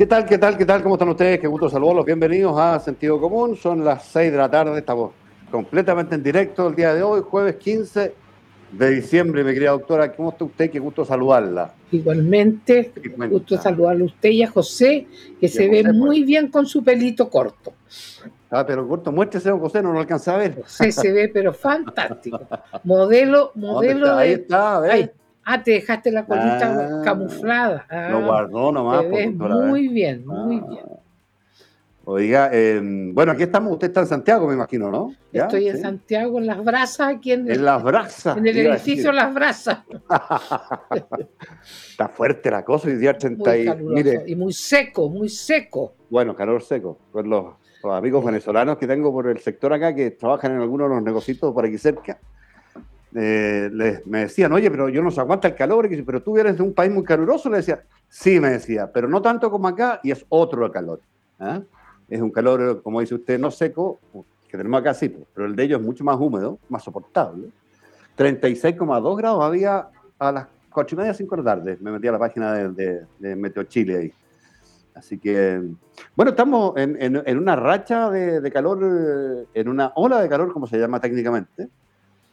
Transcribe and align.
¿Qué 0.00 0.06
tal, 0.06 0.24
qué 0.24 0.38
tal, 0.38 0.56
qué 0.56 0.64
tal? 0.64 0.82
¿Cómo 0.82 0.94
están 0.94 1.10
ustedes? 1.10 1.38
Qué 1.40 1.46
gusto 1.46 1.68
saludarlos. 1.68 2.06
Bienvenidos 2.06 2.58
a 2.58 2.80
Sentido 2.80 3.20
Común. 3.20 3.54
Son 3.54 3.84
las 3.84 4.06
6 4.06 4.32
de 4.32 4.38
la 4.38 4.50
tarde. 4.50 4.78
Estamos 4.78 5.12
completamente 5.50 6.14
en 6.14 6.22
directo 6.22 6.68
el 6.68 6.74
día 6.74 6.94
de 6.94 7.02
hoy, 7.02 7.20
jueves 7.20 7.56
15 7.56 8.14
de 8.72 8.90
diciembre. 8.92 9.44
Mi 9.44 9.52
querida 9.52 9.72
doctora, 9.72 10.10
¿cómo 10.16 10.30
está 10.30 10.46
usted? 10.46 10.70
Qué 10.70 10.78
gusto 10.78 11.04
saludarla. 11.04 11.74
Igualmente, 11.92 12.92
qué 12.94 13.10
gusto 13.10 13.58
saludarle 13.58 14.04
a 14.04 14.06
usted 14.06 14.30
y 14.30 14.42
a 14.42 14.50
José, 14.50 15.06
que 15.38 15.48
se 15.48 15.68
ve 15.68 15.92
muy 15.92 16.24
bien 16.24 16.48
con 16.48 16.64
su 16.64 16.82
pelito 16.82 17.28
corto. 17.28 17.74
Ah, 18.50 18.64
pero 18.66 18.88
corto, 18.88 19.12
muéstrese, 19.12 19.50
José, 19.50 19.82
no 19.82 19.92
lo 19.92 20.00
alcanza 20.00 20.34
a 20.34 20.38
ver. 20.38 20.62
José 20.62 20.92
se 20.92 21.12
ve, 21.12 21.28
pero 21.28 21.52
fantástico. 21.52 22.40
Modelo, 22.84 23.52
modelo 23.54 24.16
Ahí 24.16 24.32
está, 24.32 24.76
a 24.76 24.80
ver. 24.80 25.19
Ah, 25.52 25.60
te 25.60 25.72
dejaste 25.72 26.12
la 26.12 26.24
colita 26.24 27.02
camuflada. 27.02 27.84
Ah, 27.90 28.10
lo 28.12 28.24
guardó 28.24 28.70
nomás. 28.70 29.04
Te 29.10 29.30
muy 29.30 29.88
bien, 29.88 30.24
muy 30.24 30.60
bien. 30.60 30.84
Oiga, 32.04 32.50
em, 32.52 33.12
bueno, 33.12 33.32
aquí 33.32 33.42
estamos. 33.42 33.72
Usted 33.72 33.88
está 33.88 34.02
en 34.02 34.06
Santiago, 34.06 34.46
me 34.46 34.54
imagino, 34.54 34.92
¿no? 34.92 35.12
Estoy 35.32 35.68
en 35.68 35.80
Santiago, 35.80 36.38
en 36.38 36.46
Las 36.46 36.64
Brasas, 36.64 37.16
aquí 37.16 37.32
en, 37.32 37.50
en 37.50 37.64
Las 37.64 37.82
Brasas. 37.82 38.36
En 38.36 38.46
el 38.46 38.58
edificio 38.58 39.10
Las 39.10 39.34
Brasas. 39.34 39.80
está 41.90 42.08
fuerte 42.08 42.48
la 42.52 42.64
cosa, 42.64 42.86
hoy 42.86 42.94
día 42.94 43.10
80 43.10 43.58
y, 43.58 43.74
mire, 43.80 44.22
y 44.28 44.36
muy 44.36 44.52
seco, 44.52 45.08
muy 45.08 45.28
seco. 45.28 45.94
Bueno, 46.10 46.36
calor 46.36 46.62
seco. 46.62 46.96
Con 47.10 47.28
los, 47.28 47.54
los, 47.82 47.92
amigos 47.92 48.24
venezolanos 48.24 48.78
que 48.78 48.86
tengo 48.86 49.12
por 49.12 49.26
el 49.26 49.38
sector 49.40 49.72
acá 49.72 49.92
que 49.96 50.12
trabajan 50.12 50.52
en 50.52 50.60
algunos 50.60 50.88
de 50.88 50.94
los 50.94 51.02
negocios 51.02 51.38
por 51.38 51.64
aquí 51.64 51.76
cerca, 51.76 52.20
eh, 53.14 54.02
me 54.04 54.20
decían, 54.20 54.52
oye, 54.52 54.70
pero 54.70 54.88
yo 54.88 55.02
no 55.02 55.10
se 55.10 55.20
aguanta 55.20 55.48
el 55.48 55.54
calor, 55.54 55.88
pero 56.04 56.22
tú 56.22 56.38
eres 56.38 56.56
de 56.56 56.62
un 56.62 56.72
país 56.72 56.92
muy 56.92 57.04
caluroso, 57.04 57.50
le 57.50 57.58
decía, 57.58 57.82
sí, 58.08 58.38
me 58.38 58.50
decía, 58.50 58.90
pero 58.92 59.08
no 59.08 59.20
tanto 59.20 59.50
como 59.50 59.68
acá 59.68 60.00
y 60.02 60.10
es 60.10 60.24
otro 60.28 60.64
el 60.64 60.72
calor. 60.72 61.00
¿ah? 61.38 61.60
Es 62.08 62.20
un 62.20 62.30
calor, 62.30 62.82
como 62.82 63.00
dice 63.00 63.14
usted, 63.14 63.38
no 63.38 63.50
seco, 63.50 63.98
que 64.48 64.56
tenemos 64.56 64.80
acá 64.80 64.94
sí, 64.94 65.14
pero 65.34 65.46
el 65.46 65.56
de 65.56 65.64
ellos 65.64 65.80
es 65.80 65.86
mucho 65.86 66.04
más 66.04 66.16
húmedo, 66.18 66.58
más 66.68 66.82
soportable. 66.82 67.48
36,2 68.16 69.16
grados 69.16 69.42
había 69.42 69.88
a 70.18 70.32
las 70.32 70.46
4 70.72 70.94
y 70.94 70.98
media, 70.98 71.14
5 71.14 71.36
de 71.36 71.42
la 71.42 71.54
tarde. 71.54 71.78
Me 71.80 71.90
metí 71.90 72.06
a 72.08 72.12
la 72.12 72.18
página 72.18 72.52
de, 72.52 73.06
de, 73.18 73.36
Meteo 73.36 73.64
Chile 73.64 73.96
ahí. 73.96 74.12
Así 74.94 75.18
que, 75.18 75.62
bueno, 76.14 76.30
estamos 76.30 76.76
en, 76.76 76.96
en, 77.00 77.38
una 77.38 77.56
racha 77.56 78.10
de, 78.10 78.40
de, 78.40 78.50
calor, 78.50 79.46
en 79.54 79.68
una 79.68 79.92
ola 79.94 80.20
de 80.20 80.28
calor, 80.28 80.52
como 80.52 80.66
se 80.66 80.78
llama 80.78 81.00
técnicamente, 81.00 81.68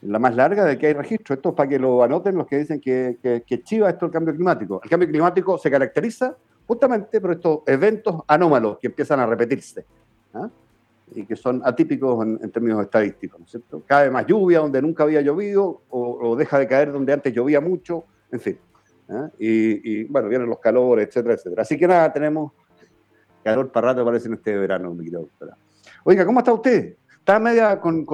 la 0.07 0.19
más 0.19 0.35
larga 0.35 0.63
de 0.66 0.78
que 0.78 0.88
hay 0.88 0.94
registro. 0.94 1.35
Esto 1.35 1.50
es 1.50 1.56
para 1.56 1.69
que 1.69 1.79
lo 1.79 2.01
anoten 2.01 2.35
los 2.35 2.47
que 2.47 2.59
dicen 2.59 2.79
que, 2.79 3.18
que, 3.45 3.63
chiva 3.63 3.90
esto 3.90 4.06
el 4.06 4.12
cambio 4.12 4.34
climático. 4.34 4.79
El 4.84 4.90
cambio 4.90 5.09
climático 5.09 5.57
se 5.57 5.69
caracteriza 5.69 6.35
justamente 6.66 7.19
por 7.19 7.31
estos 7.31 7.59
eventos 7.66 8.22
anómalos 8.28 8.78
que 8.79 8.88
empiezan 8.88 9.19
a 9.19 9.25
repetirse 9.25 9.85
¿ah? 10.34 10.50
y 11.13 11.25
que 11.25 11.35
son 11.35 11.62
atípicos 11.63 12.25
en, 12.25 12.51
términos 12.51 12.81
estadísticos, 12.84 13.40
¿no 13.40 13.46
es 13.46 13.51
cierto? 13.51 13.84
Cae 13.85 14.09
más 14.09 14.25
lluvia 14.25 14.59
donde 14.59 14.81
nunca 14.81 15.03
había 15.03 15.22
llovido 15.22 15.81
o, 15.90 16.35
deja 16.35 16.59
de 16.59 16.67
caer 16.67 16.91
donde 16.91 17.13
antes 17.13 17.34
llovía 17.34 17.62
mucho, 17.62 18.06
en 18.31 18.40
fin. 18.40 18.59
¿ah? 19.09 19.29
Y, 19.38 20.06
bueno, 20.06 20.29
vienen 20.29 20.50
los 20.50 20.59
calores, 20.59 21.07
etcétera, 21.07 21.35
etcétera. 21.35 21.62
Así 21.62 21.78
que 21.78 21.88
nada, 21.88 22.12
tenemos 22.12 22.53
calor 23.44 23.72
para 23.72 23.88
rato, 23.88 24.06
parece, 24.06 24.28
en 24.28 24.35
este 24.35 24.57
verano, 24.57 24.94
mi 24.94 25.06
querida 25.06 25.19
doctora. 25.19 25.57
Oiga, 26.03 26.25
¿cómo 26.25 26.40
está 26.40 26.53
usted? 26.53 26.96
¿Está 27.19 27.40
media 27.40 27.79
con 27.79 28.06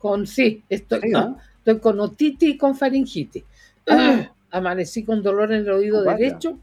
con 0.00 0.26
sí, 0.26 0.64
estoy, 0.68 1.12
estoy 1.58 1.78
con 1.78 2.00
otitis 2.00 2.54
y 2.54 2.56
con 2.56 2.74
faringitis. 2.74 3.44
Ah. 3.88 4.32
Amanecí 4.52 5.04
con 5.04 5.22
dolor 5.22 5.52
en 5.52 5.60
el 5.60 5.70
oído 5.70 6.02
derecho, 6.02 6.58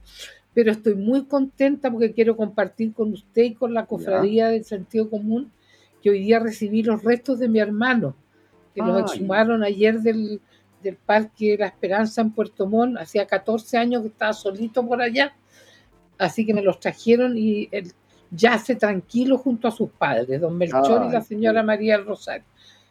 pero 0.53 0.72
estoy 0.72 0.96
muy 0.96 1.24
contenta 1.24 1.90
porque 1.90 2.12
quiero 2.12 2.36
compartir 2.36 2.92
con 2.92 3.14
usted 3.14 3.44
y 3.44 3.53
con 3.53 3.74
la 3.74 3.86
cofradía 3.86 4.50
del 4.50 4.66
sentido 4.66 5.09
común 5.09 5.50
que 6.03 6.09
hoy 6.09 6.20
día 6.20 6.40
recibí 6.40 6.84
los 6.84 7.02
restos 7.02 7.40
de 7.40 7.48
mi 7.48 7.59
hermano, 7.59 8.14
que 8.75 8.81
los 8.81 9.00
exhumaron 9.00 9.64
ayer 9.64 10.02
del, 10.02 10.42
del 10.84 10.98
Parque 10.98 11.56
La 11.58 11.68
Esperanza 11.68 12.19
en 12.19 12.31
Puerto 12.31 12.68
Montt. 12.68 12.98
Hacía 12.98 13.25
14 13.25 13.78
años 13.78 14.02
que 14.02 14.09
estaba 14.09 14.34
solito 14.34 14.86
por 14.86 15.02
allá, 15.02 15.34
así 16.18 16.46
que 16.46 16.54
me 16.54 16.62
los 16.62 16.81
trajeron 16.81 17.38
y 17.38 17.69
él 17.72 17.94
yace 18.31 18.75
tranquilo 18.75 19.38
junto 19.38 19.69
a 19.69 19.72
sus 19.72 19.90
padres, 19.92 20.42
don 20.42 20.58
Melchor 20.58 21.06
y 21.08 21.14
la 21.14 21.22
señora 21.22 21.64
María 21.64 21.98
Rosario. 22.00 22.44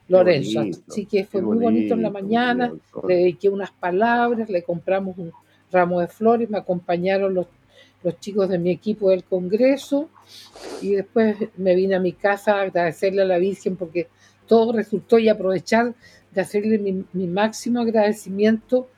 Lorenzo. 0.08 0.64
Así 0.88 1.06
que 1.06 1.24
fue 1.24 1.42
muy 1.42 1.58
bonito 1.58 1.94
en 1.94 2.02
la 2.02 2.10
mañana, 2.10 2.72
le 3.06 3.16
dediqué 3.16 3.48
unas 3.48 3.70
palabras, 3.72 4.48
le 4.48 4.62
compramos 4.62 5.18
un 5.18 5.32
ramo 5.72 6.00
de 6.00 6.08
flores, 6.08 6.48
me 6.48 6.58
acompañaron 6.58 7.34
los, 7.34 7.46
los 8.02 8.18
chicos 8.20 8.48
de 8.48 8.58
mi 8.58 8.70
equipo 8.70 9.10
del 9.10 9.24
Congreso 9.24 10.08
y 10.80 10.94
después 10.94 11.36
me 11.56 11.74
vine 11.74 11.96
a 11.96 12.00
mi 12.00 12.12
casa 12.12 12.56
a 12.56 12.62
agradecerle 12.62 13.22
a 13.22 13.26
la 13.26 13.38
Virgen 13.38 13.76
porque 13.76 14.08
todo 14.46 14.72
resultó 14.72 15.18
y 15.18 15.28
aprovechar 15.28 15.94
de 16.32 16.40
hacerle 16.40 16.78
mi, 16.78 17.04
mi 17.12 17.26
máximo 17.26 17.80
agradecimiento 17.80 18.88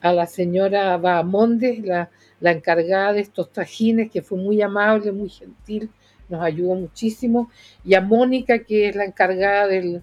a 0.00 0.12
la 0.12 0.26
señora 0.26 0.96
Bahamondes, 0.96 1.84
la, 1.84 2.10
la 2.40 2.52
encargada 2.52 3.12
de 3.12 3.20
estos 3.20 3.50
trajines, 3.50 4.10
que 4.10 4.22
fue 4.22 4.38
muy 4.38 4.60
amable, 4.62 5.12
muy 5.12 5.28
gentil, 5.28 5.90
nos 6.28 6.42
ayudó 6.42 6.74
muchísimo, 6.74 7.50
y 7.84 7.94
a 7.94 8.00
Mónica, 8.00 8.60
que 8.60 8.88
es 8.88 8.96
la 8.96 9.04
encargada 9.04 9.66
del, 9.66 10.02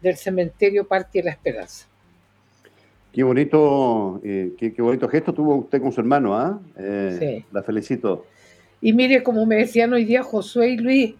del 0.00 0.16
cementerio 0.16 0.86
Parque 0.86 1.20
de 1.20 1.24
la 1.24 1.30
Esperanza. 1.32 1.86
Qué 3.12 3.22
bonito, 3.24 4.20
eh, 4.22 4.52
qué, 4.58 4.82
bonito 4.82 5.08
gesto 5.08 5.32
tuvo 5.32 5.56
usted 5.56 5.80
con 5.80 5.92
su 5.92 6.00
hermano, 6.00 6.36
¿ah? 6.36 6.60
¿eh? 6.76 7.44
La 7.50 7.62
felicito. 7.62 8.26
Y 8.80 8.92
mire, 8.92 9.22
como 9.22 9.44
me 9.46 9.56
decían 9.56 9.92
hoy 9.92 10.04
día 10.04 10.22
Josué 10.22 10.68
y 10.68 10.76
Luis, 10.76 11.14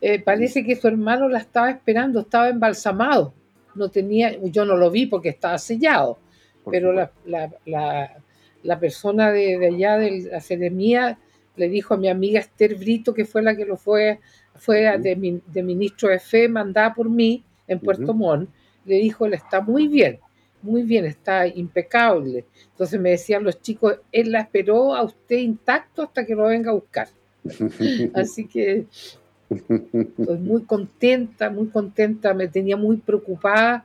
eh, 0.00 0.20
parece 0.20 0.64
que 0.64 0.76
su 0.76 0.88
hermano 0.88 1.28
la 1.28 1.38
estaba 1.38 1.70
esperando, 1.70 2.20
estaba 2.20 2.48
embalsamado. 2.48 3.34
No 3.74 3.90
tenía, 3.90 4.36
yo 4.42 4.64
no 4.64 4.76
lo 4.76 4.90
vi 4.90 5.06
porque 5.06 5.28
estaba 5.28 5.58
sellado, 5.58 6.18
pero 6.68 6.92
la, 6.92 7.12
la, 7.24 8.16
la, 8.62 8.80
persona 8.80 9.30
de, 9.30 9.66
allá 9.66 9.98
de 9.98 10.28
la 10.32 10.40
seremía 10.40 11.18
le 11.54 11.68
dijo 11.68 11.94
a 11.94 11.96
mi 11.96 12.08
amiga 12.08 12.40
Esther 12.40 12.74
Brito, 12.74 13.14
que 13.14 13.24
fue 13.24 13.42
la 13.42 13.54
que 13.54 13.66
lo 13.66 13.76
fue, 13.76 14.18
fue 14.56 14.98
de, 14.98 15.40
de 15.46 15.62
ministro 15.62 16.08
de 16.08 16.18
fe, 16.18 16.48
mandada 16.48 16.94
por 16.94 17.08
mí, 17.08 17.44
en 17.70 17.80
Puerto 17.80 18.12
Montt, 18.12 18.50
le 18.84 18.96
dijo, 18.96 19.26
él 19.26 19.34
está 19.34 19.60
muy 19.60 19.88
bien, 19.88 20.18
muy 20.62 20.82
bien, 20.82 21.04
está 21.06 21.46
impecable. 21.46 22.44
Entonces 22.72 23.00
me 23.00 23.10
decían 23.10 23.44
los 23.44 23.60
chicos, 23.62 23.98
él 24.12 24.32
la 24.32 24.40
esperó 24.40 24.94
a 24.94 25.02
usted 25.02 25.38
intacto 25.38 26.02
hasta 26.02 26.26
que 26.26 26.34
lo 26.34 26.44
venga 26.44 26.70
a 26.70 26.74
buscar. 26.74 27.08
Así 28.14 28.46
que 28.46 28.86
estoy 29.48 30.38
muy 30.38 30.62
contenta, 30.62 31.50
muy 31.50 31.68
contenta, 31.68 32.34
me 32.34 32.48
tenía 32.48 32.76
muy 32.76 32.96
preocupada 32.98 33.84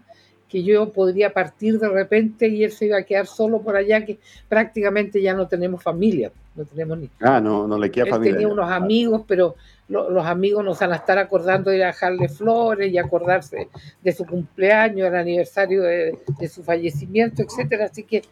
que 0.50 0.64
yo 0.64 0.92
podría 0.92 1.34
partir 1.34 1.80
de 1.80 1.90
repente 1.90 2.48
y 2.48 2.64
él 2.64 2.72
se 2.72 2.86
iba 2.86 2.98
a 2.98 3.04
quedar 3.04 3.26
solo 3.26 3.62
por 3.62 3.76
allá, 3.76 4.06
que 4.06 4.20
prácticamente 4.48 5.22
ya 5.22 5.34
no 5.34 5.48
tenemos 5.48 5.82
familia, 5.82 6.32
no 6.56 6.66
tenemos 6.66 6.98
ni... 7.00 7.10
Ah, 7.20 7.42
no, 7.42 7.68
no 7.68 7.78
le 7.78 7.90
queda 7.90 8.06
él 8.06 8.12
familia. 8.12 8.34
tenía 8.34 8.48
unos 8.48 8.72
amigos, 8.72 9.24
pero 9.28 9.56
los 9.88 10.26
amigos 10.26 10.64
nos 10.64 10.80
van 10.80 10.94
a 10.94 10.96
estar 10.96 11.18
acordando 11.18 11.70
de 11.70 11.78
ir 11.78 11.84
a 11.84 11.88
dejarle 11.88 12.28
flores 12.28 12.92
y 12.92 12.98
acordarse 12.98 13.70
de 14.02 14.12
su 14.12 14.26
cumpleaños, 14.26 15.08
el 15.08 15.16
aniversario 15.16 15.84
de, 15.84 16.20
de 16.40 16.48
su 16.48 16.64
fallecimiento, 16.64 17.44
etcétera. 17.44 17.86
Así 17.86 18.04
que 18.04 18.24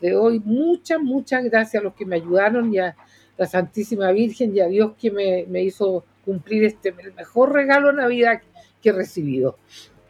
le 0.00 0.10
doy 0.10 0.40
muchas, 0.44 1.00
muchas 1.00 1.44
gracias 1.44 1.80
a 1.80 1.84
los 1.84 1.94
que 1.94 2.04
me 2.04 2.16
ayudaron 2.16 2.72
y 2.72 2.78
a 2.78 2.96
la 3.36 3.46
Santísima 3.46 4.10
Virgen 4.12 4.54
y 4.54 4.60
a 4.60 4.66
Dios 4.66 4.92
que 4.98 5.10
me, 5.10 5.44
me 5.48 5.62
hizo 5.62 6.04
cumplir 6.24 6.64
este 6.64 6.94
el 6.98 7.14
mejor 7.14 7.52
regalo 7.52 7.88
de 7.88 7.94
Navidad 7.94 8.40
que 8.82 8.88
he 8.90 8.92
recibido. 8.92 9.58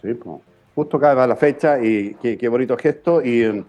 Sí, 0.02 0.14
pues, 0.14 0.40
justo 0.76 1.00
cada 1.00 1.26
la 1.26 1.36
fecha 1.36 1.82
y 1.82 2.14
qué, 2.22 2.36
qué 2.36 2.48
bonito 2.48 2.76
gesto 2.76 3.24
y 3.24 3.64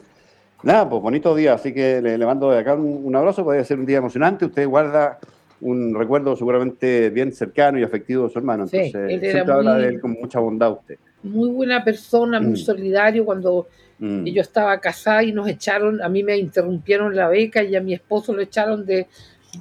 nada, 0.61 0.89
pues 0.89 1.01
bonito 1.01 1.33
día, 1.33 1.53
así 1.53 1.73
que 1.73 2.01
le, 2.01 2.17
le 2.17 2.25
mando 2.25 2.51
de 2.51 2.59
acá 2.59 2.75
un, 2.75 3.01
un 3.05 3.15
abrazo, 3.15 3.45
puede 3.45 3.63
ser 3.63 3.79
un 3.79 3.85
día 3.85 3.99
emocionante, 3.99 4.45
usted 4.45 4.67
guarda 4.67 5.17
un 5.61 5.95
recuerdo 5.95 6.35
seguramente 6.35 7.09
bien 7.09 7.31
cercano 7.31 7.79
y 7.79 7.83
afectivo 7.83 8.25
de 8.25 8.29
su 8.29 8.39
hermano, 8.39 8.67
Sí, 8.67 8.75
entonces 8.77 9.09
él 9.09 9.23
era 9.23 9.31
siempre 9.31 9.53
habla 9.53 9.73
muy- 9.75 9.81
de 9.83 9.87
él 9.87 10.01
con 10.01 10.11
mucha 10.11 10.39
bondad 10.39 10.71
usted. 10.73 10.97
Muy 11.23 11.49
buena 11.49 11.83
persona, 11.83 12.39
muy 12.41 12.51
Mm. 12.53 12.55
solidario 12.57 13.25
cuando 13.25 13.67
Mm. 13.99 14.25
yo 14.25 14.41
estaba 14.41 14.77
casada 14.79 15.23
y 15.23 15.31
nos 15.31 15.47
echaron, 15.47 16.01
a 16.01 16.09
mí 16.09 16.23
me 16.23 16.37
interrumpieron 16.37 17.15
la 17.15 17.29
beca 17.29 17.63
y 17.63 17.75
a 17.75 17.81
mi 17.81 17.93
esposo 17.93 18.33
lo 18.33 18.41
echaron 18.41 18.85
de, 18.85 19.07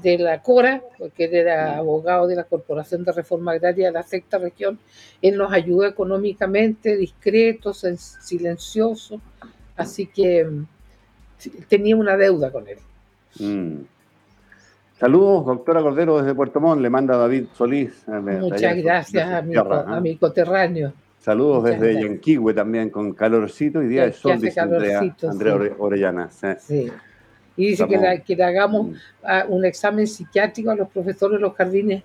de 0.02 0.19
la 0.19 0.43
Cora, 0.43 0.82
porque 0.98 1.25
él 1.25 1.34
era 1.34 1.76
abogado 1.76 2.26
de 2.26 2.37
la 2.37 2.44
Corporación 2.44 3.04
de 3.04 3.12
Reforma 3.12 3.52
Agraria 3.52 3.87
de 3.88 3.93
la 3.93 4.02
sexta 4.02 4.38
región. 4.38 4.78
Él 5.22 5.37
nos 5.37 5.52
ayudó 5.52 5.84
económicamente, 5.84 6.96
discreto, 6.96 7.72
silencioso, 7.75 9.20
así 9.76 10.06
que 10.06 10.44
mm, 10.44 10.66
tenía 11.69 11.96
una 11.96 12.16
deuda 12.16 12.50
con 12.50 12.66
él. 12.69 12.78
Mm. 13.38 13.82
Saludos, 14.98 15.44
doctora 15.44 15.82
Cordero 15.82 16.19
desde 16.19 16.34
Puerto 16.34 16.58
Montt, 16.60 16.81
le 16.81 16.88
manda 16.88 17.16
David 17.19 17.46
Solís. 17.54 17.90
eh, 18.08 18.12
Muchas 18.40 18.76
gracias 18.76 19.31
a 19.31 19.42
mi, 19.42 19.50
tierra, 19.52 19.84
co- 19.84 19.92
a 19.92 19.99
¿eh? 19.99 20.00
mi 20.00 20.16
coterráneo. 20.16 20.92
Saludos 21.20 21.62
muchas 21.64 21.81
desde 21.81 21.92
gracias. 21.92 22.10
Yanquihue 22.12 22.54
también, 22.54 22.88
con 22.90 23.12
calorcito 23.12 23.82
y 23.82 23.88
día 23.88 24.04
de 24.06 24.12
sol, 24.12 24.40
dice 24.40 24.58
Andrea, 24.60 25.00
Andrea 25.28 25.52
sí. 25.54 25.58
Ore- 25.58 25.75
Orellana. 25.78 26.31
sí. 26.31 26.46
Sí. 26.60 26.92
Y 27.56 27.69
dice 27.69 27.87
que, 27.88 27.97
la- 27.97 28.19
que 28.19 28.37
le 28.37 28.44
hagamos 28.44 28.88
Mm. 28.88 28.94
a 29.23 29.44
un 29.49 29.64
examen 29.64 30.06
psiquiátrico 30.06 30.70
a 30.70 30.75
los 30.76 30.88
profesores 30.91 31.38
de 31.38 31.43
los 31.43 31.55
jardines. 31.55 32.03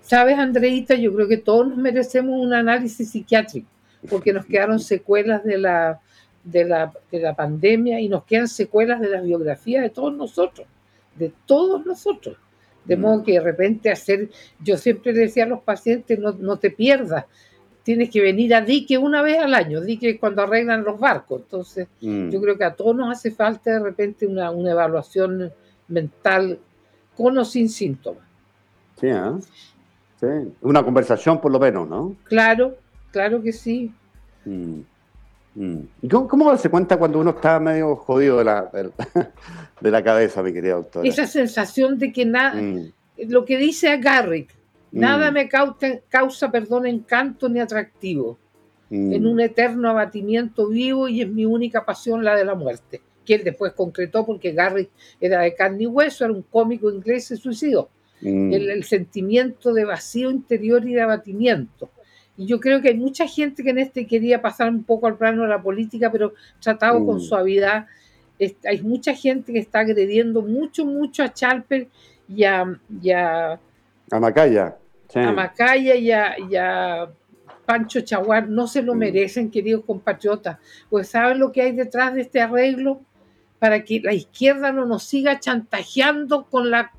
¿Sabes, 0.00 0.38
Andreita? 0.38 0.94
Yo 0.94 1.14
creo 1.14 1.28
que 1.28 1.36
todos 1.36 1.68
nos 1.68 1.76
merecemos 1.78 2.40
un 2.40 2.54
análisis 2.54 3.10
psiquiátrico, 3.10 3.68
porque 4.08 4.32
nos 4.32 4.46
quedaron 4.46 4.78
secuelas 4.80 5.44
de 5.44 5.58
la, 5.58 6.00
de 6.42 6.64
la, 6.64 6.90
de 7.12 7.20
la 7.20 7.34
pandemia 7.34 8.00
y 8.00 8.08
nos 8.08 8.24
quedan 8.24 8.48
secuelas 8.48 9.00
de 9.00 9.10
las 9.10 9.22
biografías 9.22 9.82
de 9.82 9.90
todos 9.90 10.14
nosotros, 10.16 10.66
de 11.16 11.32
todos 11.44 11.84
nosotros. 11.84 12.36
De 12.86 12.96
Mm. 12.96 13.00
modo 13.00 13.22
que 13.24 13.32
de 13.32 13.40
repente 13.40 13.90
hacer, 13.90 14.30
yo 14.64 14.78
siempre 14.78 15.12
le 15.12 15.20
decía 15.20 15.44
a 15.44 15.48
los 15.48 15.60
pacientes, 15.60 16.18
no, 16.18 16.32
no 16.32 16.56
te 16.58 16.70
pierdas, 16.70 17.26
tienes 17.88 18.10
que 18.10 18.20
venir 18.20 18.54
a 18.54 18.60
Dique 18.60 18.98
una 18.98 19.22
vez 19.22 19.38
al 19.38 19.54
año, 19.54 19.80
Dique 19.80 20.18
cuando 20.18 20.42
arreglan 20.42 20.84
los 20.84 21.00
barcos. 21.00 21.40
Entonces, 21.40 21.88
Mm. 22.02 22.28
yo 22.28 22.38
creo 22.38 22.58
que 22.58 22.64
a 22.64 22.74
todos 22.74 22.94
nos 22.94 23.10
hace 23.10 23.30
falta 23.30 23.72
de 23.72 23.80
repente 23.80 24.26
una, 24.26 24.50
una 24.50 24.72
evaluación 24.72 25.50
mental 25.88 26.58
con 27.16 27.38
o 27.38 27.46
sin 27.46 27.70
síntomas. 27.70 28.24
Sí, 29.00 29.08
¿ah? 29.08 29.38
Sí. 30.20 30.26
Una 30.60 30.82
conversación 30.82 31.40
por 31.40 31.50
lo 31.50 31.58
menos, 31.58 31.88
¿no? 31.88 32.14
Claro, 32.24 32.76
claro 33.10 33.42
que 33.42 33.54
sí. 33.54 33.90
Mm. 34.44 34.80
Mm. 35.54 35.78
¿Y 36.02 36.08
cómo, 36.10 36.28
cómo 36.28 36.50
darse 36.50 36.68
cuenta 36.68 36.98
cuando 36.98 37.20
uno 37.20 37.30
está 37.30 37.58
medio 37.58 37.96
jodido 37.96 38.36
de 38.36 38.44
la, 38.44 38.70
de 39.80 39.90
la 39.90 40.04
cabeza, 40.04 40.42
mi 40.42 40.52
querida 40.52 40.74
doctora? 40.74 41.08
Esa 41.08 41.26
sensación 41.26 41.98
de 41.98 42.12
que 42.12 42.26
nada, 42.26 42.60
lo 43.16 43.46
que 43.46 43.56
dice 43.56 43.88
a 43.88 43.96
Garrick, 43.96 44.57
nada 44.92 45.30
Mm. 45.30 45.34
me 45.34 45.48
causa, 45.48 46.00
causa, 46.08 46.50
perdón, 46.50 46.86
encanto 46.86 47.48
ni 47.48 47.60
atractivo. 47.60 48.38
Mm. 48.90 49.12
En 49.12 49.26
un 49.26 49.40
eterno 49.40 49.90
abatimiento 49.90 50.68
vivo 50.68 51.08
y 51.08 51.20
es 51.22 51.28
mi 51.28 51.44
única 51.44 51.84
pasión 51.84 52.24
la 52.24 52.34
de 52.36 52.44
la 52.44 52.54
muerte. 52.54 53.02
Que 53.24 53.34
él 53.34 53.44
después 53.44 53.72
concretó 53.74 54.24
porque 54.24 54.52
Garrick 54.52 54.88
era 55.20 55.42
de 55.42 55.54
carne 55.54 55.82
y 55.82 55.86
hueso, 55.86 56.24
era 56.24 56.32
un 56.32 56.42
cómico 56.42 56.90
inglés, 56.90 57.26
se 57.26 57.36
suicidó. 57.36 57.90
Mm. 58.20 58.52
el, 58.52 58.70
el 58.70 58.82
sentimiento 58.82 59.72
de 59.72 59.84
vacío 59.84 60.32
interior 60.32 60.84
y 60.88 60.92
de 60.94 61.02
abatimiento. 61.02 61.88
Y 62.36 62.46
yo 62.46 62.58
creo 62.58 62.80
que 62.82 62.88
hay 62.88 62.96
mucha 62.96 63.28
gente 63.28 63.62
que 63.62 63.70
en 63.70 63.78
este 63.78 64.08
quería 64.08 64.42
pasar 64.42 64.70
un 64.70 64.82
poco 64.82 65.06
al 65.06 65.16
plano 65.16 65.42
de 65.42 65.48
la 65.48 65.62
política, 65.62 66.10
pero 66.10 66.34
tratado 66.60 67.04
con 67.06 67.20
suavidad. 67.20 67.86
Es- 68.38 68.56
hay 68.64 68.80
mucha 68.82 69.14
gente 69.14 69.52
que 69.52 69.60
está 69.60 69.80
agrediendo 69.80 70.42
mucho, 70.42 70.84
mucho 70.84 71.22
a 71.22 71.32
Chalper 71.32 71.86
y 72.28 72.42
a, 72.42 72.76
y 73.02 73.10
a, 73.12 73.60
A 74.10 74.20
Macaya. 74.20 74.76
Sí. 75.08 75.18
a 75.20 75.32
Macaya 75.32 75.94
y 75.96 76.10
a, 76.12 76.36
y 76.38 76.56
a 76.56 77.08
Pancho 77.66 78.00
Chaguar. 78.02 78.48
No 78.48 78.66
se 78.66 78.82
lo 78.82 78.94
Mm. 78.94 78.98
merecen, 78.98 79.50
queridos 79.50 79.84
compatriotas. 79.84 80.58
Pues 80.90 81.08
¿saben 81.08 81.38
lo 81.38 81.50
que 81.52 81.62
hay 81.62 81.72
detrás 81.72 82.14
de 82.14 82.22
este 82.22 82.40
arreglo? 82.40 83.00
Para 83.58 83.82
que 83.84 84.00
la 84.00 84.12
izquierda 84.12 84.70
no 84.70 84.84
nos 84.86 85.02
siga 85.04 85.40
chantajeando 85.40 86.44
con 86.44 86.70
la, 86.70 86.92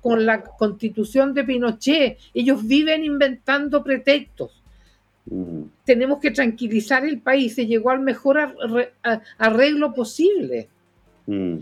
con 0.00 0.26
la 0.26 0.42
constitución 0.42 1.34
de 1.34 1.44
Pinochet. 1.44 2.18
Ellos 2.34 2.66
viven 2.66 3.04
inventando 3.04 3.84
pretextos. 3.84 4.50
Mm. 5.26 5.62
Tenemos 5.84 6.18
que 6.18 6.30
tranquilizar 6.32 7.04
el 7.04 7.20
país. 7.20 7.54
Se 7.54 7.66
llegó 7.66 7.90
al 7.90 8.00
mejor 8.00 8.38
arreglo 9.38 9.94
posible. 9.94 10.68
Mm. 11.26 11.58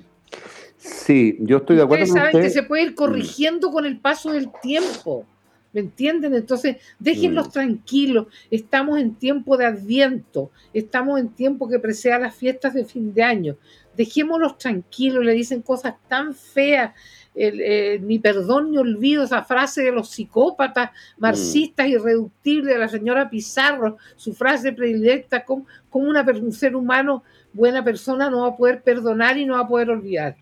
Sí, 0.78 1.36
yo 1.40 1.58
estoy 1.58 1.76
de 1.76 1.82
acuerdo 1.82 2.04
Ustedes 2.04 2.10
con 2.10 2.18
saben 2.30 2.36
usted. 2.36 2.48
que 2.48 2.62
se 2.62 2.62
puede 2.66 2.82
ir 2.84 2.94
corrigiendo 2.94 3.70
con 3.70 3.84
el 3.84 3.98
paso 3.98 4.32
del 4.32 4.48
tiempo. 4.62 5.26
¿Me 5.72 5.80
entienden? 5.80 6.34
Entonces, 6.34 6.76
déjenlos 6.98 7.48
Mm. 7.48 7.50
tranquilos. 7.50 8.26
Estamos 8.50 8.98
en 8.98 9.14
tiempo 9.16 9.56
de 9.56 9.66
adviento. 9.66 10.50
Estamos 10.72 11.20
en 11.20 11.28
tiempo 11.28 11.68
que 11.68 11.78
preceda 11.78 12.18
las 12.18 12.34
fiestas 12.34 12.72
de 12.74 12.84
fin 12.84 13.12
de 13.12 13.22
año. 13.22 13.56
Dejémoslos 13.96 14.56
tranquilos. 14.56 15.24
Le 15.24 15.32
dicen 15.32 15.60
cosas 15.62 15.94
tan 16.08 16.34
feas. 16.34 16.92
el, 17.34 17.60
eh, 17.60 18.00
ni 18.02 18.18
perdón 18.18 18.72
ni 18.72 18.78
olvido, 18.78 19.22
esa 19.22 19.44
frase 19.44 19.82
de 19.84 19.92
los 19.92 20.10
psicópatas 20.10 20.90
marxistas 21.18 21.86
irreductibles 21.86 22.74
de 22.74 22.80
la 22.80 22.88
señora 22.88 23.30
Pizarro, 23.30 23.96
su 24.16 24.34
frase 24.34 24.72
predilecta, 24.72 25.44
como, 25.44 25.64
como 25.88 26.08
una, 26.08 26.22
un 26.22 26.50
ser 26.50 26.74
humano, 26.74 27.22
buena 27.52 27.84
persona, 27.84 28.28
no 28.28 28.40
va 28.40 28.48
a 28.48 28.56
poder 28.56 28.82
perdonar 28.82 29.38
y 29.38 29.44
no 29.46 29.54
va 29.54 29.60
a 29.60 29.68
poder 29.68 29.90
olvidar. 29.90 30.36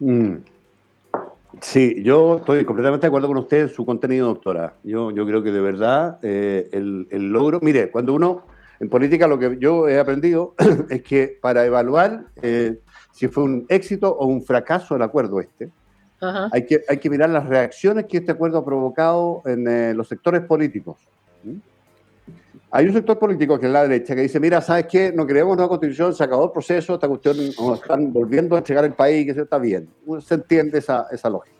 Mm. 0.00 0.36
Sí, 1.60 2.02
yo 2.02 2.36
estoy 2.36 2.64
completamente 2.64 3.02
de 3.02 3.08
acuerdo 3.08 3.28
con 3.28 3.38
usted 3.38 3.62
en 3.62 3.68
su 3.68 3.84
contenido, 3.84 4.28
doctora. 4.28 4.74
Yo, 4.84 5.10
yo 5.10 5.26
creo 5.26 5.42
que 5.42 5.50
de 5.50 5.60
verdad 5.60 6.18
eh, 6.22 6.68
el, 6.72 7.08
el 7.10 7.30
logro. 7.30 7.58
Mire, 7.62 7.90
cuando 7.90 8.14
uno. 8.14 8.44
En 8.80 8.88
política, 8.88 9.26
lo 9.26 9.40
que 9.40 9.56
yo 9.58 9.88
he 9.88 9.98
aprendido 9.98 10.54
es 10.88 11.02
que 11.02 11.36
para 11.40 11.64
evaluar 11.64 12.26
eh, 12.42 12.78
si 13.12 13.26
fue 13.26 13.42
un 13.42 13.66
éxito 13.68 14.16
o 14.16 14.26
un 14.26 14.44
fracaso 14.44 14.94
el 14.94 15.02
acuerdo 15.02 15.40
este, 15.40 15.70
Ajá. 16.20 16.48
hay 16.52 16.64
que, 16.64 16.84
hay 16.88 16.98
que 16.98 17.10
mirar 17.10 17.30
las 17.30 17.46
reacciones 17.46 18.06
que 18.06 18.18
este 18.18 18.30
acuerdo 18.30 18.58
ha 18.58 18.64
provocado 18.64 19.42
en 19.46 19.66
eh, 19.66 19.94
los 19.94 20.06
sectores 20.06 20.42
políticos. 20.42 20.98
¿Mm? 21.42 21.56
Hay 22.70 22.86
un 22.86 22.92
sector 22.92 23.18
político 23.18 23.58
que 23.58 23.66
es 23.66 23.72
la 23.72 23.82
derecha 23.82 24.14
que 24.14 24.22
dice, 24.22 24.38
mira, 24.38 24.60
¿sabes 24.60 24.86
qué? 24.86 25.10
No 25.10 25.26
queremos 25.26 25.56
nueva 25.56 25.70
constitución, 25.70 26.14
se 26.14 26.22
acabó 26.22 26.44
el 26.44 26.50
proceso, 26.50 26.94
esta 26.94 27.08
cuestión 27.08 27.36
nos 27.58 27.80
están 27.80 28.12
volviendo 28.12 28.56
a 28.56 28.58
entregar 28.58 28.84
el 28.84 28.92
país, 28.92 29.24
que 29.24 29.32
eso 29.32 29.42
está 29.42 29.58
bien. 29.58 29.88
Se 30.20 30.34
entiende 30.34 30.78
esa, 30.78 31.06
esa 31.10 31.30
lógica. 31.30 31.56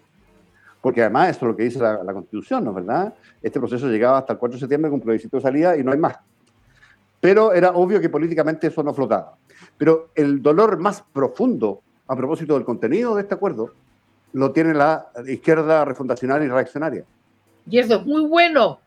Porque 0.82 1.00
además 1.00 1.30
eso 1.30 1.46
es 1.46 1.50
lo 1.50 1.56
que 1.56 1.62
dice 1.64 1.78
la, 1.78 2.04
la 2.04 2.12
constitución, 2.12 2.64
¿no 2.64 2.70
es 2.70 2.76
verdad? 2.76 3.14
Este 3.42 3.58
proceso 3.58 3.88
llegaba 3.88 4.18
hasta 4.18 4.34
el 4.34 4.38
4 4.38 4.56
de 4.56 4.60
septiembre 4.60 4.90
con 4.90 5.00
plebiscito 5.00 5.38
de 5.38 5.42
salida 5.42 5.76
y 5.76 5.82
no 5.82 5.92
hay 5.92 5.98
más. 5.98 6.18
Pero 7.20 7.52
era 7.52 7.70
obvio 7.70 8.00
que 8.00 8.10
políticamente 8.10 8.66
eso 8.66 8.82
no 8.82 8.92
flotaba. 8.92 9.36
Pero 9.78 10.10
el 10.14 10.42
dolor 10.42 10.78
más 10.78 11.02
profundo 11.12 11.80
a 12.06 12.16
propósito 12.16 12.54
del 12.54 12.64
contenido 12.64 13.14
de 13.14 13.22
este 13.22 13.34
acuerdo 13.34 13.72
lo 14.34 14.52
tiene 14.52 14.74
la 14.74 15.08
izquierda 15.26 15.84
refundacional 15.84 16.42
y 16.44 16.48
reaccionaria. 16.48 17.04
Y 17.68 17.78
eso 17.78 17.96
es 17.96 18.06
muy 18.06 18.26
bueno. 18.26 18.78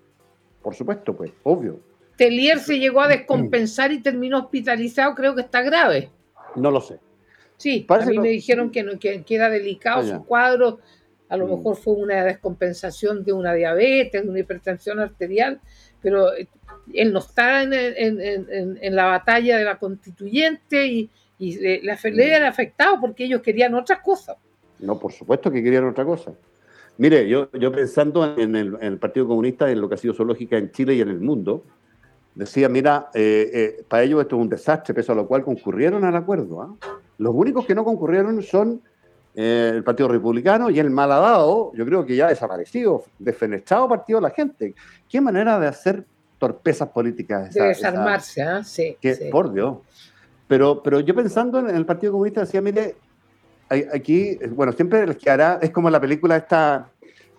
Por 0.61 0.75
supuesto, 0.75 1.15
pues, 1.15 1.31
obvio. 1.43 1.79
Telier 2.21 2.59
se 2.59 2.77
llegó 2.77 3.01
a 3.01 3.07
descompensar 3.07 3.91
y 3.91 3.99
terminó 3.99 4.37
hospitalizado, 4.37 5.15
creo 5.15 5.33
que 5.33 5.41
está 5.41 5.63
grave. 5.63 6.09
No 6.55 6.69
lo 6.69 6.79
sé. 6.79 6.99
Sí, 7.57 7.83
Parece 7.87 8.09
a 8.09 8.11
mí 8.11 8.17
que- 8.17 8.21
me 8.21 8.29
dijeron 8.29 8.69
que, 8.69 8.83
no- 8.83 8.99
que, 8.99 9.23
que 9.23 9.35
era 9.35 9.49
delicado 9.49 10.03
su 10.03 10.23
cuadro, 10.23 10.77
a 11.29 11.35
lo 11.37 11.47
Mm. 11.47 11.49
mejor 11.57 11.77
fue 11.77 11.93
una 11.95 12.23
descompensación 12.23 13.23
de 13.23 13.33
una 13.33 13.55
diabetes, 13.55 14.21
de 14.23 14.29
una 14.29 14.37
hipertensión 14.39 14.99
arterial, 14.99 15.59
pero 15.99 16.31
eh, 16.35 16.47
él 16.93 17.11
no 17.11 17.17
está 17.19 17.63
en, 17.63 17.73
en- 17.73 18.21
en- 18.21 18.47
en- 18.51 18.79
en 18.79 18.95
la 18.95 19.05
batalla 19.05 19.57
de 19.57 19.63
la 19.63 19.79
constituyente 19.79 20.85
y, 20.85 21.09
y 21.39 21.57
le, 21.57 21.81
le 21.81 21.93
Mm. 22.39 22.43
afectado 22.43 22.99
porque 23.01 23.23
ellos 23.25 23.41
querían 23.41 23.73
otras 23.73 23.99
cosas. 24.01 24.37
No, 24.77 24.99
por 24.99 25.11
supuesto 25.11 25.49
que 25.51 25.63
querían 25.63 25.87
otra 25.87 26.05
cosa. 26.05 26.33
Mire, 26.99 27.27
yo, 27.27 27.49
yo 27.53 27.71
pensando 27.71 28.35
en 28.37 28.55
el, 28.55 28.75
en 28.79 28.93
el 28.93 28.97
Partido 28.99 29.27
Comunista, 29.27 29.71
en 29.71 29.81
lo 29.81 29.89
que 29.89 29.95
ha 29.95 29.97
sido 29.97 30.13
su 30.13 30.23
lógica 30.23 30.57
en 30.59 30.71
Chile 30.71 30.93
y 30.93 31.01
en 31.01 31.09
el 31.09 31.19
mundo, 31.19 31.63
decía, 32.35 32.69
mira, 32.69 33.09
eh, 33.13 33.49
eh, 33.53 33.83
para 33.87 34.03
ellos 34.03 34.21
esto 34.21 34.35
es 34.35 34.41
un 34.41 34.49
desastre, 34.49 34.93
pese 34.93 35.11
a 35.11 35.15
lo 35.15 35.27
cual 35.27 35.43
concurrieron 35.43 36.03
al 36.03 36.15
acuerdo. 36.15 36.61
¿ah? 36.61 36.75
Los 37.17 37.33
únicos 37.35 37.65
que 37.65 37.75
no 37.75 37.83
concurrieron 37.83 38.41
son 38.41 38.81
eh, 39.35 39.71
el 39.75 39.83
Partido 39.83 40.09
Republicano 40.09 40.69
y 40.69 40.79
el 40.79 40.89
malhadado, 40.89 41.71
yo 41.73 41.85
creo 41.85 42.05
que 42.05 42.15
ya 42.15 42.27
desaparecido, 42.27 43.03
defenestrado 43.19 43.87
partido 43.87 44.19
de 44.19 44.23
la 44.23 44.31
gente. 44.31 44.75
¿Qué 45.09 45.21
manera 45.21 45.59
de 45.59 45.67
hacer 45.67 46.05
torpezas 46.37 46.89
políticas? 46.89 47.53
de 47.53 47.63
desarmarse, 47.63 48.41
¿ah? 48.41 48.63
sí, 48.63 48.97
Por 49.31 49.53
Dios. 49.53 49.77
Pero, 50.47 50.81
pero 50.83 50.99
yo 50.99 51.15
pensando 51.15 51.59
en 51.59 51.75
el 51.75 51.85
Partido 51.85 52.11
Comunista 52.11 52.41
decía, 52.41 52.61
mire, 52.61 52.95
aquí, 53.69 54.37
bueno, 54.49 54.73
siempre 54.73 55.07
les 55.07 55.17
quedará, 55.17 55.59
es 55.61 55.69
como 55.69 55.89
la 55.89 56.01
película 56.01 56.35
esta, 56.35 56.89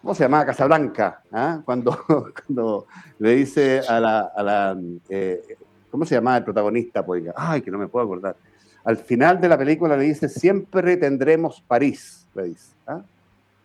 ¿cómo 0.03 0.15
se 0.15 0.25
llama? 0.25 0.45
Casablanca, 0.45 1.23
¿ah? 1.33 1.63
cuando, 1.65 1.99
cuando 2.47 2.87
le 3.19 3.37
dice 3.37 3.81
a 3.89 3.99
la, 3.99 4.21
a 4.37 4.43
la 4.43 4.79
eh, 5.09 5.57
¿cómo 5.91 6.05
se 6.05 6.17
llama 6.17 6.37
el 6.37 6.45
protagonista? 6.45 7.07
Pues, 7.07 7.25
ay, 7.35 7.63
que 7.63 7.71
no 7.71 7.79
me 7.79 7.89
puedo 7.89 8.05
acordar 8.05 8.37
al 8.85 8.97
final 8.97 9.41
de 9.41 9.49
la 9.49 9.59
película 9.59 9.97
le 9.97 10.05
dice, 10.05 10.29
siempre 10.29 10.97
tendremos 10.97 11.63
París, 11.67 12.27
le 12.35 12.45
dice. 12.45 12.73
¿ah? 12.87 13.03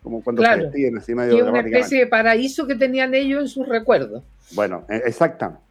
Como 0.04 0.22
cuando 0.24 0.44
se 0.44 0.58
despiden 0.58 0.98
así 0.98 1.16
medio 1.16 1.50
una 1.50 1.60
especie 1.60 2.00
de 2.00 2.08
paraíso 2.08 2.68
que 2.68 2.76
tenían 2.76 3.14
ellos 3.14 3.42
en 3.42 3.48
sus 3.48 3.68
recuerdos. 3.68 4.24
Bueno, 4.54 4.86
e, 4.88 4.98
exactamente. 5.06 5.62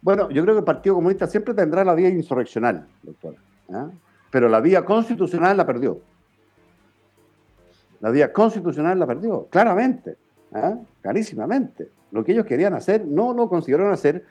Bueno, 0.00 0.30
yo 0.30 0.42
creo 0.42 0.54
que 0.54 0.60
el 0.60 0.64
Partido 0.64 0.96
Comunista 0.96 1.26
siempre 1.26 1.54
tendrá 1.54 1.84
la 1.84 1.94
vía 1.94 2.08
insurreccional, 2.08 2.86
doctora. 3.02 3.38
¿ah? 3.72 3.88
Pero 4.30 4.48
la 4.48 4.60
vía 4.60 4.84
constitucional 4.84 5.56
la 5.56 5.66
perdió. 5.66 6.00
La 8.02 8.10
vía 8.10 8.32
constitucional 8.32 8.98
la 8.98 9.06
perdió, 9.06 9.46
claramente, 9.46 10.16
¿ah? 10.52 10.76
clarísimamente. 11.00 11.88
Lo 12.10 12.24
que 12.24 12.32
ellos 12.32 12.44
querían 12.44 12.74
hacer 12.74 13.06
no 13.06 13.32
lo 13.32 13.48
consiguieron 13.48 13.92
hacer, 13.92 14.24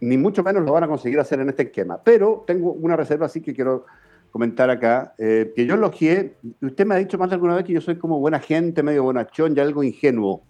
ni 0.00 0.16
mucho 0.16 0.42
menos 0.42 0.64
lo 0.64 0.72
van 0.72 0.84
a 0.84 0.88
conseguir 0.88 1.20
hacer 1.20 1.38
en 1.40 1.50
este 1.50 1.64
esquema. 1.64 2.00
Pero 2.02 2.42
tengo 2.46 2.72
una 2.72 2.96
reserva 2.96 3.26
así 3.26 3.42
que 3.42 3.54
quiero 3.54 3.84
comentar 4.30 4.70
acá, 4.70 5.14
eh, 5.18 5.52
que 5.54 5.66
yo 5.66 5.74
elogié, 5.74 6.36
usted 6.62 6.86
me 6.86 6.94
ha 6.94 6.98
dicho 6.98 7.18
más 7.18 7.28
de 7.28 7.34
alguna 7.34 7.54
vez 7.54 7.64
que 7.64 7.74
yo 7.74 7.82
soy 7.82 7.96
como 7.96 8.18
buena 8.18 8.40
gente, 8.40 8.82
medio 8.82 9.02
bonachón 9.02 9.54
y 9.54 9.60
algo 9.60 9.82
ingenuo. 9.82 10.42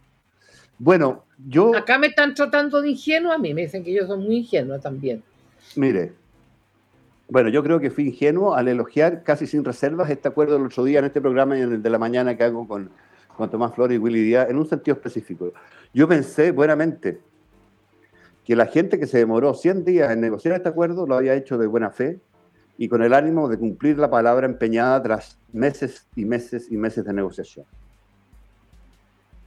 Bueno, 0.79 1.25
yo... 1.49 1.75
Acá 1.75 1.99
me 1.99 2.07
están 2.07 2.33
tratando 2.35 2.81
de 2.81 2.91
ingenuo 2.91 3.33
a 3.33 3.39
mí, 3.39 3.55
me 3.55 3.63
dicen 3.63 3.83
que 3.83 3.93
yo 3.93 4.07
soy 4.07 4.19
muy 4.19 4.37
ingenuo 4.37 4.79
también. 4.79 5.23
Mire, 5.75 6.13
bueno, 7.29 7.49
yo 7.51 7.63
creo 7.63 7.79
que 7.79 7.91
fui 7.91 8.09
ingenuo 8.09 8.55
al 8.55 8.69
elogiar 8.69 9.23
casi 9.23 9.47
sin 9.47 9.65
reservas 9.65 10.11
este 10.11 10.29
acuerdo 10.29 10.55
del 10.55 10.67
otro 10.67 10.85
día 10.85 10.99
en 11.01 11.05
este 11.05 11.21
programa 11.21 11.59
y 11.59 11.63
en 11.63 11.73
el 11.73 11.83
de 11.83 11.91
la 11.91 11.99
mañana 11.99 12.37
que 12.37 12.45
hago 12.45 12.67
con, 12.67 12.91
con 13.37 13.51
Tomás 13.51 13.75
Flores 13.75 13.97
y 13.97 13.99
Willy 13.99 14.23
Díaz, 14.23 14.49
en 14.49 14.57
un 14.57 14.67
sentido 14.67 14.97
específico. 14.97 15.53
Yo 15.93 16.09
pensé 16.09 16.53
buenamente 16.53 17.21
que 18.45 18.57
la 18.57 18.67
gente 18.67 18.99
que 18.99 19.07
se 19.07 19.19
demoró 19.19 19.53
100 19.53 19.85
días 19.85 20.11
en 20.11 20.21
negociar 20.21 20.55
este 20.55 20.71
acuerdo 20.71 21.07
lo 21.07 21.17
había 21.17 21.35
hecho 21.35 21.59
de 21.59 21.67
buena 21.67 21.91
fe, 21.91 22.19
y 22.79 22.89
con 22.89 23.03
el 23.03 23.13
ánimo 23.13 23.49
de 23.49 23.59
cumplir 23.59 23.99
la 23.99 24.09
palabra 24.09 24.47
empeñada 24.47 25.03
tras 25.03 25.37
meses 25.53 26.07
y 26.15 26.25
meses 26.25 26.71
y 26.71 26.77
meses 26.77 27.05
de 27.05 27.13
negociación. 27.13 27.67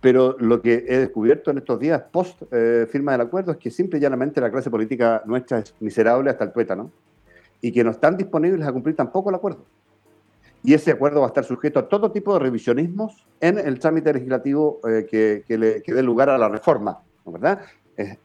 Pero 0.02 0.36
lo 0.38 0.62
que 0.62 0.86
he 0.88 0.98
descubierto 0.98 1.50
en 1.50 1.60
estos 1.60 1.80
días 1.80 2.04
post 2.12 2.44
eh, 2.52 2.88
firma 2.92 3.14
del 3.14 3.22
acuerdo 3.22 3.54
es 3.54 3.58
que 3.58 3.72
simple 3.72 4.00
y 4.00 4.02
llanamente 4.02 4.42
la 4.42 4.52
clase 4.52 4.70
política 4.70 5.24
nuestra 5.26 5.60
es 5.60 5.74
miserable 5.80 6.30
hasta 6.30 6.44
el 6.44 6.52
tuétano 6.52 6.92
y 7.62 7.72
que 7.72 7.84
no 7.84 7.92
están 7.92 8.18
disponibles 8.18 8.68
a 8.68 8.72
cumplir 8.72 8.96
tampoco 8.96 9.30
el 9.30 9.36
acuerdo. 9.36 9.66
Y 10.64 10.74
ese 10.74 10.92
acuerdo 10.92 11.22
va 11.22 11.28
a 11.28 11.30
estar 11.30 11.44
sujeto 11.44 11.80
a 11.80 11.88
todo 11.88 12.12
tipo 12.12 12.34
de 12.34 12.40
revisionismos 12.40 13.26
en 13.40 13.58
el 13.58 13.80
trámite 13.80 14.14
legislativo 14.14 14.80
eh, 14.88 15.08
que, 15.10 15.58
le, 15.58 15.82
dé 15.82 16.04
lugar 16.04 16.30
a 16.30 16.38
la 16.38 16.50
reforma, 16.50 17.00
¿verdad? 17.26 17.62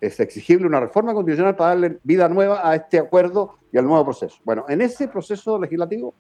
es, 0.01 0.21
exigible 0.21 0.67
una 0.67 0.81
reforma 0.81 1.13
constitucional 1.15 1.57
para 1.57 1.71
darle 1.71 1.99
vida 2.03 2.29
nueva 2.29 2.69
a 2.69 2.75
este 2.75 2.99
acuerdo 2.99 3.57
y 3.73 3.79
al 3.79 3.85
nuevo 3.85 4.05
proceso. 4.05 4.37
Bueno, 4.45 4.65
en 4.69 4.81
ese 4.81 5.09
proceso 5.09 5.59
legislativo, 5.59 6.15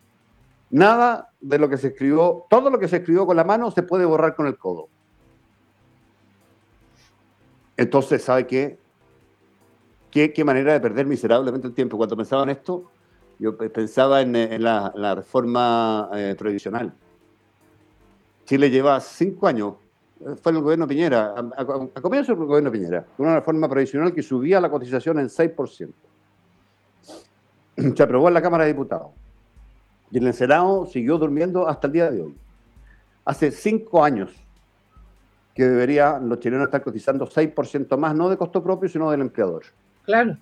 nada 0.70 1.30
de 1.40 1.58
lo 1.58 1.68
que 1.68 1.76
se 1.76 1.88
escribió, 1.88 2.44
todo 2.48 2.70
lo 2.70 2.78
que 2.78 2.88
se 2.88 2.96
escribió 2.96 3.26
con 3.26 3.36
la 3.36 3.44
mano 3.44 3.70
se 3.70 3.82
puede 3.82 4.04
borrar 4.04 4.34
con 4.34 4.46
el 4.46 4.58
codo. 4.58 4.88
Entonces, 7.76 8.22
¿sabe 8.22 8.46
qué? 8.46 8.78
¿Qué, 10.10 10.44
manera 10.44 10.72
de 10.72 10.80
perder 10.80 11.04
miserablemente 11.04 11.66
el 11.66 11.74
tiempo? 11.74 11.98
Cuando 11.98 12.16
pensaba 12.16 12.42
en 12.44 12.48
esto, 12.48 12.90
yo 13.38 13.56
pensaba 13.56 14.20
en, 14.20 14.62
la, 14.62 15.14
reforma 15.14 16.10
eh, 16.14 16.34
previsional. 16.38 16.92
Chile 18.44 18.70
lleva 18.70 19.00
cinco 19.00 19.46
años 19.46 19.74
fue 20.40 20.52
el 20.52 20.62
gobierno 20.62 20.86
Piñera, 20.86 21.34
a, 21.56 22.00
comienzo 22.00 22.34
del 22.34 22.46
gobierno 22.46 22.72
Piñera, 22.72 23.04
una 23.18 23.34
reforma 23.36 23.68
previsional 23.68 24.14
que 24.14 24.22
subía 24.22 24.60
la 24.60 24.70
cotización 24.70 25.18
en 25.18 25.28
6%. 25.28 25.92
Se 27.96 28.02
aprobó 28.02 28.28
en 28.28 28.34
la 28.34 28.42
Cámara 28.42 28.64
de 28.64 28.72
Diputados. 28.72 29.08
Y 30.10 30.18
en 30.18 30.26
el 30.26 30.32
Senado 30.32 30.86
siguió 30.86 31.18
durmiendo 31.18 31.68
hasta 31.68 31.86
el 31.88 31.92
día 31.92 32.10
de 32.10 32.22
hoy. 32.22 32.34
Hace 33.24 33.50
cinco 33.50 34.02
años 34.02 34.32
que 35.54 35.64
deberían 35.64 36.28
los 36.28 36.38
chilenos 36.38 36.66
estar 36.66 36.82
cotizando 36.82 37.26
6% 37.26 37.96
más, 37.98 38.14
no 38.14 38.28
de 38.28 38.36
costo 38.36 38.62
propio, 38.62 38.88
sino 38.88 39.10
del 39.10 39.22
empleador. 39.22 39.64
Claro. 40.04 40.38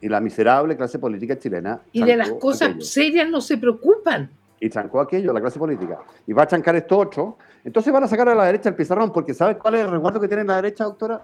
Y 0.00 0.08
la 0.08 0.20
miserable 0.20 0.76
clase 0.76 0.98
política 0.98 1.38
chilena. 1.38 1.80
Y 1.92 2.02
de 2.02 2.16
las 2.16 2.30
cosas 2.32 2.86
serias 2.86 3.28
no 3.28 3.40
se 3.40 3.58
preocupan 3.58 4.30
y 4.60 4.68
trancó 4.68 5.00
aquello, 5.00 5.32
la 5.32 5.40
clase 5.40 5.58
política, 5.58 5.98
y 6.26 6.32
va 6.32 6.42
a 6.42 6.46
trancar 6.46 6.74
esto 6.76 6.98
otro, 6.98 7.38
entonces 7.64 7.92
van 7.92 8.04
a 8.04 8.08
sacar 8.08 8.28
a 8.28 8.34
la 8.34 8.46
derecha 8.46 8.68
el 8.68 8.74
pizarrón, 8.74 9.12
porque 9.12 9.34
¿sabes 9.34 9.56
cuál 9.56 9.76
es 9.76 9.82
el 9.82 9.90
resguardo 9.90 10.20
que 10.20 10.28
tiene 10.28 10.44
la 10.44 10.56
derecha, 10.56 10.84
doctora? 10.84 11.22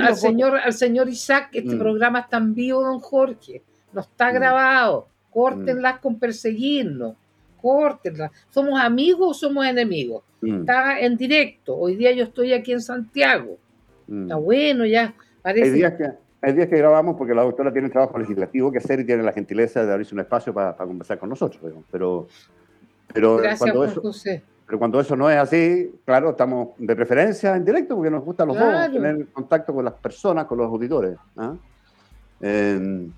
al, 0.00 0.16
señor, 0.16 0.56
al 0.56 0.72
señor 0.72 1.08
Isaac, 1.08 1.50
este 1.52 1.74
mm. 1.74 1.78
programa 1.78 2.20
está 2.20 2.36
en 2.36 2.54
vivo, 2.54 2.82
don 2.82 3.00
Jorge, 3.00 3.62
no 3.92 4.00
está 4.00 4.30
mm. 4.30 4.34
grabado, 4.34 5.08
córtenlas 5.30 5.96
mm. 5.96 6.00
con 6.00 6.18
perseguirnos, 6.18 7.14
córtenlas. 7.60 8.30
¿Somos 8.50 8.80
amigos 8.80 9.30
o 9.30 9.34
somos 9.34 9.66
enemigos? 9.66 10.22
Está 10.40 11.00
en 11.00 11.16
directo, 11.16 11.76
hoy 11.76 11.96
día 11.96 12.12
yo 12.12 12.24
estoy 12.24 12.52
aquí 12.52 12.72
en 12.72 12.80
Santiago, 12.80 13.58
está 14.08 14.36
bueno 14.36 14.86
ya, 14.86 15.14
parece... 15.42 15.66
Hay 15.66 15.72
días 15.72 15.94
que... 15.94 16.27
Hay 16.40 16.52
días 16.52 16.68
que 16.68 16.76
grabamos 16.76 17.16
porque 17.16 17.34
la 17.34 17.42
doctora 17.42 17.72
tiene 17.72 17.88
trabajo 17.88 18.16
legislativo 18.18 18.70
que 18.70 18.78
hacer 18.78 19.00
y 19.00 19.04
tiene 19.04 19.22
la 19.22 19.32
gentileza 19.32 19.84
de 19.84 19.90
abrirse 19.90 20.14
un 20.14 20.20
espacio 20.20 20.54
para, 20.54 20.76
conversar 20.76 21.18
con 21.18 21.28
nosotros. 21.28 21.60
Pero, 21.90 22.28
pero 23.12 23.40
cuando 23.58 23.84
eso, 23.84 24.02
pero 24.68 24.78
cuando 24.78 25.00
eso 25.00 25.16
no 25.16 25.28
es 25.30 25.38
así, 25.38 25.90
claro, 26.04 26.30
estamos 26.30 26.68
de 26.78 26.94
preferencia 26.94 27.56
en 27.56 27.64
directo 27.64 27.96
porque 27.96 28.10
nos 28.10 28.22
gusta 28.22 28.42
a 28.44 28.46
los 28.46 28.58
dos 28.58 28.92
tener 28.92 29.26
contacto 29.28 29.74
con 29.74 29.84
las 29.84 29.94
personas, 29.94 30.44
con 30.44 30.58
los 30.58 30.68
auditores. 30.68 31.16
¿ah? 31.38 31.54
Em, 32.40 33.10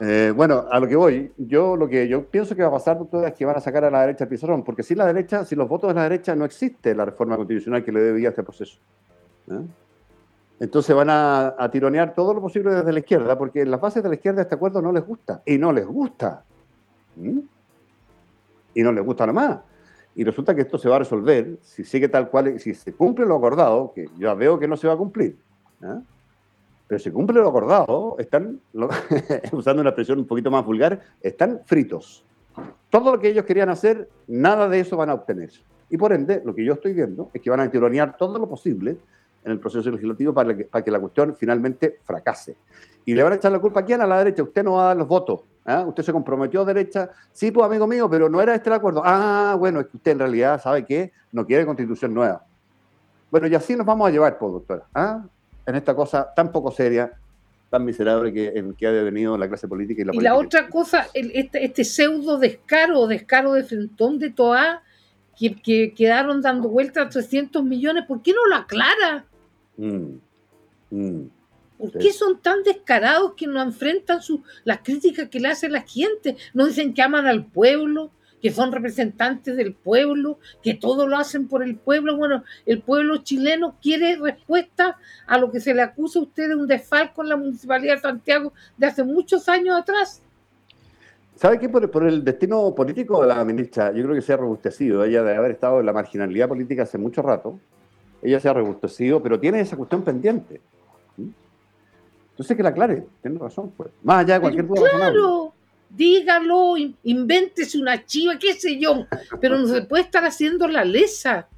eh, 0.00 0.32
bueno, 0.36 0.66
a 0.70 0.78
lo 0.78 0.86
que 0.86 0.96
voy, 0.96 1.32
yo 1.38 1.76
lo 1.76 1.88
que 1.88 2.06
yo 2.08 2.26
pienso 2.26 2.54
que 2.54 2.62
va 2.62 2.68
a 2.68 2.72
pasar, 2.72 2.98
doctor, 2.98 3.26
es 3.26 3.34
que 3.34 3.46
van 3.46 3.56
a 3.56 3.60
sacar 3.60 3.84
a 3.84 3.90
la 3.90 4.00
derecha 4.02 4.24
el 4.24 4.30
pizarrón, 4.30 4.64
porque 4.64 4.82
si 4.82 4.94
la 4.94 5.06
derecha, 5.06 5.44
si 5.44 5.54
los 5.54 5.66
votos 5.66 5.88
de 5.88 5.94
la 5.94 6.02
derecha 6.02 6.34
no 6.34 6.44
existe 6.44 6.94
la 6.94 7.06
reforma 7.06 7.36
constitucional 7.36 7.82
que 7.82 7.92
le 7.92 8.00
debía 8.00 8.28
a 8.28 8.30
este 8.30 8.42
proceso. 8.42 8.78
¿ah? 9.48 9.62
Entonces 10.58 10.96
van 10.96 11.08
a, 11.10 11.68
tironear 11.70 12.14
todo 12.14 12.32
lo 12.32 12.40
posible 12.40 12.74
desde 12.74 12.92
la 12.92 12.98
izquierda, 12.98 13.36
porque 13.36 13.60
en 13.62 13.70
las 13.70 13.80
bases 13.80 14.02
de 14.02 14.08
la 14.08 14.14
izquierda 14.14 14.42
este 14.42 14.54
acuerdo 14.54 14.80
no 14.80 14.90
les 14.92 15.04
gusta, 15.04 15.42
y 15.44 15.58
no 15.58 15.72
les 15.72 15.86
gusta. 15.86 16.44
¿Mm? 17.16 17.40
y 18.76 18.82
no 18.82 18.92
les 18.92 19.04
gusta 19.04 19.26
nada 19.26 19.32
más. 19.32 19.58
Y 20.14 20.22
resulta 20.22 20.54
que 20.54 20.60
esto 20.60 20.78
se 20.78 20.88
va 20.88 20.96
a 20.96 20.98
resolver 21.00 21.58
si 21.62 21.82
sigue 21.82 22.08
tal 22.08 22.28
cual, 22.28 22.60
si 22.60 22.74
se 22.74 22.92
cumple 22.92 23.26
lo 23.26 23.36
acordado, 23.36 23.92
que 23.94 24.08
yo 24.18 24.36
veo 24.36 24.58
que 24.58 24.68
no 24.68 24.76
se 24.76 24.86
va 24.86 24.94
a 24.94 24.96
cumplir. 24.96 25.36
¿ah? 25.82 26.00
Pero 26.86 26.98
si 26.98 27.10
cumple 27.10 27.40
lo 27.40 27.48
acordado, 27.48 28.16
están, 28.18 28.60
usando 29.52 29.80
una 29.80 29.90
expresión 29.90 30.18
un 30.18 30.26
poquito 30.26 30.50
más 30.50 30.64
vulgar, 30.64 31.00
están 31.22 31.60
fritos. 31.64 32.22
Todo 32.90 33.12
lo 33.12 33.18
que 33.18 33.28
ellos 33.28 33.44
querían 33.46 33.70
hacer, 33.70 34.08
nada 34.26 34.68
de 34.68 34.80
eso 34.80 34.96
van 34.96 35.10
a 35.10 35.14
obtener. 35.14 35.50
Y 35.88 35.96
por 35.96 36.12
ende, 36.12 36.42
lo 36.44 36.54
que 36.54 36.64
yo 36.64 36.74
estoy 36.74 36.92
viendo 36.92 37.30
es 37.32 37.40
que 37.40 37.48
van 37.48 37.60
a 37.60 37.70
tironear 37.70 38.16
todo 38.16 38.38
lo 38.38 38.48
posible 38.48 38.98
en 39.46 39.52
el 39.52 39.60
proceso 39.60 39.90
legislativo 39.90 40.34
para 40.34 40.56
que, 40.56 40.64
para 40.64 40.84
que 40.84 40.90
la 40.90 40.98
cuestión 40.98 41.36
finalmente 41.36 42.00
fracase. 42.04 42.56
Y 43.04 43.14
le 43.14 43.22
van 43.22 43.32
a 43.32 43.36
echar 43.36 43.52
la 43.52 43.60
culpa 43.60 43.80
a 43.80 43.84
quién? 43.84 44.00
A 44.00 44.06
la 44.06 44.18
derecha. 44.18 44.42
Usted 44.42 44.64
no 44.64 44.72
va 44.72 44.82
a 44.82 44.86
dar 44.86 44.96
los 44.96 45.06
votos. 45.06 45.40
¿ah? 45.64 45.84
Usted 45.86 46.02
se 46.02 46.12
comprometió 46.12 46.64
derecha. 46.64 47.10
Sí, 47.32 47.52
pues 47.52 47.64
amigo 47.64 47.86
mío, 47.86 48.10
pero 48.10 48.28
no 48.28 48.42
era 48.42 48.56
este 48.56 48.68
el 48.68 48.74
acuerdo. 48.74 49.02
Ah, 49.04 49.54
bueno, 49.56 49.80
es 49.80 49.86
que 49.86 49.96
usted 49.98 50.12
en 50.12 50.18
realidad 50.18 50.60
sabe 50.60 50.84
que 50.84 51.12
no 51.30 51.46
quiere 51.46 51.64
constitución 51.64 52.12
nueva. 52.12 52.44
Bueno, 53.30 53.46
y 53.46 53.54
así 53.54 53.76
nos 53.76 53.86
vamos 53.86 54.08
a 54.08 54.10
llevar, 54.10 54.36
pues, 54.36 54.52
doctora. 54.52 54.84
¿ah? 54.92 55.24
En 55.64 55.76
esta 55.76 55.94
cosa 55.94 56.32
tan 56.34 56.50
poco 56.50 56.72
seria, 56.72 57.12
tan 57.70 57.84
miserable 57.84 58.32
que, 58.32 58.48
en 58.48 58.74
que 58.74 58.88
ha 58.88 58.92
devenido 58.92 59.38
la 59.38 59.46
clase 59.46 59.68
política 59.68 60.02
y 60.02 60.04
la 60.04 60.14
Y 60.14 60.20
la 60.20 60.34
otra 60.34 60.68
cosa, 60.68 61.06
este, 61.14 61.64
este, 61.64 61.84
pseudo 61.84 62.38
descaro, 62.38 63.06
descaro 63.06 63.52
de 63.52 63.62
Frentón 63.62 64.18
de 64.18 64.30
Toa, 64.30 64.82
que, 65.36 65.92
quedaron 65.94 66.42
dando 66.42 66.68
vueltas 66.68 67.06
a 67.06 67.08
300 67.10 67.62
millones, 67.62 68.04
¿por 68.08 68.22
qué 68.22 68.32
no 68.32 68.46
lo 68.46 68.56
aclara? 68.56 69.26
Mm, 69.76 70.18
mm. 70.90 71.30
¿Por 71.78 71.92
qué 71.98 72.12
son 72.12 72.40
tan 72.40 72.62
descarados 72.62 73.34
que 73.34 73.46
no 73.46 73.62
enfrentan 73.62 74.20
las 74.64 74.78
críticas 74.78 75.28
que 75.28 75.40
le 75.40 75.48
hace 75.48 75.68
la 75.68 75.82
gente? 75.82 76.36
No 76.54 76.66
dicen 76.66 76.94
que 76.94 77.02
aman 77.02 77.26
al 77.26 77.44
pueblo, 77.44 78.10
que 78.40 78.50
son 78.50 78.72
representantes 78.72 79.56
del 79.56 79.74
pueblo, 79.74 80.38
que 80.62 80.74
todo 80.74 81.06
lo 81.06 81.18
hacen 81.18 81.48
por 81.48 81.62
el 81.62 81.76
pueblo. 81.76 82.16
Bueno, 82.16 82.44
el 82.64 82.80
pueblo 82.80 83.18
chileno 83.18 83.76
quiere 83.82 84.16
respuesta 84.16 84.96
a 85.26 85.38
lo 85.38 85.50
que 85.50 85.60
se 85.60 85.74
le 85.74 85.82
acusa 85.82 86.18
a 86.18 86.22
usted 86.22 86.48
de 86.48 86.56
un 86.56 86.66
desfalco 86.66 87.22
en 87.22 87.28
la 87.28 87.36
Municipalidad 87.36 87.96
de 87.96 88.00
Santiago 88.00 88.52
de 88.76 88.86
hace 88.86 89.04
muchos 89.04 89.48
años 89.48 89.78
atrás. 89.78 90.22
¿Sabe 91.34 91.58
qué? 91.58 91.68
Por, 91.68 91.90
por, 91.90 92.06
el 92.06 92.24
destino 92.24 92.74
político 92.74 93.20
de 93.20 93.28
la 93.28 93.44
ministra, 93.44 93.92
yo 93.92 94.02
creo 94.04 94.14
que 94.14 94.22
se 94.22 94.32
ha 94.32 94.38
robustecido. 94.38 95.04
Ella 95.04 95.22
de 95.22 95.36
haber 95.36 95.50
estado 95.50 95.80
en 95.80 95.86
la 95.86 95.92
marginalidad 95.92 96.48
política 96.48 96.84
hace 96.84 96.96
mucho 96.96 97.20
rato, 97.20 97.58
ella 98.22 98.40
se 98.40 98.48
ha 98.48 98.52
robustecido, 98.52 99.22
pero 99.22 99.38
tiene 99.38 99.60
esa 99.60 99.76
cuestión 99.76 100.02
pendiente. 100.02 100.60
Entonces 102.30 102.56
que 102.56 102.62
la 102.62 102.68
aclare, 102.70 103.06
tiene 103.22 103.38
razón, 103.38 103.72
pues. 103.76 103.90
Más 104.02 104.18
allá 104.18 104.34
de 104.34 104.40
cualquier 104.40 104.66
duda 104.66 104.90
Claro, 104.94 105.54
dígalo, 105.88 106.74
invéntese 107.02 107.78
una 107.78 108.04
chiva, 108.04 108.38
qué 108.38 108.52
sé 108.54 108.78
yo, 108.78 109.06
pero 109.40 109.58
no 109.58 109.66
se 109.66 109.82
puede 109.82 110.02
estar 110.02 110.24
haciendo 110.24 110.68
la 110.68 110.84
lesa. 110.84 111.48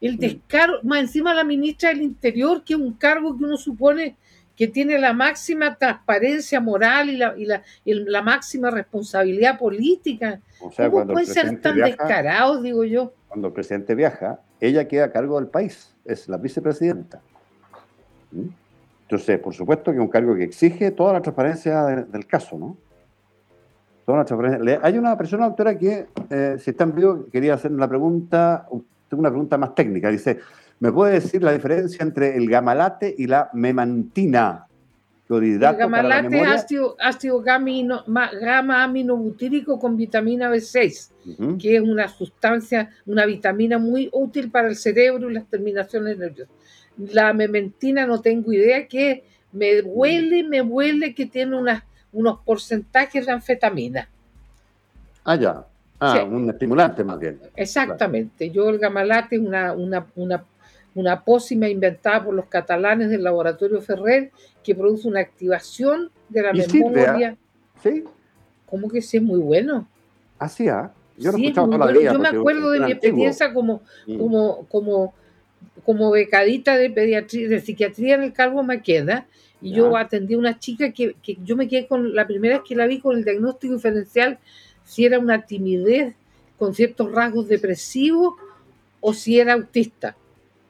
El 0.00 0.18
descaro, 0.18 0.80
más 0.82 1.00
encima 1.00 1.32
la 1.32 1.44
ministra 1.44 1.90
del 1.90 2.02
Interior, 2.02 2.64
que 2.64 2.74
es 2.74 2.80
un 2.80 2.94
cargo 2.94 3.36
que 3.38 3.44
uno 3.44 3.56
supone 3.56 4.16
que 4.56 4.68
tiene 4.68 4.98
la 4.98 5.12
máxima 5.12 5.76
transparencia 5.76 6.60
moral 6.60 7.10
y 7.10 7.16
la, 7.16 7.34
y 7.36 7.44
la, 7.44 7.62
la 7.84 8.22
máxima 8.22 8.70
responsabilidad 8.70 9.58
política. 9.58 10.40
O 10.60 10.70
sea, 10.70 10.90
¿Cómo 10.90 11.06
pueden 11.06 11.26
ser 11.26 11.60
tan 11.60 11.76
descarados, 11.76 12.62
digo 12.62 12.84
yo? 12.84 13.12
Cuando 13.28 13.48
el 13.48 13.54
presidente 13.54 13.94
viaja, 13.94 14.40
ella 14.66 14.86
queda 14.88 15.06
a 15.06 15.12
cargo 15.12 15.38
del 15.38 15.48
país, 15.48 15.94
es 16.04 16.28
la 16.28 16.36
vicepresidenta. 16.36 17.20
¿Mm? 18.32 18.48
Entonces, 19.02 19.38
por 19.38 19.54
supuesto 19.54 19.90
que 19.90 19.98
es 19.98 20.02
un 20.02 20.08
cargo 20.08 20.34
que 20.34 20.44
exige 20.44 20.90
toda 20.90 21.12
la 21.12 21.22
transparencia 21.22 21.84
del 21.84 22.26
caso, 22.26 22.58
¿no? 22.58 22.76
Toda 24.06 24.18
la 24.18 24.24
transparencia. 24.24 24.80
Hay 24.82 24.98
una 24.98 25.16
persona, 25.16 25.46
doctora, 25.46 25.78
que, 25.78 26.06
eh, 26.30 26.56
si 26.58 26.70
está 26.70 26.84
en 26.84 26.94
vivo, 26.94 27.26
quería 27.30 27.54
hacer 27.54 27.70
una 27.70 27.88
pregunta, 27.88 28.66
una 29.12 29.30
pregunta 29.30 29.58
más 29.58 29.74
técnica. 29.74 30.08
Dice, 30.08 30.40
¿Me 30.80 30.92
puede 30.92 31.14
decir 31.14 31.42
la 31.42 31.52
diferencia 31.52 32.02
entre 32.02 32.36
el 32.36 32.48
gamalate 32.48 33.14
y 33.16 33.26
la 33.26 33.48
memantina? 33.52 34.66
El 35.26 35.58
gamalate 35.58 36.42
es 36.42 36.48
ácido, 36.48 36.96
ácido 37.00 37.40
gamma 37.40 38.84
aminobutírico 38.84 39.78
con 39.78 39.96
vitamina 39.96 40.50
B6, 40.50 41.58
que 41.58 41.76
es 41.76 41.80
una 41.80 42.08
sustancia, 42.08 42.90
una 43.06 43.24
vitamina 43.24 43.78
muy 43.78 44.10
útil 44.12 44.50
para 44.50 44.68
el 44.68 44.76
cerebro 44.76 45.30
y 45.30 45.34
las 45.34 45.46
terminaciones 45.46 46.18
nerviosas. 46.18 46.54
La 46.98 47.32
mementina 47.32 48.06
no 48.06 48.20
tengo 48.20 48.52
idea 48.52 48.86
que 48.86 49.24
me 49.52 49.80
huele, 49.80 50.42
me 50.42 50.60
huele 50.60 51.14
que 51.14 51.24
tiene 51.24 51.56
unos 52.12 52.38
porcentajes 52.40 53.24
de 53.24 53.32
anfetamina. 53.32 54.08
Ah, 55.24 55.36
ya. 55.36 55.66
Ah, 56.00 56.22
un 56.22 56.50
estimulante 56.50 57.02
más 57.02 57.18
bien. 57.18 57.40
Exactamente. 57.56 58.50
Yo 58.50 58.68
el 58.68 58.78
gamalate 58.78 59.36
es 59.36 59.42
una, 59.42 59.72
una, 59.72 60.06
una 60.16 60.44
una 60.94 61.24
pócima 61.24 61.68
inventada 61.68 62.24
por 62.24 62.34
los 62.34 62.46
catalanes 62.46 63.10
del 63.10 63.24
laboratorio 63.24 63.80
Ferrer 63.80 64.30
que 64.62 64.74
produce 64.74 65.08
una 65.08 65.20
activación 65.20 66.10
de 66.28 66.42
la 66.42 66.52
memoria. 66.52 67.36
Sí. 67.82 68.04
¿Cómo 68.66 68.88
que 68.88 69.02
sí 69.02 69.18
es 69.18 69.22
muy 69.22 69.40
bueno? 69.40 69.86
Así, 70.38 70.68
¿ah? 70.68 70.92
Yo 71.16 71.32
no 71.32 71.52
toda 71.52 71.92
la 71.92 72.12
Yo 72.12 72.18
me 72.18 72.28
acuerdo 72.28 72.70
de 72.70 72.80
mi 72.80 72.92
experiencia 72.92 73.52
como, 73.52 73.82
como, 74.18 74.66
como, 74.68 75.14
como 75.84 76.10
becadita 76.10 76.76
de 76.76 76.90
pediatría, 76.90 77.48
de 77.48 77.60
psiquiatría 77.60 78.16
en 78.16 78.24
el 78.24 78.32
Cargo 78.32 78.62
Maqueda, 78.62 79.26
y 79.60 79.72
yo 79.72 79.96
atendí 79.96 80.34
a 80.34 80.38
una 80.38 80.58
chica 80.58 80.92
que, 80.92 81.14
que 81.22 81.38
yo 81.44 81.56
me 81.56 81.68
quedé 81.68 81.86
con, 81.86 82.14
la 82.14 82.26
primera 82.26 82.58
vez 82.58 82.68
que 82.68 82.74
la 82.74 82.86
vi 82.86 83.00
con 83.00 83.16
el 83.16 83.24
diagnóstico 83.24 83.74
diferencial, 83.74 84.38
si 84.84 85.06
era 85.06 85.18
una 85.18 85.46
timidez 85.46 86.14
con 86.58 86.74
ciertos 86.74 87.10
rasgos 87.12 87.48
depresivos 87.48 88.34
o 89.00 89.14
si 89.14 89.38
era 89.38 89.54
autista 89.54 90.16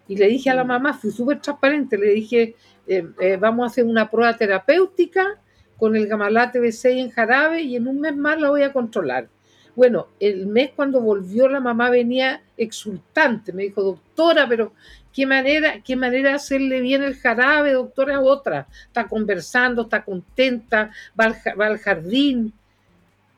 y 0.09 0.17
le 0.17 0.29
dije 0.29 0.51
a 0.51 0.55
la 0.55 0.65
mm. 0.65 0.69
mamá, 0.69 0.95
fui 0.95 1.11
súper 1.11 1.41
transparente, 1.41 1.97
le 1.97 2.11
dije, 2.11 2.55
eh, 2.87 3.07
eh, 3.21 3.37
vamos 3.37 3.65
a 3.65 3.67
hacer 3.69 3.85
una 3.85 4.11
prueba 4.11 4.37
terapéutica 4.37 5.39
con 5.79 5.97
el 5.97 6.07
gamalate 6.07 6.61
B6 6.61 6.99
en 6.99 7.11
jarabe 7.11 7.63
y 7.63 7.77
en 7.77 7.89
un 7.89 8.01
mes 8.01 8.17
más 8.17 8.41
la 8.41 8.51
voy 8.51 8.63
a 8.63 8.73
controlar. 8.73 9.29
Bueno, 9.75 10.09
el 10.21 10.47
mes 10.47 10.71
cuando 10.77 11.01
volvió 11.01 11.49
la 11.49 11.59
mamá 11.59 11.91
venía 11.91 12.43
exultante, 12.57 13.53
me 13.53 13.65
dijo, 13.65 13.83
doctora, 13.83 14.47
pero 14.49 14.73
qué 15.13 15.27
manera, 15.27 15.81
qué 15.83 15.97
manera 15.97 16.31
de 16.31 16.37
hacerle 16.37 16.81
bien 16.81 17.03
el 17.03 17.17
jarabe, 17.17 17.73
doctora, 17.73 18.21
otra. 18.21 18.69
Está 18.87 19.09
conversando, 19.09 19.83
está 19.83 20.05
contenta, 20.05 20.93
va 21.19 21.35
al, 21.65 21.79
jardín, 21.79 22.53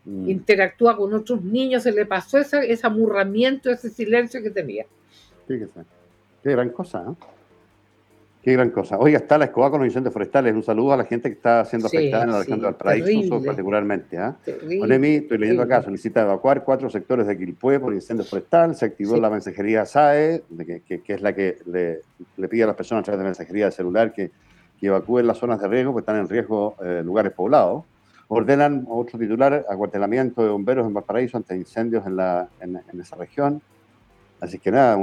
mm. 0.05 0.29
interactúa 0.29 0.97
con 0.97 1.15
otros 1.15 1.43
niños, 1.43 1.85
se 1.85 1.93
le 1.93 2.05
pasó 2.05 2.37
ese 2.37 2.87
amurramiento, 2.87 3.71
ese 3.71 3.89
silencio 3.89 4.43
que 4.43 4.51
tenía. 4.51 4.85
Qué 6.43 6.53
gran 6.53 6.71
cosa, 6.71 7.05
¿eh? 7.09 7.15
Qué 8.47 8.53
gran 8.53 8.71
cosa. 8.71 8.97
Oiga, 8.97 9.19
está 9.19 9.39
la 9.39 9.47
escoba 9.47 9.73
con 9.73 9.81
los 9.81 9.89
incendios 9.89 10.13
forestales. 10.13 10.55
Un 10.55 10.63
saludo 10.63 10.93
a 10.93 10.97
la 10.97 11.05
gente 11.05 11.29
que 11.29 11.35
está 11.35 11.65
siendo 11.65 11.89
afectada 11.89 12.23
en 12.23 12.31
la 12.31 12.39
región 12.39 12.61
del 12.61 12.75
Paraíso, 12.77 13.43
particularmente. 13.43 14.17
¿eh? 14.17 15.17
estoy 15.17 15.39
leyendo 15.39 15.65
acá, 15.65 15.83
solicita 15.83 16.23
evacuar 16.23 16.63
cuatro 16.63 16.89
sectores 16.89 17.27
de 17.27 17.37
Quilpué 17.37 17.81
por 17.81 17.93
incendio 17.93 18.25
forestal. 18.25 18.77
Se 18.77 18.85
activó 18.85 19.17
la 19.17 19.31
mensajería 19.31 19.85
SAE, 19.85 20.45
que, 20.87 21.03
es 21.09 21.23
la 21.23 21.35
que 21.35 21.59
le, 21.67 22.47
pide 22.47 22.63
a 22.63 22.67
las 22.69 22.77
personas 22.77 23.03
a 23.03 23.07
través 23.07 23.19
de 23.19 23.25
mensajería 23.25 23.65
de 23.65 23.73
celular 23.73 24.13
que, 24.13 24.31
evacúen 24.81 25.27
las 25.27 25.39
zonas 25.39 25.61
de 25.61 25.67
riesgo, 25.67 25.93
que 25.95 25.99
están 25.99 26.17
en 26.17 26.29
riesgo 26.29 26.77
eh, 26.85 27.03
lugares 27.05 27.33
poblados. 27.33 27.83
Ordenan 28.29 28.87
otro 28.89 29.19
titular, 29.19 29.67
acuartelamiento 29.69 30.45
de 30.45 30.51
bomberos 30.51 30.87
en 30.87 30.95
Valparaíso 30.95 31.37
ante 31.37 31.57
incendios 31.57 32.07
en, 32.07 32.15
la, 32.15 32.49
en 32.61 33.01
esa 33.01 33.17
región. 33.17 33.61
Así 34.41 34.59
que 34.59 34.71
nada, 34.71 34.99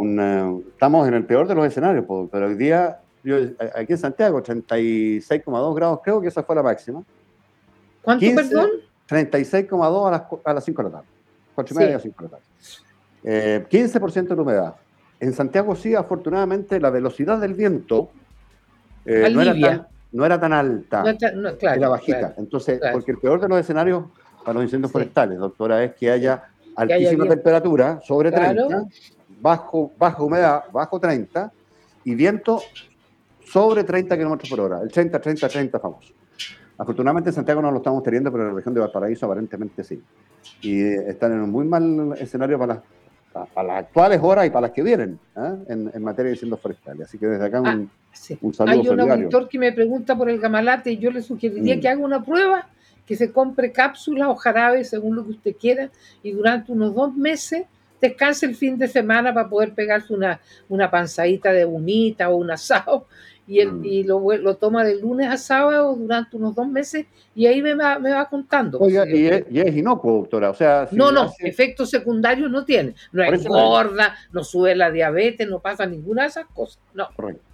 estamos 0.69 1.07
en 1.07 1.15
el 1.15 1.25
peor 1.25 1.47
de 1.47 1.55
los 1.55 1.65
escenarios, 1.65 2.05
pero 2.31 2.47
hoy 2.47 2.55
día, 2.55 2.99
yo, 3.23 3.37
aquí 3.75 3.93
en 3.93 3.97
Santiago, 3.97 4.41
36,2 4.41 5.75
grados, 5.75 5.99
creo 6.03 6.21
que 6.21 6.27
esa 6.27 6.43
fue 6.43 6.55
la 6.55 6.63
máxima. 6.63 7.03
¿Cuánto, 8.01 8.25
perdón? 8.35 8.69
36,2 9.09 10.07
a 10.07 10.11
las, 10.11 10.23
a 10.43 10.53
las 10.53 10.63
5 10.63 10.83
de 10.83 10.89
la 10.89 10.95
tarde. 10.97 11.07
4 11.55 11.75
y 11.75 11.77
media 11.77 11.95
a 11.97 11.99
5 11.99 12.15
de 12.23 12.29
la 12.29 12.37
tarde. 12.37 12.45
Eh, 13.23 13.65
15% 13.69 14.35
de 14.35 14.41
humedad. 14.41 14.75
En 15.19 15.33
Santiago 15.33 15.75
sí, 15.75 15.95
afortunadamente, 15.95 16.79
la 16.79 16.89
velocidad 16.89 17.39
del 17.39 17.53
viento 17.53 18.09
eh, 19.05 19.29
no, 19.31 19.41
era 19.41 19.53
tan, 19.53 19.87
no, 20.11 20.25
era 20.25 20.39
tan, 20.39 20.53
alta, 20.53 21.03
no, 21.33 21.57
claro, 21.57 21.77
era 21.77 21.89
bajita. 21.89 22.33
Entonces, 22.37 22.79
porque 22.91 23.11
el 23.11 23.17
peor 23.17 23.39
de 23.39 23.47
los 23.47 23.59
escenarios 23.59 24.05
para 24.43 24.55
los 24.55 24.63
incendios 24.63 24.91
forestales, 24.91 25.39
doctora, 25.39 25.83
es 25.83 25.95
que 25.95 26.11
haya 26.11 26.43
altísima 26.75 27.27
temperatura, 27.27 27.99
sobre 28.03 28.31
30, 28.31 28.85
bajo, 29.43 29.91
baja 29.99 30.23
humedad, 30.23 30.63
bajo 30.71 30.99
30, 30.99 31.51
y 32.05 32.15
viento 32.15 32.61
sobre 33.45 33.83
30 33.83 34.17
kilómetros 34.17 34.49
por 34.49 34.61
hora, 34.61 34.79
el 34.81 34.89
30, 34.89 35.19
30, 35.19 35.49
30 35.49 35.79
famoso. 35.79 36.13
Afortunadamente 36.77 37.29
en 37.29 37.35
Santiago 37.35 37.61
no 37.61 37.69
lo 37.69 37.77
estamos 37.77 38.01
teniendo, 38.03 38.31
pero 38.31 38.43
en 38.45 38.49
la 38.49 38.55
región 38.55 38.73
de 38.73 38.79
Valparaíso 38.79 39.25
aparentemente 39.25 39.83
sí. 39.83 40.01
Y 40.61 40.81
están 40.81 41.33
en 41.33 41.41
un 41.41 41.51
muy 41.51 41.65
mal 41.65 42.15
escenario 42.17 42.57
para 42.57 42.75
las, 43.33 43.49
para 43.49 43.67
las 43.67 43.77
actuales 43.79 44.19
horas 44.23 44.47
y 44.47 44.49
para 44.49 44.67
las 44.67 44.71
que 44.71 44.81
vienen 44.81 45.19
¿eh? 45.35 45.55
en, 45.67 46.03
materia 46.03 46.29
de 46.29 46.35
incendios 46.35 46.59
forestales. 46.61 47.07
Así 47.07 47.17
que 47.17 47.27
desde 47.27 47.45
acá 47.45 47.61
un, 47.61 47.67
ah, 47.67 48.35
un 48.41 48.53
saludo 48.53 48.81
Hay 48.81 48.87
un 48.87 48.99
auditor 49.11 49.49
que 49.49 49.59
me 49.59 49.71
pregunta 49.71 50.17
por 50.17 50.29
el 50.29 50.39
gamalate 50.39 50.91
y 50.91 50.97
yo 50.97 51.11
le 51.11 51.21
sugeriría 51.21 51.75
mm. 51.75 51.79
que 51.81 51.89
haga 51.89 52.01
una 52.01 52.23
prueba, 52.23 52.67
que 53.05 53.15
se 53.15 53.31
compre 53.31 53.71
cápsulas 53.71 54.29
o 54.29 54.35
jarabes 54.35 54.89
según 54.89 55.15
lo 55.17 55.25
que 55.25 55.31
usted 55.31 55.55
quiera 55.57 55.89
y 56.23 56.31
durante 56.31 56.71
unos 56.71 56.95
dos 56.95 57.13
meses 57.15 57.65
descanse 58.03 58.45
el 58.45 58.55
fin 58.55 58.77
de 58.77 58.87
semana 58.89 59.33
para 59.33 59.47
poder 59.47 59.73
pegarse 59.73 60.13
una, 60.13 60.41
una 60.67 60.91
panzadita 60.91 61.53
de 61.53 61.65
humita 61.65 62.29
o 62.29 62.35
un 62.35 62.51
asado 62.51 63.07
y, 63.47 63.59
el, 63.59 63.71
mm. 63.71 63.85
y 63.85 64.03
lo, 64.03 64.19
lo, 64.37 64.55
toma 64.55 64.83
de 64.83 64.99
lunes 64.99 65.29
a 65.29 65.37
sábado 65.37 65.95
durante 65.95 66.35
unos 66.35 66.53
dos 66.53 66.67
meses 66.67 67.05
y 67.33 67.45
ahí 67.45 67.61
me 67.61 67.75
va, 67.75 67.99
me 67.99 68.11
va 68.11 68.27
contando. 68.27 68.77
Oiga, 68.79 69.07
y, 69.07 69.25
es, 69.25 69.45
y, 69.49 69.59
es, 69.61 69.75
inocuo, 69.75 70.17
doctora. 70.17 70.49
O 70.49 70.53
sea, 70.53 70.87
no, 70.91 71.11
no, 71.13 71.31
efectos 71.39 71.89
secundarios 71.89 72.51
no 72.51 72.65
tiene. 72.65 72.93
No 73.13 73.23
es 73.23 73.47
gorda, 73.47 74.15
no 74.33 74.43
sube 74.43 74.75
la 74.75 74.91
diabetes, 74.91 75.47
no 75.47 75.59
pasa 75.59 75.85
ninguna 75.85 76.23
de 76.23 76.27
esas 76.27 76.45
cosas. 76.47 76.79
No. 76.93 77.07
Correcto. 77.15 77.52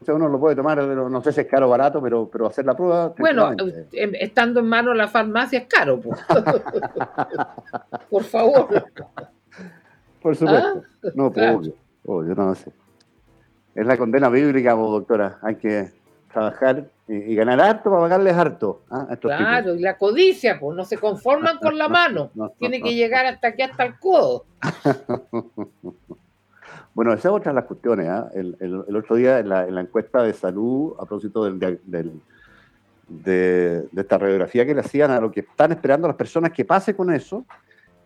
O 0.00 0.04
sea, 0.04 0.14
uno 0.14 0.28
lo 0.28 0.40
puede 0.40 0.56
tomar, 0.56 0.78
no 0.78 1.22
sé 1.22 1.32
si 1.32 1.40
es 1.42 1.46
caro 1.46 1.66
o 1.66 1.70
barato, 1.70 2.00
pero, 2.00 2.28
pero 2.30 2.46
hacer 2.46 2.64
la 2.64 2.74
prueba. 2.74 3.12
Bueno, 3.18 3.50
em, 3.92 4.12
estando 4.14 4.60
en 4.60 4.66
manos 4.66 4.94
de 4.94 4.98
la 4.98 5.08
farmacia 5.08 5.58
es 5.58 5.66
caro, 5.66 6.00
pues. 6.00 6.18
por 8.10 8.24
favor. 8.24 8.84
Por 10.22 10.36
supuesto. 10.36 10.82
Ah, 11.04 11.08
no, 11.14 11.30
pues, 11.30 11.54
obvio, 11.54 11.74
obvio, 12.06 12.34
no 12.34 12.54
sé. 12.54 12.72
Es 13.74 13.86
la 13.86 13.98
condena 13.98 14.30
bíblica, 14.30 14.74
pues, 14.74 14.90
doctora. 14.90 15.38
Hay 15.42 15.56
que 15.56 15.90
trabajar 16.32 16.86
y, 17.06 17.34
ganar 17.34 17.60
harto 17.60 17.90
para 17.90 18.02
pagarles 18.02 18.34
harto. 18.34 18.82
¿ah? 18.90 19.16
claro, 19.20 19.74
y 19.74 19.80
la 19.80 19.98
codicia, 19.98 20.58
pues 20.58 20.76
no 20.76 20.84
se 20.84 20.96
conforman 20.96 21.58
con 21.58 21.76
la 21.76 21.88
mano. 21.88 22.30
Tiene 22.58 22.80
que 22.80 22.94
llegar 22.94 23.26
hasta 23.26 23.48
aquí, 23.48 23.62
hasta 23.62 23.84
el 23.84 23.98
codo. 23.98 24.46
Bueno, 26.94 27.12
esa 27.12 27.28
es 27.28 27.34
otra 27.34 27.52
de 27.52 27.56
las 27.56 27.64
cuestiones. 27.64 28.08
¿ah? 28.08 28.30
El, 28.34 28.56
el, 28.60 28.96
otro 28.96 29.16
día 29.16 29.38
en 29.38 29.48
la, 29.48 29.80
encuesta 29.80 30.22
de 30.22 30.32
salud, 30.32 30.94
a 30.98 31.06
propósito 31.06 31.44
del, 31.44 32.20
de, 33.08 33.88
esta 33.96 34.18
radiografía 34.18 34.66
que 34.66 34.74
le 34.74 34.80
hacían 34.80 35.10
a 35.10 35.20
lo 35.20 35.30
que 35.30 35.40
están 35.40 35.72
esperando 35.72 36.08
las 36.08 36.16
personas 36.16 36.52
que 36.52 36.64
pase 36.64 36.94
con 36.94 37.12
eso, 37.12 37.44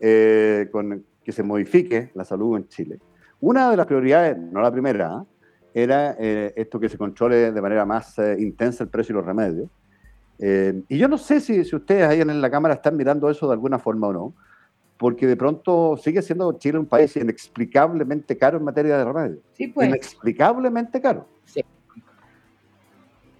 eh, 0.01 0.68
con 0.70 1.05
que 1.23 1.33
se 1.33 1.42
modifique 1.42 2.11
la 2.14 2.25
salud 2.25 2.57
en 2.57 2.68
Chile. 2.68 2.99
Una 3.40 3.70
de 3.70 3.77
las 3.77 3.87
prioridades, 3.87 4.37
no 4.37 4.61
la 4.61 4.70
primera, 4.70 5.14
¿ah? 5.14 5.25
era 5.73 6.16
eh, 6.18 6.53
esto 6.57 6.79
que 6.79 6.88
se 6.88 6.99
controle 6.99 7.53
de 7.53 7.62
manera 7.62 7.85
más 7.85 8.18
eh, 8.18 8.37
intensa 8.38 8.85
el 8.85 8.90
precio 8.90 9.12
y 9.12 9.16
los 9.16 9.27
remedios. 9.27 9.68
y 10.88 10.99
yo 10.99 11.09
no 11.09 11.16
sé 11.16 11.40
si, 11.40 11.64
si, 11.64 11.75
ustedes 11.75 12.07
ahí 12.07 12.20
en 12.20 12.40
la 12.40 12.51
Cámara 12.51 12.75
están 12.75 12.97
mirando 12.97 13.31
eso 13.31 13.47
de 13.47 13.55
alguna 13.55 13.79
forma 13.79 14.09
o 14.09 14.12
no, 14.12 14.35
porque 14.96 15.26
de 15.26 15.37
pronto 15.37 15.96
sigue 15.96 16.22
siendo 16.22 16.52
Chile 16.59 16.78
un 16.78 16.87
país 16.87 17.16
inexplicablemente 17.16 18.38
caro 18.38 18.59
en 18.59 18.64
materia 18.64 18.98
de 18.98 19.04
remedios. 19.04 19.40
Sí, 19.52 19.68
pues. 19.68 19.88
Inexplicablemente 19.88 21.00
caro. 21.00 21.26
Sí. 21.44 21.64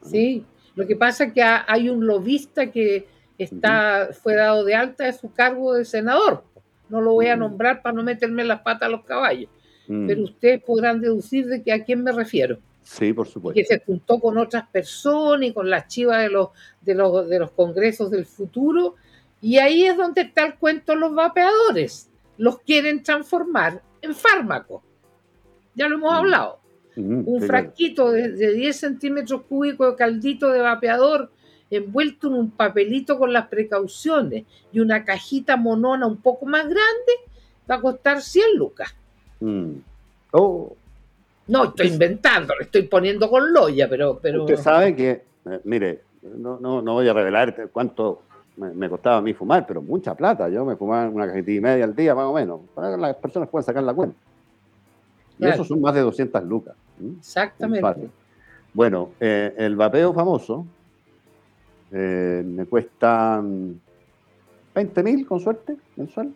Sí, 0.03 0.45
lo 0.75 0.87
que 0.87 0.97
pasa 0.97 1.25
es 1.25 1.33
que 1.33 1.43
hay 1.43 1.89
un 1.89 2.07
lobista 2.07 2.71
que 2.71 3.07
está, 3.39 4.11
fue 4.13 4.35
dado 4.35 4.65
de 4.65 4.75
alta 4.75 5.05
de 5.05 5.13
su 5.13 5.33
cargo 5.33 5.75
de 5.75 5.85
senador. 5.85 6.45
No 6.89 7.01
lo 7.01 7.13
voy 7.15 7.29
a 7.29 7.37
nombrar 7.37 7.81
para 7.83 7.95
no 7.95 8.03
meterme 8.03 8.45
las 8.45 8.61
patas 8.61 8.89
a 8.89 8.91
los 8.91 9.05
caballos. 9.05 9.49
Mm. 9.89 10.07
Pero 10.07 10.25
ustedes 10.25 10.63
podrán 10.63 11.01
deducir 11.01 11.47
de 11.47 11.63
que 11.63 11.73
a 11.73 11.83
quién 11.83 12.03
me 12.03 12.13
refiero. 12.13 12.59
Sí, 12.83 13.13
por 13.13 13.27
supuesto. 13.27 13.59
Que 13.59 13.65
se 13.65 13.81
juntó 13.81 14.21
con 14.21 14.37
otras 14.37 14.69
personas 14.69 15.49
y 15.49 15.53
con 15.53 15.71
las 15.71 15.89
chivas 15.89 16.23
de 16.23 16.29
los, 16.29 16.49
de 16.83 16.95
los, 16.95 17.29
de 17.29 17.39
los 17.39 17.51
congresos 17.53 18.11
del 18.11 18.27
futuro. 18.27 18.97
Y 19.45 19.59
ahí 19.59 19.85
es 19.85 19.95
donde 19.95 20.23
está 20.23 20.47
el 20.47 20.55
cuento 20.55 20.93
de 20.93 20.99
los 21.01 21.15
vapeadores. 21.15 22.09
Los 22.39 22.61
quieren 22.61 23.03
transformar 23.03 23.83
en 24.01 24.15
fármacos. 24.15 24.83
Ya 25.75 25.87
lo 25.87 25.97
hemos 25.97 26.13
mm. 26.13 26.17
hablado. 26.17 26.61
un 26.97 27.43
frasquito 27.43 28.11
de, 28.11 28.31
de, 28.31 28.55
10 28.55 28.75
centímetros 28.75 29.43
cúbicos 29.43 29.91
de 29.91 29.97
caldito 29.97 30.49
de 30.51 30.63
vapeador 30.63 31.31
envuelto 31.69 32.29
en 32.29 32.35
un 32.35 32.51
papelito 32.53 33.19
con 33.19 33.35
las 33.35 33.49
precauciones 33.49 34.45
y 34.73 34.81
una 34.81 35.05
cajita 35.05 35.59
monona 35.59 36.07
un 36.07 36.23
poco 36.23 36.47
más 36.47 36.65
grande, 36.65 37.13
va 37.71 37.75
a 37.75 37.81
costar 37.83 38.23
100 38.23 38.57
lucas. 38.57 38.95
Mm. 39.41 39.73
Oh. 40.31 40.75
No, 41.49 41.65
estoy 41.65 41.89
inventando, 41.89 42.55
le 42.57 42.65
estoy 42.65 42.85
poniendo 42.85 43.29
con 43.29 43.53
loya, 43.53 43.91
pero... 43.91 44.19
pero... 44.23 44.45
Usted 44.45 44.57
sabe 44.57 44.97
que, 44.97 45.11
eh, 45.11 45.61
mire, 45.65 46.01
no, 46.23 46.59
no, 46.59 46.81
no, 46.81 46.95
voy 46.95 47.07
a 47.07 47.13
revelar 47.13 47.69
cuánto 47.71 48.23
me, 48.57 48.89
costaba 48.89 49.17
a 49.17 49.21
mí 49.21 49.35
fumar, 49.35 49.67
pero 49.67 49.83
mucha 49.83 50.15
plata. 50.15 50.49
Yo 50.49 50.65
me 50.65 50.77
fumaba 50.77 51.09
una 51.09 51.27
cajetilla 51.27 51.59
y 51.59 51.61
media 51.61 51.85
al 51.85 51.95
día, 51.95 52.15
más 52.15 52.27
o 52.27 52.35
menos. 52.35 52.61
Para 52.75 52.97
las 52.97 53.17
personas 53.17 53.49
pueden 53.49 53.65
sacar 53.65 53.83
la 53.83 53.95
cuenta. 53.95 54.17
Y 55.39 55.47
eso 55.47 55.65
son 55.65 55.81
más 55.81 55.95
de 55.95 56.01
200 56.01 56.45
lucas. 56.45 56.77
Exactamente. 57.19 58.11
Bueno, 58.73 59.11
eh, 59.21 59.55
el 59.57 59.77
vapeo 59.77 60.13
famoso, 60.13 60.67
eh, 61.91 62.43
me 62.45 62.67
cuestan 62.67 63.81
20 64.75 65.03
mil 65.03 65.27
con 65.27 65.41
suerte 65.41 65.77
mensual. 65.97 66.33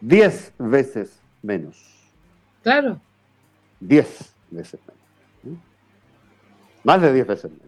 10 0.00 0.54
veces 0.58 1.20
menos. 1.42 2.10
Claro. 2.62 3.00
10 3.80 4.34
veces 4.50 4.80
menos. 5.44 5.60
Más 6.82 7.02
de 7.02 7.12
10 7.12 7.26
veces 7.26 7.50
menos. 7.50 7.66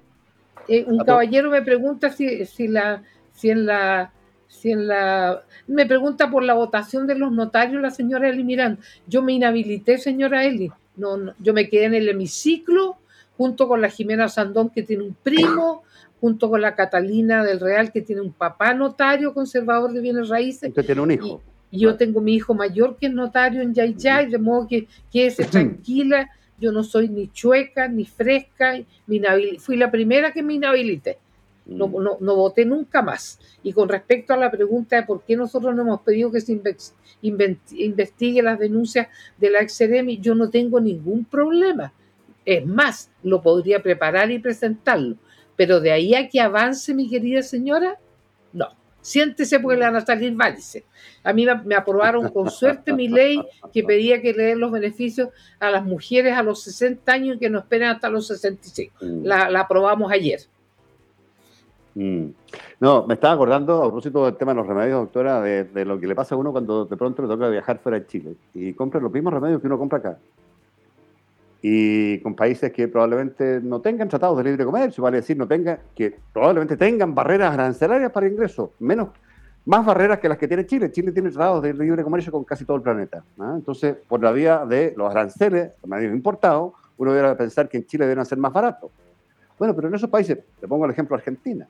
Eh, 0.68 0.84
un 0.86 1.04
caballero 1.04 1.50
me 1.50 1.62
pregunta 1.62 2.10
si, 2.10 2.46
si, 2.46 2.68
la, 2.68 3.02
si 3.34 3.50
en 3.50 3.66
la 3.66 4.12
si 4.48 4.70
en 4.70 4.86
la 4.86 5.42
me 5.66 5.86
pregunta 5.86 6.30
por 6.30 6.42
la 6.42 6.54
votación 6.54 7.06
de 7.06 7.14
los 7.14 7.32
notarios 7.32 7.80
la 7.80 7.90
señora 7.90 8.28
Eli 8.28 8.44
Miranda. 8.44 8.80
Yo 9.06 9.22
me 9.22 9.32
inhabilité, 9.32 9.98
señora 9.98 10.44
Eli. 10.44 10.70
No, 10.96 11.34
yo 11.38 11.54
me 11.54 11.68
quedé 11.68 11.84
en 11.84 11.94
el 11.94 12.08
hemiciclo 12.08 12.98
junto 13.36 13.66
con 13.66 13.80
la 13.80 13.88
Jimena 13.88 14.28
Sandón 14.28 14.70
que 14.70 14.82
tiene 14.82 15.04
un 15.04 15.14
primo, 15.14 15.82
junto 16.20 16.50
con 16.50 16.60
la 16.60 16.74
Catalina 16.74 17.42
del 17.42 17.60
Real, 17.60 17.90
que 17.90 18.02
tiene 18.02 18.20
un 18.20 18.32
papá 18.32 18.74
notario 18.74 19.34
conservador 19.34 19.92
de 19.92 20.00
bienes 20.00 20.28
raíces. 20.28 20.68
Usted 20.68 20.86
tiene 20.86 21.00
un 21.00 21.10
hijo. 21.10 21.42
Y, 21.70 21.80
yo 21.80 21.96
tengo 21.96 22.20
mi 22.20 22.34
hijo 22.34 22.54
mayor 22.54 22.96
que 22.96 23.06
es 23.06 23.12
notario 23.12 23.62
en 23.62 23.72
Yayay, 23.72 24.30
de 24.30 24.38
modo 24.38 24.68
que 24.68 24.86
quédese 25.10 25.44
tranquila. 25.50 26.30
Yo 26.58 26.70
no 26.70 26.84
soy 26.84 27.08
ni 27.08 27.28
chueca 27.32 27.88
ni 27.88 28.04
fresca. 28.04 28.74
fui 29.58 29.76
la 29.76 29.90
primera 29.90 30.32
que 30.32 30.42
me 30.42 30.54
inhabilité. 30.54 31.18
No, 31.64 31.86
mm. 31.86 32.02
no, 32.02 32.16
no, 32.20 32.36
voté 32.36 32.64
nunca 32.64 33.02
más. 33.02 33.38
Y 33.62 33.72
con 33.72 33.88
respecto 33.88 34.34
a 34.34 34.36
la 34.36 34.50
pregunta 34.50 34.96
de 34.96 35.02
por 35.04 35.22
qué 35.22 35.36
nosotros 35.36 35.74
no 35.74 35.82
hemos 35.82 36.00
pedido 36.00 36.30
que 36.32 36.40
se 36.40 36.60
investigue 37.22 38.42
las 38.42 38.58
denuncias 38.58 39.08
de 39.38 39.50
la 39.50 39.60
ex 39.60 39.78
yo 40.20 40.34
no 40.34 40.50
tengo 40.50 40.80
ningún 40.80 41.24
problema. 41.24 41.92
Es 42.44 42.66
más, 42.66 43.10
lo 43.22 43.40
podría 43.40 43.82
preparar 43.82 44.30
y 44.30 44.38
presentarlo. 44.38 45.16
Pero 45.56 45.80
de 45.80 45.92
ahí 45.92 46.14
a 46.14 46.28
que 46.28 46.40
avance, 46.40 46.94
mi 46.94 47.08
querida 47.08 47.42
señora, 47.42 47.98
no. 48.52 48.68
Siéntese 49.00 49.58
porque 49.58 49.78
le 49.78 49.84
van 49.84 49.96
a 49.96 50.06
salir 50.06 50.32
válise. 50.34 50.84
A 51.24 51.32
mí 51.32 51.44
me 51.64 51.74
aprobaron 51.74 52.28
con 52.30 52.50
suerte 52.50 52.92
mi 52.92 53.08
ley 53.08 53.40
que 53.72 53.82
pedía 53.82 54.22
que 54.22 54.32
le 54.32 54.44
den 54.44 54.60
los 54.60 54.70
beneficios 54.70 55.28
a 55.58 55.70
las 55.70 55.84
mujeres 55.84 56.34
a 56.34 56.42
los 56.42 56.62
60 56.62 57.12
años 57.12 57.36
y 57.36 57.38
que 57.40 57.50
no 57.50 57.58
esperen 57.58 57.88
hasta 57.88 58.08
los 58.08 58.28
65. 58.28 58.94
Mm. 59.00 59.24
La, 59.24 59.50
la 59.50 59.60
aprobamos 59.60 60.10
ayer. 60.12 60.40
Mm. 61.94 62.26
No, 62.80 63.06
me 63.06 63.14
estaba 63.14 63.34
acordando, 63.34 63.82
a 63.82 63.86
propósito 63.86 64.24
del 64.24 64.36
tema 64.36 64.52
de 64.52 64.56
los 64.56 64.66
remedios, 64.66 65.00
doctora, 65.00 65.40
de, 65.40 65.84
lo 65.84 66.00
que 66.00 66.06
le 66.06 66.14
pasa 66.14 66.34
a 66.34 66.38
uno 66.38 66.52
cuando 66.52 66.86
de 66.86 66.96
pronto 66.96 67.22
le 67.22 67.28
toca 67.28 67.48
viajar 67.48 67.78
fuera 67.78 68.00
de 68.00 68.06
Chile 68.06 68.34
y 68.54 68.72
compra 68.72 69.00
los 69.00 69.12
mismos 69.12 69.32
remedios 69.32 69.60
que 69.60 69.66
uno 69.66 69.78
compra 69.78 69.98
acá 69.98 70.18
y 71.62 72.18
con 72.18 72.34
países 72.34 72.72
que 72.72 72.88
probablemente 72.88 73.60
no 73.62 73.80
tengan 73.80 74.08
tratados 74.08 74.36
de 74.38 74.44
libre 74.44 74.64
comercio, 74.64 75.02
vale 75.02 75.18
decir, 75.18 75.36
no 75.36 75.46
tengan, 75.46 75.78
que 75.94 76.16
probablemente 76.32 76.76
tengan 76.76 77.14
barreras 77.14 77.54
arancelarias 77.54 78.10
para 78.10 78.26
ingreso, 78.26 78.72
menos, 78.80 79.10
más 79.64 79.86
barreras 79.86 80.18
que 80.18 80.28
las 80.28 80.38
que 80.38 80.48
tiene 80.48 80.66
Chile. 80.66 80.90
Chile 80.90 81.12
tiene 81.12 81.30
tratados 81.30 81.62
de 81.62 81.72
libre 81.72 82.02
comercio 82.02 82.32
con 82.32 82.42
casi 82.42 82.64
todo 82.64 82.76
el 82.78 82.82
planeta. 82.82 83.22
Entonces, 83.38 83.94
por 84.08 84.20
la 84.20 84.32
vía 84.32 84.66
de 84.66 84.92
los 84.96 85.08
aranceles, 85.08 85.70
medios 85.86 86.12
importados, 86.12 86.72
uno 86.98 87.12
debe 87.12 87.32
pensar 87.36 87.68
que 87.68 87.76
en 87.76 87.86
Chile 87.86 88.08
deben 88.08 88.26
ser 88.26 88.38
más 88.38 88.52
baratos. 88.52 88.90
Bueno, 89.56 89.76
pero 89.76 89.86
en 89.86 89.94
esos 89.94 90.10
países, 90.10 90.38
le 90.60 90.66
pongo 90.66 90.84
el 90.84 90.90
ejemplo 90.90 91.14
Argentina, 91.14 91.68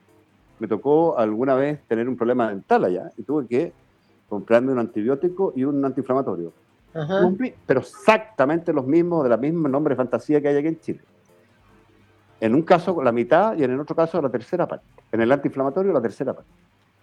me 0.59 0.67
tocó 0.67 1.17
alguna 1.17 1.55
vez 1.55 1.81
tener 1.87 2.07
un 2.07 2.15
problema 2.15 2.49
dental 2.49 2.85
allá 2.85 3.11
y 3.17 3.23
tuve 3.23 3.47
que 3.47 3.73
comprarme 4.29 4.71
un 4.71 4.79
antibiótico 4.79 5.53
y 5.55 5.63
un 5.63 5.83
antiinflamatorio 5.83 6.53
pero 7.65 7.79
exactamente 7.79 8.71
los 8.71 8.85
mismos, 8.85 9.23
de 9.23 9.29
la 9.29 9.37
misma 9.37 9.67
nombre 9.67 9.93
de 9.93 9.97
fantasía 9.97 10.41
que 10.41 10.49
hay 10.49 10.57
aquí 10.57 10.67
en 10.67 10.79
Chile. 10.79 10.99
En 12.39 12.53
un 12.53 12.61
caso 12.61 13.01
la 13.01 13.11
mitad 13.11 13.57
y 13.57 13.63
en 13.63 13.71
el 13.71 13.79
otro 13.79 13.95
caso 13.95 14.21
la 14.21 14.29
tercera 14.29 14.67
parte. 14.67 14.85
En 15.11 15.21
el 15.21 15.31
antiinflamatorio 15.31 15.91
la 15.91 16.01
tercera 16.01 16.33
parte. 16.33 16.51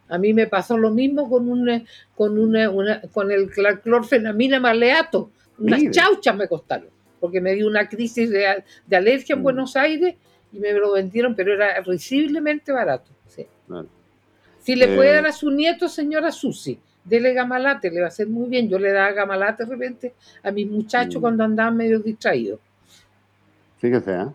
A 0.09 0.19
mí 0.19 0.33
me 0.35 0.47
pasó 0.47 0.77
lo 0.77 0.91
mismo 0.91 1.29
con 1.29 1.49
una, 1.49 1.83
con 2.17 2.39
una, 2.39 2.71
con 3.13 3.31
el 3.31 3.51
clorfenamina 3.51 4.61
maleato. 4.61 5.31
Unas 5.59 5.83
chauchas 5.91 6.37
me 6.37 6.49
costaron, 6.49 6.89
porque 7.21 7.41
me 7.41 7.55
dio 7.55 7.67
una 7.67 7.89
crisis 7.89 8.31
de, 8.31 8.65
alergia 8.93 9.35
en 9.35 9.41
mm. 9.41 9.43
Buenos 9.43 9.77
Aires 9.77 10.17
y 10.53 10.59
me 10.59 10.73
lo 10.73 10.93
vendieron, 10.93 11.35
pero 11.35 11.53
era 11.53 11.81
risiblemente 11.83 12.73
barato. 12.73 13.11
Si 14.61 14.77
le 14.77 14.95
puede 14.95 15.11
eh, 15.11 15.15
dar 15.15 15.27
a 15.27 15.33
su 15.33 15.51
nieto, 15.51 15.89
señora 15.89 16.31
Susi, 16.31 16.79
dele 17.05 17.33
gamalate, 17.33 17.91
le 17.91 18.01
va 18.01 18.07
a 18.07 18.09
hacer 18.09 18.29
muy 18.29 18.49
bien. 18.49 18.69
Yo 18.69 18.79
le 18.79 18.93
daba 18.93 19.13
gamalate 19.13 19.65
de 19.65 19.71
repente 19.71 20.15
a 20.43 20.51
mis 20.51 20.71
muchachos 20.71 21.17
mm. 21.17 21.21
cuando 21.21 21.45
andaban 21.45 21.77
medio 21.77 21.99
distraídos. 22.01 22.61
Fíjese, 23.79 24.15
¿eh? 24.15 24.27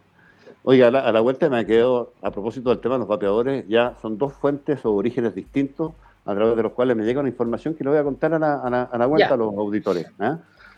Oiga, 0.67 0.87
a 0.87 1.11
la, 1.11 1.21
vuelta 1.21 1.47
me 1.47 1.63
quedo, 1.63 2.13
a 2.23 2.31
propósito 2.31 2.71
del 2.71 2.79
tema 2.79 2.95
de 2.95 2.99
los 2.99 3.07
vapeadores, 3.07 3.67
ya 3.67 3.95
son 4.01 4.17
dos 4.17 4.33
fuentes 4.33 4.83
o 4.83 4.93
orígenes 4.93 5.35
distintos 5.35 5.93
a 6.25 6.33
través 6.33 6.55
de 6.57 6.63
los 6.63 6.71
cuales 6.71 6.97
me 6.97 7.05
llega 7.05 7.19
una 7.19 7.29
información 7.29 7.75
que 7.75 7.83
le 7.83 7.91
voy 7.91 7.99
a 7.99 8.03
contar 8.03 8.33
a 8.33 8.39
la, 8.39 9.05
vuelta 9.05 9.35
a 9.35 9.37
los 9.37 9.55
auditores. 9.55 10.07
¿eh? 10.19 10.37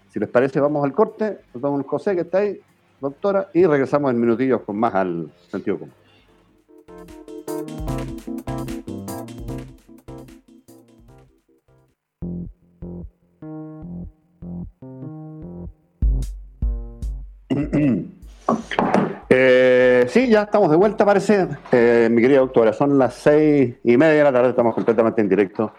Si 0.09 0.19
les 0.19 0.27
parece, 0.27 0.59
vamos 0.59 0.83
al 0.83 0.91
corte, 0.91 1.39
nos 1.53 1.63
damos 1.63 1.77
un 1.77 1.83
José 1.87 2.15
que 2.15 2.21
está 2.21 2.39
ahí, 2.39 2.59
doctora, 2.99 3.47
y 3.53 3.65
regresamos 3.65 4.11
en 4.11 4.19
minutillos 4.19 4.59
con 4.63 4.77
más 4.77 4.93
al 4.93 5.29
sentido 5.49 5.79
común. 5.79 5.93
Sí, 20.17 20.29
ya 20.29 20.43
estamos 20.43 20.71
de 20.71 20.77
vuelta, 20.77 21.05
parece. 21.05 21.47
Eh, 21.71 22.07
mi 22.11 22.21
querida 22.21 22.39
doctora, 22.39 22.73
son 22.73 22.97
las 22.97 23.13
seis 23.13 23.75
y 23.83 23.97
media 23.97 24.15
de 24.15 24.23
la 24.23 24.33
tarde, 24.33 24.49
estamos 24.49 24.73
completamente 24.73 25.21
en 25.21 25.29
directo 25.29 25.73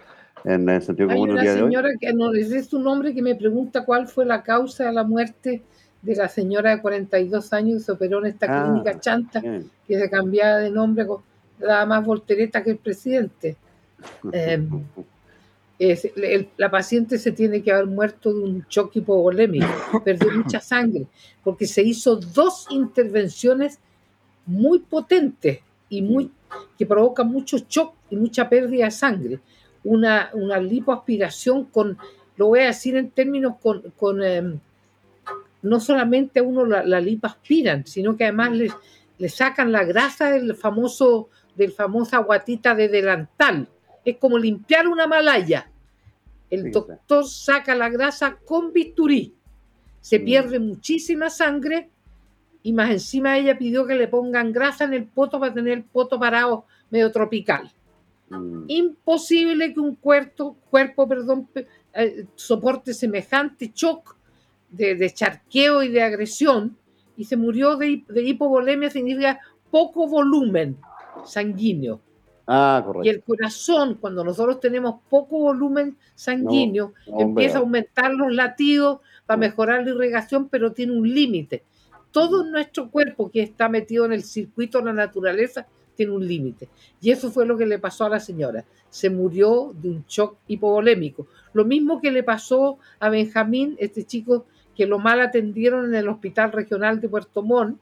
en 0.45 0.69
el 0.69 0.83
sentido 0.83 1.09
común. 1.09 1.37
Hay 1.37 1.49
una 1.49 1.55
señora 1.55 1.89
que 2.01 2.13
no 2.13 2.31
dice 2.31 2.63
su 2.63 2.79
nombre 2.79 3.15
que 3.15 3.23
me 3.23 3.35
pregunta 3.35 3.85
cuál 3.85 4.07
fue 4.07 4.25
la 4.25 4.43
causa 4.43 4.85
de 4.85 4.93
la 4.93 5.03
muerte 5.03 5.63
de 6.03 6.15
la 6.15 6.29
señora 6.29 6.71
de 6.71 6.81
42 6.81 7.53
años 7.53 7.79
que 7.79 7.85
se 7.87 7.93
operó 7.93 8.21
en 8.21 8.27
esta 8.27 8.47
ah, 8.49 8.65
clínica 8.65 9.01
chanta, 9.01 9.41
que 9.41 9.99
se 9.99 10.09
cambiaba 10.09 10.59
de 10.59 10.71
nombre, 10.71 11.05
daba 11.59 11.87
más 11.87 12.07
voltereta 12.07 12.63
que 12.63 12.71
el 12.71 12.77
presidente. 12.77 13.57
Eh, 14.33 14.63
la 16.57 16.71
paciente 16.71 17.19
se 17.19 17.33
tiene 17.33 17.63
que 17.63 17.73
haber 17.73 17.87
muerto 17.87 18.33
de 18.33 18.41
un 18.41 18.65
choque 18.67 19.01
hipovolémico, 19.01 19.67
perdió 20.05 20.31
mucha 20.31 20.61
sangre, 20.61 21.07
porque 21.43 21.67
se 21.67 21.83
hizo 21.83 22.15
dos 22.15 22.69
intervenciones 22.71 23.81
muy 24.49 24.81
potentes 24.81 25.61
y 25.89 26.03
muy 26.03 26.31
que 26.77 26.87
provocan 26.87 27.31
mucho 27.31 27.59
shock 27.69 27.95
y 28.11 28.17
mucha 28.17 28.49
pérdida 28.49 28.87
de 28.87 28.91
sangre. 28.91 29.41
una, 29.85 30.31
una 30.33 30.59
lipoaspiración 30.59 31.67
con, 31.67 31.97
lo 32.37 32.49
voy 32.49 32.61
a 32.61 32.67
decir 32.67 32.97
en 32.97 33.11
términos 33.11 33.55
con, 33.61 33.83
con 33.97 34.23
em, 34.23 34.59
no 35.63 35.81
solamente 35.81 36.41
a 36.41 36.43
uno 36.43 36.65
la, 36.65 36.85
la 36.85 37.01
lipoaspiran, 37.01 37.87
sino 37.87 38.17
que 38.17 38.25
además 38.25 38.53
le, 38.53 38.71
le 39.19 39.29
sacan 39.29 39.71
la 39.73 39.85
grasa 39.85 40.31
del 40.31 40.55
famoso, 40.55 41.29
del 41.55 41.73
famosa 41.73 42.19
guatita 42.19 42.75
de 42.75 42.89
delantal. 42.89 43.69
Es 44.05 44.17
como 44.17 44.39
limpiar 44.39 44.89
una 44.89 45.07
malaya. 45.07 45.71
El 46.51 46.71
doctor 46.71 47.27
saca 47.27 47.75
la 47.75 47.91
grasa 47.91 48.39
con 48.45 48.73
bisturí. 48.73 49.35
Se 50.01 50.19
mm. 50.19 50.25
pierde 50.25 50.59
muchísima 50.59 51.29
sangre 51.29 51.91
y 52.63 52.73
más 52.73 52.91
encima 52.91 53.39
ella 53.39 53.59
pidió 53.59 53.87
que 53.87 53.95
le 53.95 54.09
pongan 54.09 54.53
grasa 54.53 54.85
en 54.85 54.95
el 54.95 55.07
poto 55.07 55.39
para 55.41 55.55
tener 55.55 55.79
el 55.79 55.85
poto 55.85 56.19
parado 56.19 56.65
medio 56.91 57.11
tropical. 57.13 57.71
Mm. 58.31 58.65
Imposible 58.69 59.73
que 59.73 59.81
un 59.81 59.95
cuerpo, 59.95 60.57
cuerpo 60.71 61.09
perdón, 61.09 61.49
eh, 61.95 62.27
soporte 62.35 62.93
semejante 62.95 63.73
shock 63.75 64.17
de, 64.71 65.11
charqueo 65.11 65.83
y 65.83 65.89
de 65.89 66.03
agresión 66.03 66.77
y 67.17 67.25
se 67.25 67.37
murió 67.37 67.77
de, 67.77 68.05
de 68.09 68.23
hipovolemia, 68.23 68.91
significa 68.91 69.41
poco 69.71 70.07
volumen 70.07 70.77
sanguíneo. 71.25 72.01
Ah, 72.51 72.83
correcto. 72.85 73.07
Y 73.07 73.11
el 73.11 73.23
corazón, 73.23 73.99
cuando 74.01 74.25
nosotros 74.25 74.59
tenemos 74.59 75.01
poco 75.11 75.39
volumen 75.39 75.99
sanguíneo, 76.15 76.95
empieza 77.19 77.59
a 77.59 77.61
aumentar 77.61 78.13
los 78.15 78.33
latidos 78.33 79.01
para 79.27 79.37
mejorar 79.37 79.85
la 79.85 79.91
irrigación, 79.91 80.49
pero 80.49 80.73
tiene 80.73 80.93
un 80.93 81.07
límite. 81.07 81.63
Todo 82.11 82.45
nuestro 82.45 82.91
cuerpo 82.91 83.31
que 83.31 83.43
está 83.43 83.69
metido 83.69 84.05
en 84.05 84.13
el 84.13 84.23
circuito 84.23 84.79
de 84.79 84.87
la 84.87 84.93
naturaleza 84.93 85.67
tiene 85.95 86.13
un 86.13 86.27
límite. 86.27 86.69
Y 87.01 87.11
eso 87.11 87.31
fue 87.31 87.45
lo 87.45 87.59
que 87.59 87.67
le 87.67 87.79
pasó 87.79 88.05
a 88.05 88.09
la 88.09 88.21
señora. 88.21 88.65
Se 88.89 89.11
murió 89.11 89.75
de 89.75 89.91
un 89.91 90.05
shock 90.07 90.37
hipovolémico. 90.47 91.27
Lo 91.53 91.65
mismo 91.65 92.01
que 92.01 92.13
le 92.13 92.23
pasó 92.23 92.79
a 93.01 93.11
Benjamín, 93.11 93.77
este 93.79 94.05
chico 94.05 94.47
que 94.77 94.87
lo 94.87 95.01
mal 95.01 95.21
atendieron 95.21 95.87
en 95.87 95.97
el 95.97 96.09
Hospital 96.09 96.53
Regional 96.53 97.01
de 97.01 97.09
Puerto 97.09 97.43
Montt 97.43 97.81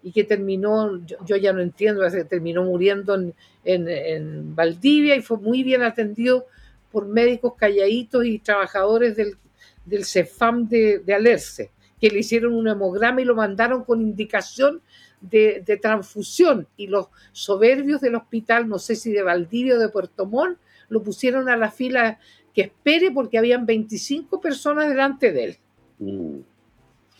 y 0.00 0.12
que 0.12 0.22
terminó, 0.22 1.04
yo, 1.26 1.36
ya 1.36 1.52
no 1.52 1.60
entiendo, 1.60 2.02
terminó 2.28 2.62
muriendo 2.62 3.16
en, 3.16 3.34
en, 3.64 4.54
Valdivia 4.54 5.16
y 5.16 5.22
fue 5.22 5.38
muy 5.38 5.64
bien 5.64 5.82
atendido 5.82 6.46
por 6.92 7.08
médicos 7.08 7.54
calladitos 7.56 8.24
y 8.24 8.38
trabajadores 8.38 9.16
del, 9.16 9.36
del 9.84 10.04
CEFAM 10.04 10.68
de, 10.68 11.00
de 11.00 11.12
Alerce, 11.12 11.72
que 12.00 12.10
le 12.10 12.20
hicieron 12.20 12.54
un 12.54 12.68
hemograma 12.68 13.20
y 13.20 13.24
lo 13.24 13.34
mandaron 13.34 13.84
con 13.84 14.02
indicación 14.02 14.82
de, 15.20 15.62
de, 15.64 15.76
transfusión 15.78 16.68
y 16.76 16.88
los 16.88 17.08
soberbios 17.32 18.00
del 18.00 18.16
hospital, 18.16 18.68
no 18.68 18.78
sé 18.78 18.96
si 18.96 19.12
de 19.12 19.22
Valdivia 19.22 19.76
o 19.76 19.78
de 19.78 19.88
Puerto 19.88 20.26
Montt, 20.26 20.58
lo 20.88 21.02
pusieron 21.02 21.48
a 21.48 21.56
la 21.56 21.70
fila 21.70 22.18
que 22.54 22.62
espere 22.62 23.10
porque 23.10 23.38
habían 23.38 23.66
25 23.66 24.40
personas 24.40 24.88
delante 24.88 25.32
de 25.32 25.44
él. 25.44 25.56
Mm. 25.98 26.38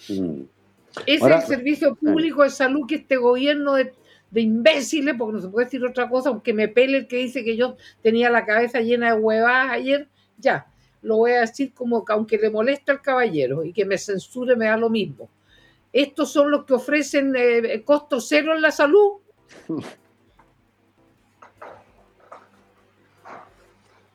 Mm. 0.09 0.43
Es 1.05 1.23
el 1.23 1.43
servicio 1.43 1.95
público 1.95 2.43
de 2.43 2.51
salud 2.51 2.87
que 2.89 2.95
este 2.95 3.17
gobierno 3.17 3.75
de, 3.75 3.93
imbéciles, 4.35 5.15
porque 5.17 5.35
no 5.35 5.43
se 5.43 5.49
puede 5.49 5.67
decir 5.67 5.85
otra 5.85 6.09
cosa, 6.09 6.31
aunque 6.31 6.55
me 6.55 6.69
pele 6.69 6.99
el 6.99 7.07
que 7.07 7.19
dice 7.19 7.45
que 7.45 7.57
yo 7.57 7.77
tenía 8.03 8.31
la 8.31 8.47
cabeza 8.47 8.81
llena 8.81 9.15
de 9.15 9.21
huevadas 9.21 9.73
ayer, 9.73 10.09
ya, 10.39 10.67
lo 11.07 11.19
voy 11.19 11.33
a 11.33 11.41
decir 11.41 11.73
como 11.73 12.05
que 12.05 12.13
aunque 12.13 12.37
le 12.37 12.51
molesta 12.51 12.91
al 12.91 13.01
caballero 13.01 13.65
y 13.65 13.73
que 13.73 13.85
me 13.85 13.97
censure 13.97 14.57
me 14.57 14.67
da 14.67 14.77
lo 14.77 14.91
mismo. 14.91 15.29
Estos 15.93 16.33
son 16.33 16.51
los 16.51 16.65
que 16.65 16.75
ofrecen 16.75 17.33
eh, 17.37 17.83
costo 17.85 18.21
cero 18.21 18.55
en 18.55 18.61
la 18.61 18.73
salud. 18.73 19.13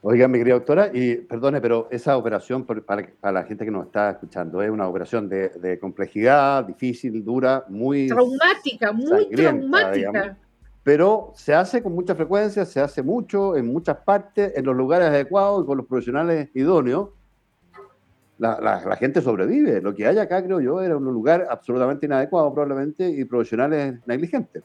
Oiga, 0.04 0.28
mi 0.28 0.40
querida 0.40 0.56
doctora, 0.56 0.90
y 0.92 1.16
perdone, 1.16 1.62
pero 1.62 1.88
esa 1.92 2.18
operación, 2.18 2.66
para, 2.66 3.08
la 3.32 3.44
gente 3.44 3.64
que 3.66 3.72
nos 3.72 3.86
está 3.86 4.10
escuchando, 4.10 4.60
es 4.64 4.72
una 4.72 4.88
operación 4.88 5.30
de, 5.30 5.78
complejidad, 5.80 6.66
difícil, 6.66 7.24
dura, 7.24 7.66
muy... 7.70 8.08
Traumática, 8.08 8.92
muy 8.92 9.30
traumática. 9.30 10.38
Pero 10.84 11.32
se 11.36 11.54
hace 11.54 11.84
con 11.84 11.94
mucha 11.94 12.16
frecuencia, 12.16 12.66
se 12.66 12.80
hace 12.80 13.04
mucho, 13.04 13.56
en 13.56 13.68
muchas 13.68 13.98
partes, 13.98 14.54
en 14.56 14.66
los 14.66 14.76
lugares 14.76 15.10
adecuados 15.10 15.64
y 15.64 15.68
con 15.68 15.78
los 15.78 15.86
profesionales 15.86 16.50
idóneos. 16.54 17.10
La, 18.40 18.60
la, 18.60 18.96
gente 18.96 19.22
sobrevive. 19.22 19.82
Lo 19.82 19.94
que 19.94 20.08
hay 20.08 20.18
acá, 20.18 20.44
creo 20.44 20.60
yo, 20.60 20.82
era 20.82 20.98
un 20.98 21.06
lugar 21.06 21.46
absolutamente 21.48 22.08
inadecuado 22.08 22.52
probablemente 22.52 23.08
y 23.08 23.24
profesionales 23.24 24.00
negligentes. 24.08 24.64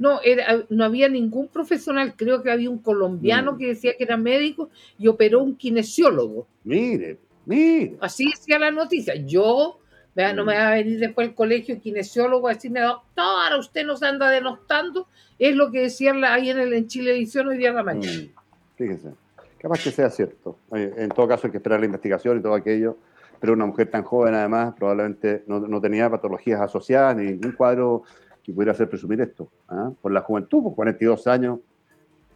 No, 0.00 0.18
era, 0.24 0.64
no 0.70 0.84
había 0.84 1.10
ningún 1.10 1.48
profesional, 1.48 2.14
creo 2.16 2.42
que 2.42 2.50
había 2.50 2.70
un 2.70 2.78
colombiano 2.78 3.52
mm. 3.52 3.58
que 3.58 3.66
decía 3.66 3.92
que 3.98 4.04
era 4.04 4.16
médico 4.16 4.70
y 4.98 5.08
operó 5.08 5.42
un 5.42 5.54
kinesiólogo. 5.54 6.48
Mire, 6.64 7.18
mire. 7.44 7.98
Así 8.00 8.24
decía 8.24 8.58
la 8.58 8.70
noticia. 8.70 9.14
Yo, 9.14 9.79
vea, 10.14 10.32
no 10.32 10.44
me 10.44 10.54
mm. 10.54 10.56
va 10.56 10.68
a 10.68 10.74
venir 10.74 10.98
después 10.98 11.28
el 11.28 11.34
colegio 11.34 11.80
kinesiólogo 11.80 12.48
a 12.48 12.54
decirme, 12.54 12.80
doctora, 12.80 13.58
usted 13.58 13.84
nos 13.84 14.02
anda 14.02 14.30
denostando. 14.30 15.06
Es 15.38 15.56
lo 15.56 15.70
que 15.70 15.82
decían 15.82 16.24
ahí 16.24 16.50
en, 16.50 16.58
el, 16.58 16.72
en 16.72 16.86
Chilevisión 16.86 17.48
hoy 17.48 17.58
día 17.58 17.70
en 17.70 17.76
la 17.76 17.82
mañana. 17.82 18.22
Mm. 18.22 18.76
Fíjese, 18.76 19.10
capaz 19.58 19.82
que 19.82 19.90
sea 19.90 20.10
cierto. 20.10 20.58
En 20.72 21.08
todo 21.10 21.28
caso 21.28 21.46
hay 21.46 21.50
que 21.50 21.58
esperar 21.58 21.80
la 21.80 21.86
investigación 21.86 22.38
y 22.38 22.42
todo 22.42 22.54
aquello 22.54 22.96
pero 23.40 23.54
una 23.54 23.66
mujer 23.66 23.90
tan 23.90 24.04
joven 24.04 24.34
además 24.34 24.74
probablemente 24.78 25.42
no, 25.46 25.60
no 25.60 25.80
tenía 25.80 26.08
patologías 26.10 26.60
asociadas 26.60 27.16
ni 27.16 27.24
ningún 27.24 27.52
cuadro 27.52 28.02
que 28.44 28.52
pudiera 28.52 28.72
hacer 28.72 28.88
presumir 28.88 29.20
esto. 29.22 29.50
¿ah? 29.68 29.90
Por 30.00 30.12
la 30.12 30.20
juventud, 30.20 30.62
por 30.62 30.74
42 30.74 31.26
años, 31.26 31.58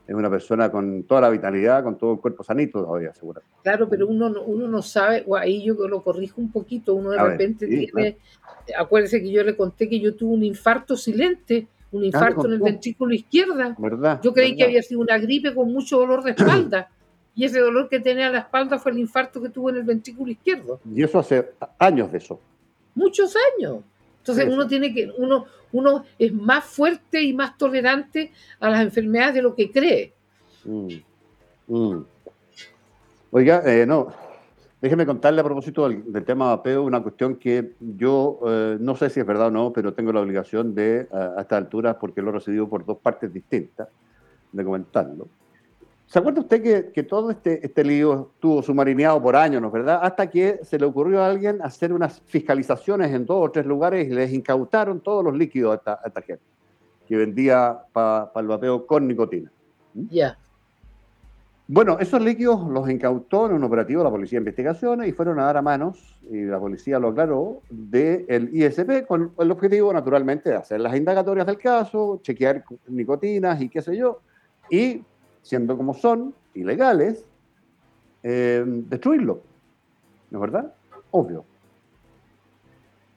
es 0.07 0.15
una 0.15 0.29
persona 0.29 0.71
con 0.71 1.05
toda 1.05 1.23
la 1.23 1.31
vitalidad, 1.31 1.83
con 1.83 1.97
todo 1.97 2.15
el 2.15 2.21
cuerpo 2.21 2.45
sanito 2.45 2.83
todavía, 2.83 3.15
seguramente. 3.15 3.57
Claro, 3.63 3.89
pero 3.89 4.07
uno, 4.07 4.33
uno 4.45 4.69
no 4.69 4.83
sabe, 4.83 5.25
o 5.27 5.37
ahí 5.37 5.65
yo 5.65 5.75
lo 5.89 6.03
corrijo 6.03 6.41
un 6.41 6.53
poquito, 6.53 6.95
uno 6.95 7.11
de 7.11 7.23
repente 7.23 7.67
tiene, 7.67 8.19
acuérdese 8.77 9.23
que 9.23 9.31
yo 9.31 9.43
le 9.43 9.57
conté 9.57 9.89
que 9.89 9.99
yo 10.01 10.15
tuve 10.15 10.35
un 10.35 10.45
infarto 10.45 10.97
silente, 10.97 11.67
un 11.93 12.03
ah, 12.03 12.07
infarto 12.07 12.47
en 12.47 12.55
el 12.55 12.61
ventrículo 12.61 13.15
izquierda. 13.15 13.75
¿verdad? 13.79 14.21
Yo 14.23 14.35
creí 14.35 14.55
que 14.57 14.65
había 14.65 14.83
sido 14.83 15.01
una 15.01 15.17
gripe 15.19 15.55
con 15.55 15.73
mucho 15.73 15.99
dolor 15.99 16.23
de 16.23 16.33
espalda. 16.33 16.91
y 17.35 17.45
ese 17.45 17.61
dolor 17.61 17.89
que 17.89 18.01
tenía 18.01 18.27
en 18.27 18.35
la 18.35 18.41
espalda 18.41 18.79
fue 18.79 18.93
el 18.93 18.99
infarto 18.99 19.41
que 19.41 19.49
tuve 19.49 19.73
en 19.73 19.79
el 19.79 19.85
ventrículo 19.85 20.31
izquierdo. 20.31 20.81
Y 20.93 21.03
eso 21.03 21.19
hace 21.19 21.53
años 21.79 22.13
de 22.13 22.19
eso. 22.19 22.41
Muchos 22.95 23.35
años. 23.57 23.79
Entonces 24.25 24.49
uno 24.51 24.67
tiene 24.67 24.95
que, 24.95 25.13
uno, 25.19 25.45
uno 25.73 26.07
es 26.19 26.33
más 26.33 26.65
fuerte 26.65 27.23
y 27.23 27.35
más 27.35 27.59
tolerante 27.59 28.33
a 28.59 28.71
las 28.71 28.81
enfermedades 28.81 29.35
de 29.35 29.43
lo 29.43 29.55
que 29.55 29.71
cree. 29.71 30.15
Mm, 30.65 30.95
mm. 31.67 32.05
Oiga, 33.33 33.63
eh, 33.67 33.85
no, 33.85 34.15
déjeme 34.81 35.05
contarle 35.05 35.43
a 35.43 35.45
propósito 35.45 35.87
del, 35.87 36.25
tema 36.25 36.47
de 36.47 36.55
apeo 36.55 36.85
una 36.85 37.03
cuestión 37.03 37.37
que 37.37 37.73
yo 37.79 38.41
eh, 38.47 38.79
no 38.81 38.97
sé 38.97 39.11
si 39.11 39.21
es 39.21 39.27
verdad 39.27 39.49
o 39.49 39.51
no, 39.51 39.73
pero 39.75 39.93
tengo 39.93 40.11
la 40.11 40.21
obligación 40.21 40.75
de, 40.75 41.07
a, 41.13 41.35
a 41.37 41.43
esta 41.43 41.59
altura, 41.59 41.99
porque 41.99 42.23
lo 42.23 42.31
he 42.31 42.33
recibido 42.33 42.67
por 42.67 42.87
dos 42.87 42.97
partes 42.97 43.31
distintas, 43.31 43.89
de 44.53 44.65
comentarlo. 44.65 45.29
¿Se 46.07 46.19
acuerda 46.19 46.41
usted 46.41 46.93
que, 46.93 47.03
todo 47.03 47.31
este, 47.31 47.65
este 47.65 47.83
lío 47.83 48.31
estuvo 48.35 48.63
submarineado 48.63 49.21
por 49.23 49.37
años, 49.37 49.61
¿no 49.61 49.69
es 49.69 49.73
verdad? 49.73 50.01
Hasta 50.03 50.29
que 50.31 50.61
se 50.63 50.79
le 50.79 50.85
ocurrió 50.85 51.23
a 51.23 51.27
alguien 51.27 51.61
hacer 51.63 51.93
unas 51.93 52.21
fiscalizaciones 52.27 53.13
en 53.13 53.27
dos 53.27 53.49
o 53.49 53.51
tres 53.51 53.67
lugares 53.67 54.07
y 54.07 54.11
les 54.11 54.33
incautaron 54.33 55.01
todos 55.01 55.25
los 55.25 55.35
líquidos 55.35 55.73
a 55.73 55.75
esta, 55.77 56.01
esta 56.05 56.23
gente 56.23 56.45
que 57.07 57.17
vendía 57.17 57.79
para 57.93 58.31
el 58.37 58.47
vapeo 58.47 58.87
con 58.87 59.07
nicotina. 59.07 59.51
¿Mm? 59.95 60.07
Ya. 60.11 60.39
Bueno, 61.67 61.99
esos 61.99 62.21
líquidos 62.21 62.61
los 62.69 62.91
incautó 62.91 63.47
en 63.47 63.55
un 63.55 63.65
operativo 63.65 64.01
de 64.01 64.05
la 64.05 64.11
Policía 64.11 64.39
de 64.39 64.43
Investigaciones 64.43 65.09
y 65.09 65.13
fueron 65.13 65.39
a 65.39 65.45
dar 65.45 65.57
a 65.57 65.63
manos, 65.63 66.19
y 66.31 66.43
la 66.43 66.61
policía 66.61 66.99
lo 66.99 67.09
aclaró, 67.09 67.63
del 67.71 68.51
ISP 68.53 69.07
con 69.07 69.33
el 69.39 69.51
objetivo, 69.51 69.91
naturalmente, 69.91 70.51
de 70.51 70.57
hacer 70.57 70.81
las 70.81 70.95
indagatorias 70.95 71.47
del 71.47 71.57
caso, 71.57 72.21
chequear 72.23 72.65
nicotinas 72.89 73.63
y 73.63 73.71
qué 73.71 73.81
sé 73.81 73.97
yo, 73.97 74.21
y 74.69 75.03
siendo 75.45 75.77
como 75.77 75.95
son, 75.95 76.35
ilegales, 76.55 77.25
eh, 78.23 78.65
destruirlo. 78.67 79.43
¿No 80.31 80.39
es 80.39 80.41
verdad? 80.41 80.75
Obvio. 81.11 81.45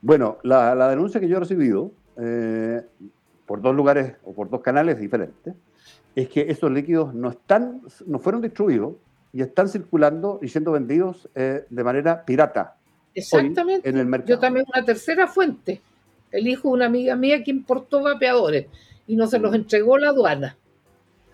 Bueno, 0.01 0.37
la, 0.43 0.89
denuncia 0.89 1.19
que 1.19 1.27
yo 1.27 1.37
he 1.37 1.39
recibido 1.39 1.91
eh, 2.17 2.81
por 3.45 3.61
dos 3.61 3.73
lugares 3.73 4.15
o 4.25 4.33
por 4.33 4.49
dos 4.49 4.61
canales 4.61 4.99
diferentes 4.99 5.55
es 6.15 6.27
que 6.27 6.41
esos 6.41 6.69
líquidos 6.69 7.13
no 7.15 7.29
están, 7.29 7.81
no 8.05 8.19
fueron 8.19 8.41
destruidos 8.41 8.95
y 9.31 9.41
están 9.41 9.69
circulando 9.69 10.39
y 10.41 10.49
siendo 10.49 10.73
vendidos 10.73 11.29
eh, 11.33 11.65
de 11.69 11.83
manera 11.83 12.25
pirata. 12.25 12.75
Exactamente. 13.15 13.89
en 13.89 13.97
el 13.97 14.05
mercado. 14.05 14.35
Yo 14.35 14.39
también 14.39 14.65
una 14.71 14.85
tercera 14.85 15.27
fuente. 15.27 15.81
El 16.29 16.47
hijo 16.47 16.67
de 16.67 16.73
una 16.73 16.85
amiga 16.87 17.15
mía 17.15 17.41
que 17.43 17.51
importó 17.51 18.03
vapeadores 18.03 18.67
y 19.07 19.15
no 19.15 19.27
se 19.27 19.39
los 19.39 19.51
mm. 19.51 19.55
entregó 19.55 19.97
la 19.97 20.09
aduana 20.09 20.57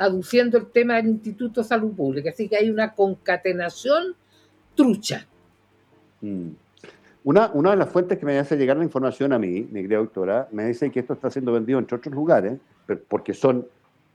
aduciendo 0.03 0.57
el 0.57 0.67
tema 0.67 0.95
del 0.95 1.07
Instituto 1.07 1.61
de 1.61 1.67
Salud 1.67 1.93
Pública. 1.93 2.29
Así 2.29 2.47
que 2.47 2.57
hay 2.57 2.69
una 2.69 2.93
concatenación 2.93 4.15
trucha. 4.75 5.25
Mm. 6.21 6.49
Una, 7.25 7.51
una 7.53 7.71
de 7.71 7.77
las 7.77 7.89
fuentes 7.89 8.17
que 8.17 8.25
me 8.25 8.37
hace 8.37 8.57
llegar 8.57 8.75
la 8.75 8.83
información 8.83 9.31
a 9.31 9.39
mí, 9.39 9.67
mi 9.71 9.81
querida 9.81 9.99
doctora, 9.99 10.49
me 10.51 10.65
dice 10.65 10.91
que 10.91 10.99
esto 10.99 11.13
está 11.13 11.29
siendo 11.29 11.53
vendido 11.53 11.79
entre 11.79 11.97
otros 11.97 12.13
lugares, 12.13 12.59
porque 13.07 13.33
son 13.33 13.65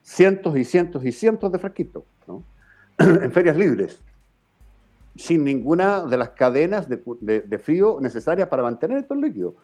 cientos 0.02 0.56
y 0.56 0.64
cientos 0.64 1.04
y 1.04 1.12
cientos 1.12 1.50
de 1.50 1.58
frasquitos, 1.58 2.04
¿no? 2.26 2.42
en 2.98 3.32
ferias 3.32 3.56
libres, 3.56 4.00
sin 5.16 5.44
ninguna 5.44 6.04
de 6.04 6.16
las 6.16 6.30
cadenas 6.30 6.88
de, 6.88 7.58
frío 7.58 7.98
necesarias 8.00 8.48
para 8.48 8.62
mantener 8.62 8.98
estos 8.98 9.18
líquidos. 9.18 9.54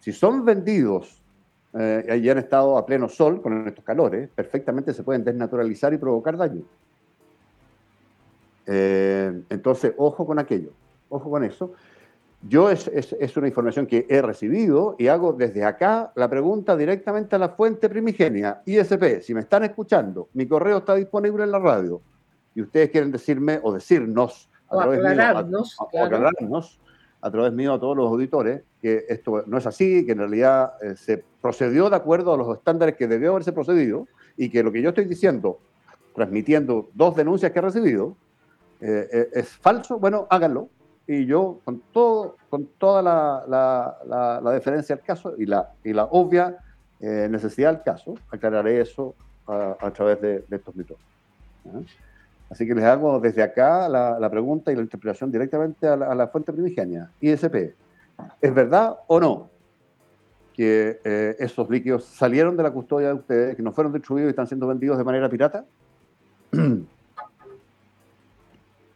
Si 0.00 0.12
son 0.12 0.44
vendidos 0.44 1.22
eh, 1.74 2.20
y 2.22 2.28
han 2.28 2.38
estado 2.38 2.78
a 2.78 2.86
pleno 2.86 3.08
sol 3.08 3.42
con 3.42 3.66
estos 3.68 3.84
calores, 3.84 4.28
perfectamente 4.34 4.94
se 4.94 5.02
pueden 5.02 5.24
desnaturalizar 5.24 5.92
y 5.92 5.98
provocar 5.98 6.36
daño. 6.36 6.62
Eh, 8.66 9.42
entonces, 9.50 9.92
ojo 9.96 10.26
con 10.26 10.38
aquello, 10.38 10.70
ojo 11.08 11.30
con 11.30 11.44
eso. 11.44 11.72
Yo 12.40 12.70
es, 12.70 12.86
es, 12.86 13.36
una 13.36 13.48
información 13.48 13.86
que 13.86 14.06
he 14.08 14.22
recibido 14.22 14.94
y 14.96 15.08
hago 15.08 15.32
desde 15.32 15.64
acá 15.64 16.12
la 16.14 16.30
pregunta 16.30 16.76
directamente 16.76 17.34
a 17.34 17.38
la 17.38 17.48
fuente 17.48 17.88
primigenia, 17.88 18.62
ISP, 18.64 19.20
si 19.22 19.34
me 19.34 19.40
están 19.40 19.64
escuchando, 19.64 20.28
mi 20.34 20.46
correo 20.46 20.78
está 20.78 20.94
disponible 20.94 21.42
en 21.42 21.50
la 21.50 21.58
radio 21.58 22.00
y 22.54 22.62
ustedes 22.62 22.90
quieren 22.90 23.10
decirme 23.10 23.58
o 23.62 23.72
decirnos 23.72 24.48
a 24.68 24.76
través 24.76 25.00
aclararnos, 25.00 25.76
mío, 25.92 26.00
a, 26.00 26.06
aclararnos 26.06 26.80
a 27.20 27.30
través 27.30 27.52
mío 27.52 27.72
a 27.72 27.80
todos 27.80 27.96
los 27.96 28.06
auditores 28.06 28.62
que 28.80 29.04
esto 29.08 29.44
no 29.46 29.58
es 29.58 29.66
así, 29.66 30.06
que 30.06 30.12
en 30.12 30.18
realidad 30.18 30.74
eh, 30.82 30.94
se 30.96 31.24
procedió 31.40 31.90
de 31.90 31.96
acuerdo 31.96 32.34
a 32.34 32.36
los 32.36 32.56
estándares 32.56 32.96
que 32.96 33.06
debió 33.06 33.32
haberse 33.32 33.52
procedido 33.52 34.06
y 34.36 34.50
que 34.50 34.62
lo 34.62 34.70
que 34.70 34.82
yo 34.82 34.90
estoy 34.90 35.04
diciendo, 35.04 35.58
transmitiendo 36.14 36.88
dos 36.94 37.16
denuncias 37.16 37.52
que 37.52 37.58
he 37.58 37.62
recibido, 37.62 38.16
eh, 38.80 39.08
eh, 39.12 39.28
es 39.32 39.48
falso, 39.48 39.98
bueno, 39.98 40.26
háganlo, 40.30 40.68
y 41.06 41.26
yo 41.26 41.60
con 41.64 41.82
todo 41.92 42.36
con 42.50 42.66
toda 42.78 43.02
la, 43.02 43.44
la, 43.48 44.40
la, 44.42 44.52
deferencia 44.52 44.94
al 44.94 45.02
caso 45.02 45.34
y 45.36 45.46
la, 45.46 45.72
y 45.84 45.92
la 45.92 46.04
obvia 46.04 46.58
eh, 47.00 47.28
necesidad 47.30 47.72
del 47.72 47.82
caso, 47.82 48.14
aclararé 48.30 48.80
eso 48.80 49.14
a, 49.46 49.90
través 49.92 50.20
de, 50.20 50.44
estos 50.50 50.74
mitos. 50.76 50.98
Así 52.50 52.66
que 52.66 52.74
les 52.74 52.84
hago 52.84 53.18
desde 53.20 53.42
acá 53.42 53.88
la, 53.88 54.30
pregunta 54.30 54.72
y 54.72 54.76
la 54.76 54.82
interpretación 54.82 55.30
directamente 55.30 55.86
a 55.86 55.96
la, 55.96 56.28
fuente 56.28 56.52
primigenia. 56.52 57.10
ISP, 57.20 57.74
¿es 58.40 58.54
verdad 58.54 58.96
o 59.06 59.20
no 59.20 59.50
que 60.54 61.00
eh, 61.04 61.36
esos 61.38 61.70
líquidos 61.70 62.04
salieron 62.04 62.56
de 62.56 62.64
la 62.64 62.72
custodia 62.72 63.08
de 63.08 63.14
ustedes, 63.14 63.56
que 63.56 63.62
no 63.62 63.72
fueron 63.72 63.92
distribuidos 63.92 64.28
y 64.28 64.30
están 64.30 64.48
siendo 64.48 64.66
vendidos 64.66 64.98
de 64.98 65.04
manera 65.04 65.28
pirata? 65.28 65.64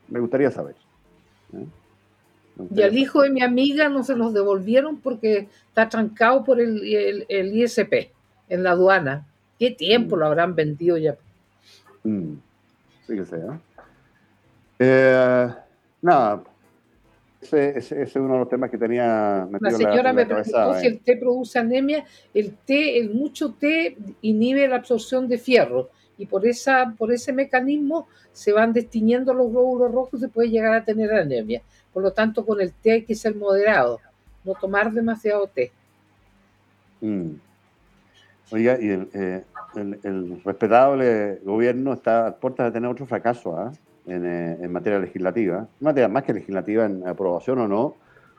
Me 0.09 0.21
gustaría 0.21 0.51
saber. 0.51 0.75
¿eh? 1.53 1.67
Y 2.75 2.83
al 2.83 2.97
hijo 2.97 3.23
de 3.23 3.31
mi 3.31 3.43
amiga 3.43 3.89
no 3.89 4.03
se 4.05 4.15
los 4.17 4.35
devolvieron 4.35 4.99
porque 4.99 5.49
está 5.69 5.89
trancado 5.89 6.45
por 6.45 6.61
el, 6.61 7.27
ISP 7.29 8.11
en 8.49 8.63
la 8.63 8.73
aduana. 8.73 9.27
¿Qué 9.59 9.71
tiempo 9.71 10.17
mm. 10.17 10.19
lo 10.19 10.27
habrán 10.27 10.55
vendido 10.55 10.99
ya? 10.99 11.17
Mm. 12.05 12.35
Sí 13.07 13.17
que 13.17 13.25
sea. 13.25 13.61
Eh, 14.79 15.49
nada, 16.03 16.43
ese, 17.43 18.03
es 18.03 18.17
uno 18.17 18.35
de 18.35 18.39
los 18.41 18.49
temas 18.49 18.71
que 18.71 18.79
tenía. 18.79 19.49
La 19.61 19.71
señora 19.71 20.13
me 20.13 20.25
preguntó 20.27 20.79
si 20.79 20.87
el 20.87 21.01
té 21.01 21.17
produce 21.17 21.59
anemia. 21.59 22.05
El 22.33 22.55
té, 22.55 22.99
el 22.99 23.11
mucho 23.11 23.53
té 23.53 23.97
inhibe 24.23 24.69
la 24.69 24.77
absorción 24.77 25.29
de 25.29 25.39
fierro 25.39 25.91
y 26.19 26.27
por, 26.27 26.47
esa, 26.47 26.95
por 26.97 27.13
ese 27.13 27.33
mecanismo 27.33 28.07
se 28.33 28.53
van 28.53 28.73
destiñendo 28.73 29.35
los 29.35 29.51
glóbulos 29.51 29.93
rojos 29.93 30.15
y 30.15 30.23
se 30.23 30.29
puede 30.29 30.51
llegar 30.51 30.75
a 30.75 30.85
tener 30.85 31.13
anemia. 31.13 31.63
Por 31.93 32.03
lo 32.03 32.13
tanto, 32.13 32.47
con 32.47 32.61
el 32.61 32.73
té 32.73 32.93
hay 32.93 33.03
que 33.03 33.15
ser 33.15 33.35
moderado, 33.35 34.01
no 34.45 34.55
tomar 34.55 34.93
demasiado 34.93 35.47
té. 35.47 35.73
Mm. 37.01 37.33
Oiga, 38.53 38.79
y 38.81 38.91
eh, 39.15 39.45
el, 39.75 40.43
respetable 40.45 41.41
gobierno 41.43 41.95
está 41.95 42.27
a 42.27 42.37
puertas 42.37 42.67
de 42.67 42.73
tener 42.73 42.91
otro 42.91 43.07
fracaso 43.07 43.57
¿ah? 43.57 43.73
eh, 43.73 43.79
en, 44.07 44.73
materia 44.73 44.99
legislativa, 44.99 45.59
en 45.59 45.85
materia 45.85 46.09
más 46.09 46.25
que 46.25 46.35
legislativa, 46.35 46.85
en 46.85 47.07
aprobación 47.07 47.59
o 47.61 47.69
no 47.69 47.95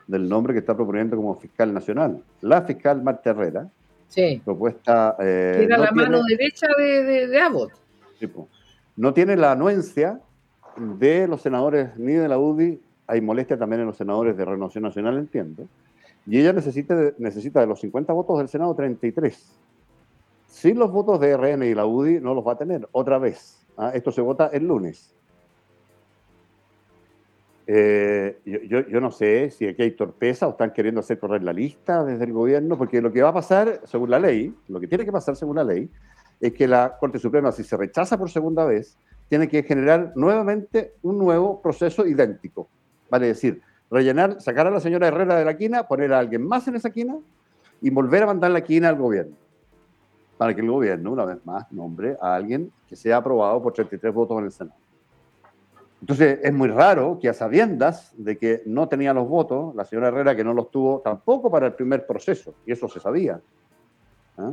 del 0.06 0.28
nombre 0.28 0.52
que 0.52 0.60
está 0.60 0.74
proponiendo 0.74 1.16
como 1.16 1.34
fiscal 1.36 1.72
nacional. 1.72 2.22
La 2.42 2.62
fiscal 2.62 3.02
Marta 3.02 3.30
Herrera, 3.30 3.68
sí. 4.08 4.42
propuesta... 4.44 5.16
Eh, 5.20 5.62
era 5.64 5.78
la 5.78 5.92
mano 5.92 6.22
derecha 6.28 6.66
de, 6.76 7.26
de, 7.28 7.40
Abbott. 7.40 7.72
no 8.96 9.14
tiene 9.14 9.36
la 9.36 9.52
anuencia 9.52 10.20
de 10.76 11.26
los 11.26 11.40
senadores 11.40 11.96
ni 11.96 12.12
de 12.12 12.28
la 12.28 12.38
UDI 12.38 12.80
hay 13.06 13.20
molestia 13.20 13.58
también 13.58 13.80
en 13.80 13.86
los 13.86 13.96
senadores 13.96 14.36
de 14.36 14.44
Renovación 14.44 14.84
Nacional, 14.84 15.18
entiendo. 15.18 15.66
Y 16.26 16.38
ella 16.38 16.52
necesita, 16.52 17.12
necesita 17.18 17.60
de 17.60 17.66
los 17.66 17.80
50 17.80 18.12
votos 18.12 18.38
del 18.38 18.48
Senado 18.48 18.74
33. 18.74 19.56
Sin 20.48 20.78
los 20.78 20.90
votos 20.90 21.20
de 21.20 21.36
RN 21.36 21.64
y 21.64 21.74
la 21.74 21.84
UDI 21.84 22.20
no 22.20 22.34
los 22.34 22.46
va 22.46 22.52
a 22.52 22.58
tener 22.58 22.88
otra 22.92 23.18
vez. 23.18 23.58
¿ah? 23.76 23.90
Esto 23.94 24.10
se 24.10 24.22
vota 24.22 24.46
el 24.52 24.66
lunes. 24.66 25.14
Eh, 27.66 28.40
yo, 28.44 28.86
yo, 28.86 29.00
no 29.00 29.10
sé 29.10 29.50
si 29.50 29.66
aquí 29.66 29.82
hay 29.82 29.92
torpeza 29.92 30.46
o 30.46 30.50
están 30.50 30.72
queriendo 30.72 31.00
hacer 31.00 31.18
correr 31.18 31.42
la 31.42 31.52
lista 31.52 32.04
desde 32.04 32.24
el 32.24 32.32
gobierno, 32.32 32.76
porque 32.76 33.00
lo 33.00 33.10
que 33.10 33.22
va 33.22 33.30
a 33.30 33.34
pasar, 33.34 33.80
según 33.84 34.10
la 34.10 34.18
ley, 34.18 34.54
lo 34.68 34.80
que 34.80 34.86
tiene 34.86 35.04
que 35.04 35.12
pasar 35.12 35.34
según 35.34 35.56
la 35.56 35.64
ley, 35.64 35.88
es 36.40 36.52
que 36.52 36.68
la 36.68 36.96
Corte 36.98 37.18
Suprema, 37.18 37.52
si 37.52 37.64
se 37.64 37.76
rechaza 37.76 38.18
por 38.18 38.30
segunda 38.30 38.64
vez, 38.66 38.98
tiene 39.28 39.48
que 39.48 39.62
generar 39.62 40.12
nuevamente 40.14 40.92
un 41.02 41.18
nuevo 41.18 41.62
proceso 41.62 42.06
idéntico. 42.06 42.68
Vale 43.08 43.28
decir, 43.28 43.62
rellenar, 43.90 44.40
sacar 44.40 44.66
a 44.66 44.70
la 44.70 44.80
señora 44.80 45.08
Herrera 45.08 45.36
de 45.36 45.44
la 45.44 45.56
quina, 45.56 45.84
poner 45.84 46.12
a 46.12 46.18
alguien 46.18 46.46
más 46.46 46.68
en 46.68 46.76
esa 46.76 46.90
quina 46.90 47.16
y 47.80 47.90
volver 47.90 48.24
a 48.24 48.26
mandar 48.26 48.50
la 48.50 48.62
quina 48.62 48.90
al 48.90 48.96
gobierno. 48.96 49.36
Para 50.36 50.54
que 50.54 50.60
el 50.60 50.70
gobierno, 50.70 51.12
una 51.12 51.24
vez 51.24 51.38
más, 51.46 51.70
nombre 51.72 52.16
a 52.20 52.34
alguien 52.34 52.70
que 52.88 52.96
sea 52.96 53.18
aprobado 53.18 53.62
por 53.62 53.72
33 53.72 54.12
votos 54.12 54.38
en 54.38 54.44
el 54.44 54.52
Senado. 54.52 54.83
Entonces, 56.04 56.40
es 56.42 56.52
muy 56.52 56.68
raro 56.68 57.18
que 57.18 57.30
a 57.30 57.32
sabiendas 57.32 58.12
de 58.18 58.36
que 58.36 58.62
no 58.66 58.88
tenía 58.88 59.14
los 59.14 59.26
votos, 59.26 59.74
la 59.74 59.86
señora 59.86 60.08
Herrera 60.08 60.36
que 60.36 60.44
no 60.44 60.52
los 60.52 60.70
tuvo 60.70 61.00
tampoco 61.00 61.50
para 61.50 61.68
el 61.68 61.72
primer 61.72 62.06
proceso, 62.06 62.54
y 62.66 62.72
eso 62.72 62.88
se 62.90 63.00
sabía. 63.00 63.40
¿ah? 64.36 64.52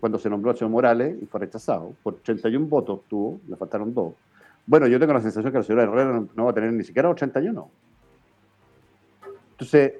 Cuando 0.00 0.18
se 0.18 0.28
nombró 0.28 0.50
a 0.50 0.56
señor 0.56 0.70
Morales 0.70 1.16
y 1.22 1.26
fue 1.26 1.38
rechazado, 1.38 1.92
por 2.02 2.16
31 2.16 2.66
votos 2.66 3.02
tuvo, 3.08 3.38
le 3.46 3.54
faltaron 3.54 3.94
dos 3.94 4.14
bueno, 4.66 4.86
yo 4.86 4.98
tengo 4.98 5.12
la 5.12 5.20
sensación 5.20 5.52
que 5.52 5.58
la 5.58 5.64
señora 5.64 5.82
Herrera 5.84 6.24
no, 6.34 6.44
va 6.44 6.50
a 6.50 6.54
tener 6.54 6.72
ni 6.72 6.84
siquiera 6.84 7.10
81. 7.10 7.70
Entonces, 9.52 9.92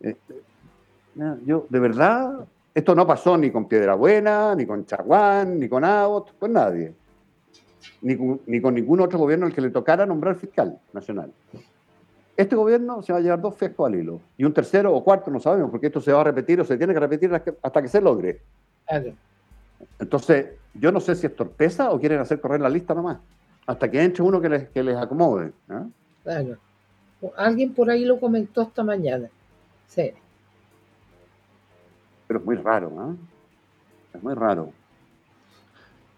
eh, 0.00 0.16
eh, 0.28 1.36
yo, 1.46 1.66
de 1.68 1.78
verdad, 1.78 2.44
esto 2.74 2.94
no 2.94 3.06
pasó 3.06 3.38
ni 3.38 3.50
con 3.50 3.68
Piedra 3.68 3.94
Buena, 3.94 4.54
ni 4.56 4.66
con 4.66 4.84
Chaguán, 4.84 5.60
ni 5.60 5.68
con 5.68 5.84
Abbott, 5.84 6.36
con 6.38 6.52
nadie. 6.52 6.92
Ni 8.02 8.16
con, 8.16 8.40
ni 8.46 8.60
con 8.60 8.74
ningún 8.74 9.00
otro 9.00 9.18
gobierno 9.18 9.46
al 9.46 9.54
que 9.54 9.60
le 9.60 9.70
tocara 9.70 10.06
nombrar 10.06 10.36
fiscal 10.36 10.78
nacional. 10.92 11.32
Este 12.36 12.56
gobierno 12.56 13.02
se 13.02 13.12
va 13.12 13.18
a 13.18 13.22
llevar 13.22 13.40
dos 13.40 13.54
fiescos 13.54 13.86
al 13.86 13.98
hilo. 13.98 14.20
Y 14.36 14.44
un 14.44 14.52
tercero 14.52 14.94
o 14.94 15.04
cuarto 15.04 15.30
no 15.30 15.40
sabemos, 15.40 15.70
porque 15.70 15.88
esto 15.88 16.00
se 16.00 16.12
va 16.12 16.20
a 16.22 16.24
repetir 16.24 16.60
o 16.60 16.64
se 16.64 16.76
tiene 16.76 16.94
que 16.94 17.00
repetir 17.00 17.32
hasta 17.62 17.82
que 17.82 17.88
se 17.88 18.00
logre. 18.00 18.40
Entonces, 19.98 20.46
yo 20.74 20.92
no 20.92 21.00
sé 21.00 21.14
si 21.14 21.26
es 21.26 21.36
torpeza 21.36 21.90
o 21.90 22.00
quieren 22.00 22.20
hacer 22.20 22.40
correr 22.40 22.60
la 22.60 22.68
lista 22.68 22.94
nomás 22.94 23.18
hasta 23.70 23.88
que 23.88 24.02
entre 24.02 24.22
uno 24.24 24.40
que 24.40 24.48
les, 24.48 24.68
que 24.70 24.82
les 24.82 24.96
acomode. 24.96 25.52
Claro. 26.24 26.56
Alguien 27.36 27.72
por 27.72 27.88
ahí 27.88 28.04
lo 28.04 28.18
comentó 28.18 28.62
esta 28.62 28.82
mañana. 28.82 29.28
Sí. 29.86 30.10
Pero 32.26 32.40
es 32.40 32.46
muy 32.46 32.56
raro, 32.56 32.90
¿no? 32.90 33.16
Es 34.12 34.20
muy 34.20 34.34
raro. 34.34 34.72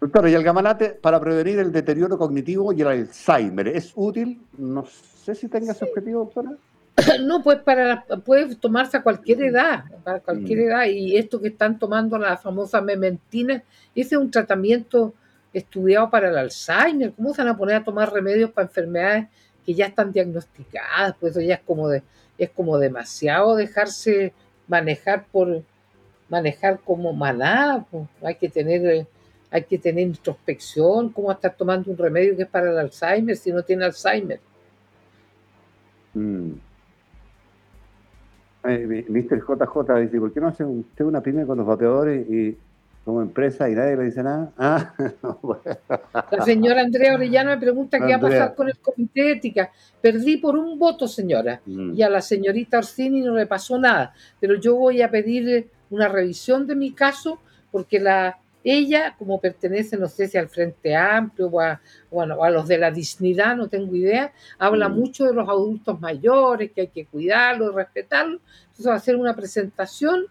Doctor, 0.03 0.27
¿y 0.27 0.33
el 0.33 0.43
gamalate 0.43 0.89
para 0.89 1.17
prevenir 1.17 1.59
el 1.59 1.71
deterioro 1.71 2.17
cognitivo 2.17 2.73
y 2.73 2.81
el 2.81 2.87
Alzheimer 2.87 3.69
es 3.69 3.93
útil? 3.95 4.41
No 4.57 4.85
sé 4.85 5.33
si 5.33 5.47
tenga 5.47 5.71
ese 5.71 5.85
objetivo, 5.85 6.25
doctora. 6.25 6.51
No, 7.21 7.41
pues 7.41 7.59
para 7.59 8.03
puede 8.25 8.53
tomarse 8.57 8.97
a 8.97 9.01
cualquier 9.01 9.43
edad, 9.43 9.85
para 10.03 10.19
cualquier 10.19 10.59
mm. 10.59 10.61
edad. 10.63 10.85
Y 10.87 11.15
esto 11.15 11.39
que 11.39 11.47
están 11.47 11.79
tomando 11.79 12.17
la 12.17 12.35
famosa 12.35 12.81
mementina, 12.81 13.63
ese 13.95 14.15
es 14.15 14.21
un 14.21 14.29
tratamiento 14.29 15.13
estudiado 15.53 16.09
para 16.09 16.27
el 16.27 16.37
Alzheimer, 16.37 17.13
¿cómo 17.13 17.33
se 17.33 17.41
van 17.41 17.53
a 17.53 17.57
poner 17.57 17.77
a 17.77 17.83
tomar 17.85 18.11
remedios 18.11 18.51
para 18.51 18.67
enfermedades 18.67 19.27
que 19.65 19.73
ya 19.73 19.85
están 19.85 20.11
diagnosticadas? 20.11 21.15
Pues 21.17 21.31
eso 21.31 21.39
ya 21.39 21.55
es 21.55 21.61
como 21.61 21.87
de, 21.87 22.03
es 22.37 22.49
como 22.49 22.77
demasiado 22.77 23.55
dejarse 23.55 24.33
manejar 24.67 25.27
por 25.31 25.63
manejar 26.27 26.81
como 26.81 27.13
manada, 27.13 27.85
pues. 27.89 28.05
hay 28.21 28.35
que 28.35 28.49
tener 28.49 29.07
hay 29.53 29.63
que 29.65 29.77
tener 29.77 30.07
introspección, 30.07 31.09
cómo 31.09 31.31
estar 31.31 31.55
tomando 31.55 31.91
un 31.91 31.97
remedio 31.97 32.35
que 32.35 32.41
es 32.41 32.49
para 32.49 32.71
el 32.71 32.77
Alzheimer 32.79 33.37
si 33.37 33.51
no 33.51 33.61
tiene 33.61 33.85
Alzheimer. 33.85 34.39
Mm. 36.15 36.51
Eh. 38.65 39.05
JJ 39.07 39.93
dice, 40.01 40.19
¿por 40.19 40.33
qué 40.33 40.39
no 40.39 40.47
hace 40.47 40.65
usted 40.65 41.05
una 41.05 41.21
pyme 41.21 41.45
con 41.45 41.59
los 41.59 41.67
vapeadores 41.67 42.27
y 42.27 42.57
como 43.05 43.21
empresa 43.21 43.69
y 43.69 43.75
nadie 43.75 43.95
le 43.95 44.05
dice 44.05 44.23
nada. 44.23 44.51
Ah, 46.15 46.27
la 46.31 46.45
señora 46.45 46.81
Andrea 46.81 47.13
Orellana 47.13 47.55
me 47.55 47.61
pregunta 47.61 47.99
qué 47.99 48.11
va 48.11 48.15
a 48.15 48.21
pasar 48.21 48.55
con 48.55 48.69
el 48.69 48.79
comité 48.79 49.23
de 49.23 49.31
ética. 49.33 49.71
Perdí 50.01 50.37
por 50.37 50.55
un 50.55 50.79
voto, 50.79 51.07
señora, 51.07 51.61
mm. 51.65 51.93
y 51.93 52.01
a 52.01 52.09
la 52.09 52.21
señorita 52.21 52.79
Orsini 52.79 53.21
no 53.21 53.35
le 53.35 53.45
pasó 53.45 53.77
nada. 53.77 54.13
Pero 54.39 54.55
yo 54.55 54.75
voy 54.75 55.01
a 55.03 55.11
pedir 55.11 55.69
una 55.91 56.07
revisión 56.07 56.65
de 56.65 56.75
mi 56.75 56.93
caso 56.93 57.39
porque 57.71 57.99
la, 57.99 58.37
Ella, 58.63 59.15
como 59.17 59.41
pertenece, 59.41 59.97
no 59.97 60.07
sé 60.07 60.27
si 60.27 60.37
al 60.37 60.47
Frente 60.47 60.95
Amplio 60.95 61.47
o 61.47 61.59
a, 61.59 61.81
bueno, 62.09 62.43
a 62.43 62.49
los 62.49 62.67
de 62.67 62.77
la 62.77 62.91
dignidad, 62.91 63.57
no 63.57 63.67
tengo 63.67 63.95
idea, 63.95 64.31
habla 64.57 64.87
mm. 64.87 64.95
mucho 64.95 65.25
de 65.25 65.33
los 65.33 65.49
adultos 65.49 65.99
mayores, 65.99 66.71
que 66.71 66.81
hay 66.81 66.87
que 66.87 67.05
cuidarlos, 67.05 67.75
respetarlos. 67.75 68.41
Entonces 68.63 68.87
va 68.87 68.93
a 68.93 68.97
hacer 68.97 69.15
una 69.15 69.35
presentación 69.35 70.27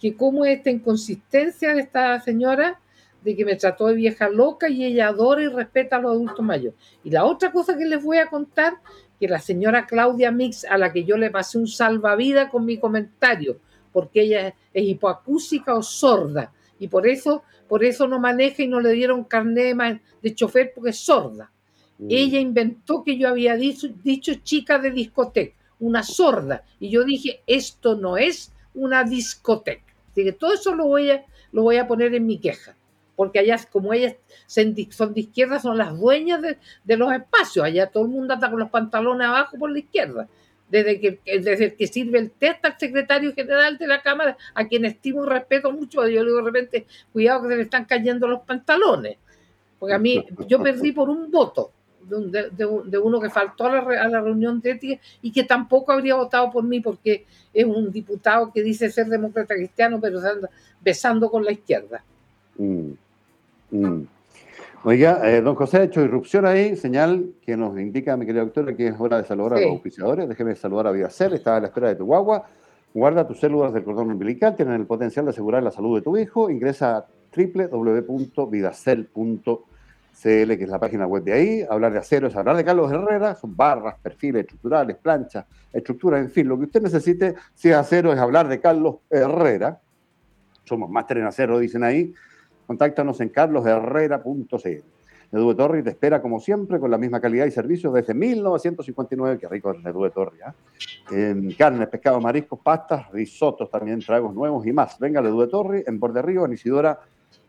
que 0.00 0.16
cómo 0.16 0.44
esta 0.44 0.70
inconsistencia 0.70 1.74
de 1.74 1.80
esta 1.80 2.20
señora 2.20 2.80
de 3.22 3.36
que 3.36 3.44
me 3.44 3.56
trató 3.56 3.86
de 3.86 3.94
vieja 3.94 4.28
loca 4.28 4.68
y 4.68 4.84
ella 4.84 5.08
adora 5.08 5.42
y 5.42 5.48
respeta 5.48 5.96
a 5.96 6.00
los 6.00 6.12
adultos 6.12 6.44
mayores. 6.44 6.78
Y 7.04 7.10
la 7.10 7.24
otra 7.24 7.52
cosa 7.52 7.76
que 7.76 7.84
les 7.84 8.02
voy 8.02 8.18
a 8.18 8.26
contar, 8.26 8.74
que 9.18 9.28
la 9.28 9.38
señora 9.38 9.86
Claudia 9.86 10.32
Mix, 10.32 10.64
a 10.64 10.76
la 10.76 10.92
que 10.92 11.04
yo 11.04 11.16
le 11.16 11.30
pasé 11.30 11.58
un 11.58 11.68
salvavidas 11.68 12.50
con 12.50 12.64
mi 12.64 12.78
comentario, 12.78 13.58
porque 13.92 14.22
ella 14.22 14.54
es 14.72 14.84
hipoacúsica 14.84 15.74
o 15.74 15.82
sorda, 15.82 16.52
y 16.78 16.88
por 16.88 17.06
eso, 17.06 17.42
por 17.68 17.84
eso 17.84 18.08
no 18.08 18.18
maneja 18.18 18.62
y 18.62 18.68
no 18.68 18.80
le 18.80 18.92
dieron 18.92 19.24
carnet 19.24 20.02
de 20.22 20.34
chofer 20.34 20.72
porque 20.74 20.90
es 20.90 20.98
sorda. 20.98 21.50
Mm. 21.98 22.06
Ella 22.10 22.40
inventó 22.40 23.04
que 23.04 23.16
yo 23.16 23.28
había 23.28 23.56
dicho, 23.56 23.88
dicho 24.02 24.34
chica 24.42 24.78
de 24.78 24.90
discoteca, 24.90 25.56
una 25.78 26.02
sorda, 26.02 26.64
y 26.80 26.90
yo 26.90 27.04
dije, 27.04 27.42
esto 27.46 27.96
no 27.96 28.16
es 28.16 28.52
una 28.74 29.04
discoteca. 29.04 29.94
Así 30.10 30.24
que 30.24 30.32
todo 30.32 30.52
eso 30.52 30.74
lo 30.74 30.86
voy 30.86 31.10
a, 31.10 31.24
lo 31.52 31.62
voy 31.62 31.76
a 31.76 31.86
poner 31.86 32.14
en 32.14 32.26
mi 32.26 32.38
queja 32.38 32.76
porque 33.22 33.38
allá, 33.38 33.56
como 33.70 33.92
ellas 33.92 34.16
son 34.46 34.74
de 34.74 35.20
izquierda, 35.20 35.60
son 35.60 35.78
las 35.78 35.96
dueñas 35.98 36.40
de, 36.42 36.96
los 36.96 37.12
espacios. 37.12 37.64
Allá 37.64 37.86
todo 37.86 38.04
el 38.04 38.10
mundo 38.10 38.34
anda 38.34 38.50
con 38.50 38.58
los 38.58 38.70
pantalones 38.70 39.26
abajo 39.26 39.56
por 39.58 39.70
la 39.70 39.78
izquierda. 39.78 40.28
Desde 40.72 40.98
que, 40.98 41.20
desde 41.38 41.74
que 41.74 41.86
sirve 41.86 42.18
el 42.18 42.30
test 42.30 42.64
al 42.64 42.78
secretario 42.78 43.34
general 43.34 43.76
de 43.76 43.86
la 43.86 44.00
Cámara, 44.00 44.38
a 44.54 44.66
quien 44.66 44.86
estimo 44.86 45.22
y 45.22 45.28
respeto 45.28 45.70
mucho, 45.70 46.08
yo 46.08 46.22
le 46.22 46.30
digo 46.30 46.38
de 46.38 46.44
repente, 46.44 46.86
cuidado 47.12 47.42
que 47.42 47.48
se 47.48 47.56
le 47.56 47.62
están 47.64 47.84
cayendo 47.84 48.26
los 48.26 48.40
pantalones. 48.40 49.18
Porque 49.78 49.94
a 49.94 49.98
mí, 49.98 50.24
yo 50.48 50.62
perdí 50.62 50.92
por 50.92 51.10
un 51.10 51.30
voto 51.30 51.72
de, 52.04 52.98
uno 52.98 53.20
que 53.20 53.28
faltó 53.28 53.66
a 53.66 53.82
la, 54.08 54.20
reunión 54.20 54.60
de 54.60 54.70
ética 54.70 55.02
y 55.20 55.30
que 55.30 55.44
tampoco 55.44 55.92
habría 55.92 56.14
votado 56.14 56.50
por 56.50 56.64
mí 56.64 56.80
porque 56.80 57.26
es 57.52 57.64
un 57.64 57.92
diputado 57.92 58.50
que 58.50 58.62
dice 58.62 58.90
ser 58.90 59.08
demócrata 59.08 59.54
cristiano, 59.54 60.00
pero 60.00 60.18
anda 60.20 60.48
besando 60.80 61.30
con 61.30 61.44
la 61.44 61.52
izquierda. 61.52 62.02
Mm. 62.56 62.92
Mm. 63.70 64.06
Oiga, 64.84 65.20
eh, 65.30 65.40
don 65.40 65.54
José 65.54 65.78
ha 65.78 65.84
hecho 65.84 66.02
irrupción 66.02 66.44
ahí, 66.44 66.74
señal 66.74 67.34
que 67.40 67.56
nos 67.56 67.78
indica, 67.78 68.16
mi 68.16 68.26
querida 68.26 68.42
doctora, 68.42 68.74
que 68.74 68.88
es 68.88 68.94
hora 68.98 69.18
de 69.18 69.24
saludar 69.24 69.54
a 69.54 69.60
los 69.60 69.70
auspiciadores. 69.70 70.28
Déjeme 70.28 70.56
saludar 70.56 70.88
a 70.88 70.90
Vidacel, 70.90 71.34
está 71.34 71.56
a 71.56 71.60
la 71.60 71.68
espera 71.68 71.86
de 71.86 71.94
tu 71.94 72.04
guagua. 72.04 72.46
Guarda 72.92 73.24
tus 73.24 73.38
células 73.38 73.72
del 73.72 73.84
cordón 73.84 74.10
umbilical, 74.10 74.56
tienen 74.56 74.74
el 74.74 74.86
potencial 74.86 75.24
de 75.24 75.30
asegurar 75.30 75.62
la 75.62 75.70
salud 75.70 75.96
de 75.96 76.02
tu 76.02 76.16
hijo. 76.16 76.50
Ingresa 76.50 76.96
a 76.96 77.06
www.vidacel.cl, 77.36 79.56
que 80.20 80.64
es 80.64 80.68
la 80.68 80.80
página 80.80 81.06
web 81.06 81.22
de 81.22 81.32
ahí. 81.32 81.64
Hablar 81.70 81.92
de 81.92 82.00
acero 82.00 82.26
es 82.26 82.34
hablar 82.34 82.56
de 82.56 82.64
Carlos 82.64 82.90
Herrera, 82.90 83.36
son 83.36 83.56
barras, 83.56 83.94
perfiles 84.02 84.40
estructurales, 84.40 84.96
planchas, 84.96 85.46
estructuras, 85.72 86.20
en 86.20 86.30
fin, 86.30 86.48
lo 86.48 86.58
que 86.58 86.64
usted 86.64 86.82
necesite, 86.82 87.36
si 87.54 87.68
es 87.68 87.76
acero, 87.76 88.12
es 88.12 88.18
hablar 88.18 88.48
de 88.48 88.58
Carlos 88.58 88.96
Herrera. 89.08 89.78
Somos 90.64 90.90
máster 90.90 91.18
en 91.18 91.26
acero, 91.26 91.60
dicen 91.60 91.84
ahí 91.84 92.12
Contáctanos 92.72 93.20
en 93.20 93.28
carlosherrera.cl. 93.28 94.84
Nedue 95.30 95.54
Torri 95.54 95.82
te 95.82 95.90
espera 95.90 96.22
como 96.22 96.40
siempre 96.40 96.80
con 96.80 96.90
la 96.90 96.96
misma 96.96 97.20
calidad 97.20 97.44
y 97.44 97.50
servicio 97.50 97.92
desde 97.92 98.14
1959. 98.14 99.36
Qué 99.38 99.46
rico 99.46 99.72
es 99.72 99.82
Nedue 99.82 100.08
Torri. 100.08 100.38
¿eh? 101.10 101.54
carnes, 101.58 101.88
pescado, 101.88 102.18
mariscos, 102.18 102.60
pastas, 102.60 103.12
risotos, 103.12 103.70
también 103.70 104.00
tragos 104.00 104.34
nuevos 104.34 104.66
y 104.66 104.72
más. 104.72 104.98
Venga 104.98 105.20
Nedue 105.20 105.48
Torri 105.48 105.84
en 105.86 106.00
Borde 106.00 106.22
Río, 106.22 106.46
en 106.46 106.54
Isidora, 106.54 106.98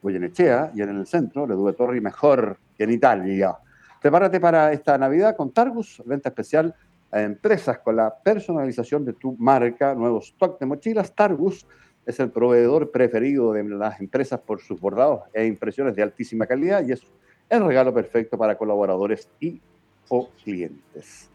Goyenechea 0.02 0.74
y 0.76 0.82
en 0.82 0.90
el 0.90 1.08
centro. 1.08 1.48
Nedue 1.48 1.72
Torri 1.72 2.02
mejor 2.02 2.58
que 2.78 2.84
en 2.84 2.92
Italia. 2.92 3.56
Prepárate 4.02 4.42
para 4.42 4.74
esta 4.74 4.98
Navidad 4.98 5.38
con 5.38 5.54
Targus, 5.54 6.04
venta 6.06 6.28
especial 6.28 6.76
a 7.10 7.22
empresas 7.22 7.80
con 7.80 7.96
la 7.96 8.14
personalización 8.14 9.06
de 9.06 9.14
tu 9.14 9.38
marca, 9.38 9.96
nuevo 9.96 10.20
stock 10.20 10.60
de 10.60 10.66
mochilas. 10.66 11.16
Targus 11.16 11.66
es 12.06 12.20
el 12.20 12.32
proveedor 12.32 12.92
preferido 12.92 13.54
de 13.54 13.64
las 13.64 14.00
empresas 14.00 14.40
por 14.40 14.62
sus 14.62 14.80
bordados 14.80 15.22
e 15.34 15.46
impresiones 15.46 15.96
de 15.96 16.04
altísima 16.04 16.46
calidad 16.46 16.86
y 16.86 16.92
es 16.92 17.02
el 17.50 17.66
regalo 17.66 17.94
perfecto 17.94 18.38
para 18.38 18.58
colaboradores 18.58 19.30
y 19.40 19.62
o 20.10 20.30
clientes. 20.44 21.30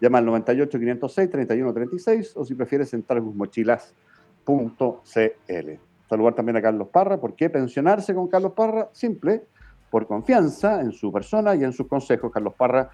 Llama 0.00 0.18
al 0.18 0.26
98 0.26 0.78
506 0.78 1.30
3136 1.30 2.36
o 2.36 2.44
si 2.44 2.54
prefieres 2.54 2.92
en 2.94 3.02
targusmochilas.cl. 3.02 5.70
Saludar 6.08 6.34
también 6.34 6.56
a 6.56 6.62
Carlos 6.62 6.88
Parra. 6.88 7.18
¿Por 7.18 7.34
qué 7.34 7.50
pensionarse 7.50 8.14
con 8.14 8.28
Carlos 8.28 8.52
Parra? 8.52 8.88
Simple, 8.92 9.42
por 9.90 10.06
confianza 10.06 10.80
en 10.80 10.92
su 10.92 11.12
persona 11.12 11.54
y 11.54 11.64
en 11.64 11.72
sus 11.72 11.86
consejos. 11.86 12.32
Carlos 12.32 12.54
Parra 12.54 12.90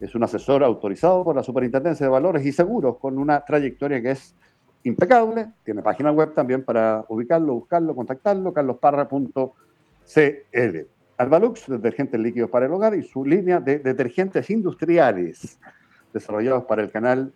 es 0.00 0.14
un 0.14 0.22
asesor 0.22 0.62
autorizado 0.62 1.24
por 1.24 1.34
la 1.34 1.42
Superintendencia 1.42 2.06
de 2.06 2.10
Valores 2.10 2.44
y 2.44 2.52
Seguros 2.52 2.98
con 2.98 3.18
una 3.18 3.44
trayectoria 3.44 4.02
que 4.02 4.12
es 4.12 4.34
impecable. 4.84 5.48
Tiene 5.64 5.82
página 5.82 6.12
web 6.12 6.34
también 6.34 6.64
para 6.64 7.04
ubicarlo, 7.08 7.54
buscarlo, 7.54 7.94
contactarlo, 7.94 8.52
carlosparra.cl. 8.52 10.78
Albalux, 11.18 11.66
detergentes 11.68 12.20
líquidos 12.20 12.50
para 12.50 12.66
el 12.66 12.72
hogar 12.72 12.94
y 12.94 13.02
su 13.02 13.24
línea 13.24 13.60
de 13.60 13.80
detergentes 13.80 14.48
industriales 14.50 15.58
desarrollados 16.12 16.64
para 16.64 16.82
el 16.82 16.90
canal 16.90 17.32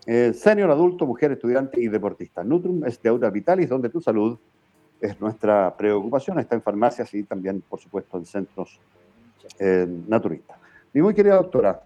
Eh, 0.06 0.32
senior, 0.34 0.70
adulto, 0.70 1.06
mujer, 1.06 1.32
estudiante 1.32 1.80
y 1.80 1.88
deportista. 1.88 2.44
Nutrum 2.44 2.84
es 2.84 3.00
de 3.00 3.08
Aura 3.08 3.30
Vitalis, 3.30 3.68
donde 3.68 3.88
tu 3.88 4.00
salud 4.00 4.38
es 5.00 5.18
nuestra 5.20 5.74
preocupación. 5.76 6.38
Está 6.38 6.54
en 6.54 6.62
farmacias 6.62 7.14
y 7.14 7.22
también, 7.22 7.62
por 7.62 7.80
supuesto, 7.80 8.18
en 8.18 8.26
centros 8.26 8.78
eh, 9.58 9.86
naturistas. 10.06 10.58
Mi 10.92 11.00
muy 11.00 11.14
querida 11.14 11.36
doctora. 11.36 11.82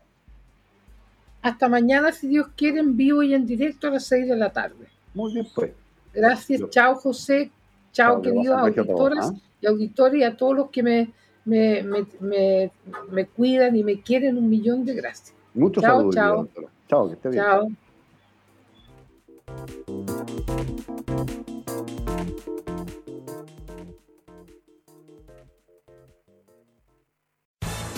Hasta 1.43 1.69
mañana, 1.69 2.11
si 2.11 2.27
Dios 2.27 2.49
quiere, 2.57 2.81
en 2.81 2.97
vivo 2.97 3.23
y 3.23 3.33
en 3.33 3.47
directo 3.47 3.87
a 3.87 3.91
las 3.91 4.07
6 4.07 4.29
de 4.29 4.37
la 4.37 4.51
tarde. 4.51 4.89
Muy 5.15 5.35
bien, 5.35 5.47
pues. 5.55 5.71
Gracias. 6.13 6.69
Chao, 6.71 6.97
José. 6.97 7.53
Chao, 7.93 8.21
queridos 8.21 8.59
auditores 8.59 9.25
¿ah? 9.25 9.33
y 9.61 9.67
auditores 9.67 10.21
y 10.21 10.25
a 10.25 10.37
todos 10.37 10.57
los 10.57 10.71
que 10.71 10.83
me 10.83 11.13
me, 11.47 11.83
me, 12.21 12.71
me, 13.11 13.27
cuidan 13.27 13.77
y 13.77 13.85
me 13.85 14.01
quieren 14.01 14.37
un 14.37 14.51
millón 14.51 14.85
de 14.85 14.95
gracias. 14.95 15.33
Muchos 15.55 15.83
chao, 15.83 16.13
saludos. 16.13 16.15
Chao, 16.15 16.49
chao. 16.89 17.09
que 17.09 17.15
esté 17.15 17.29
bien. 17.31 17.45
Chao. 17.45 17.69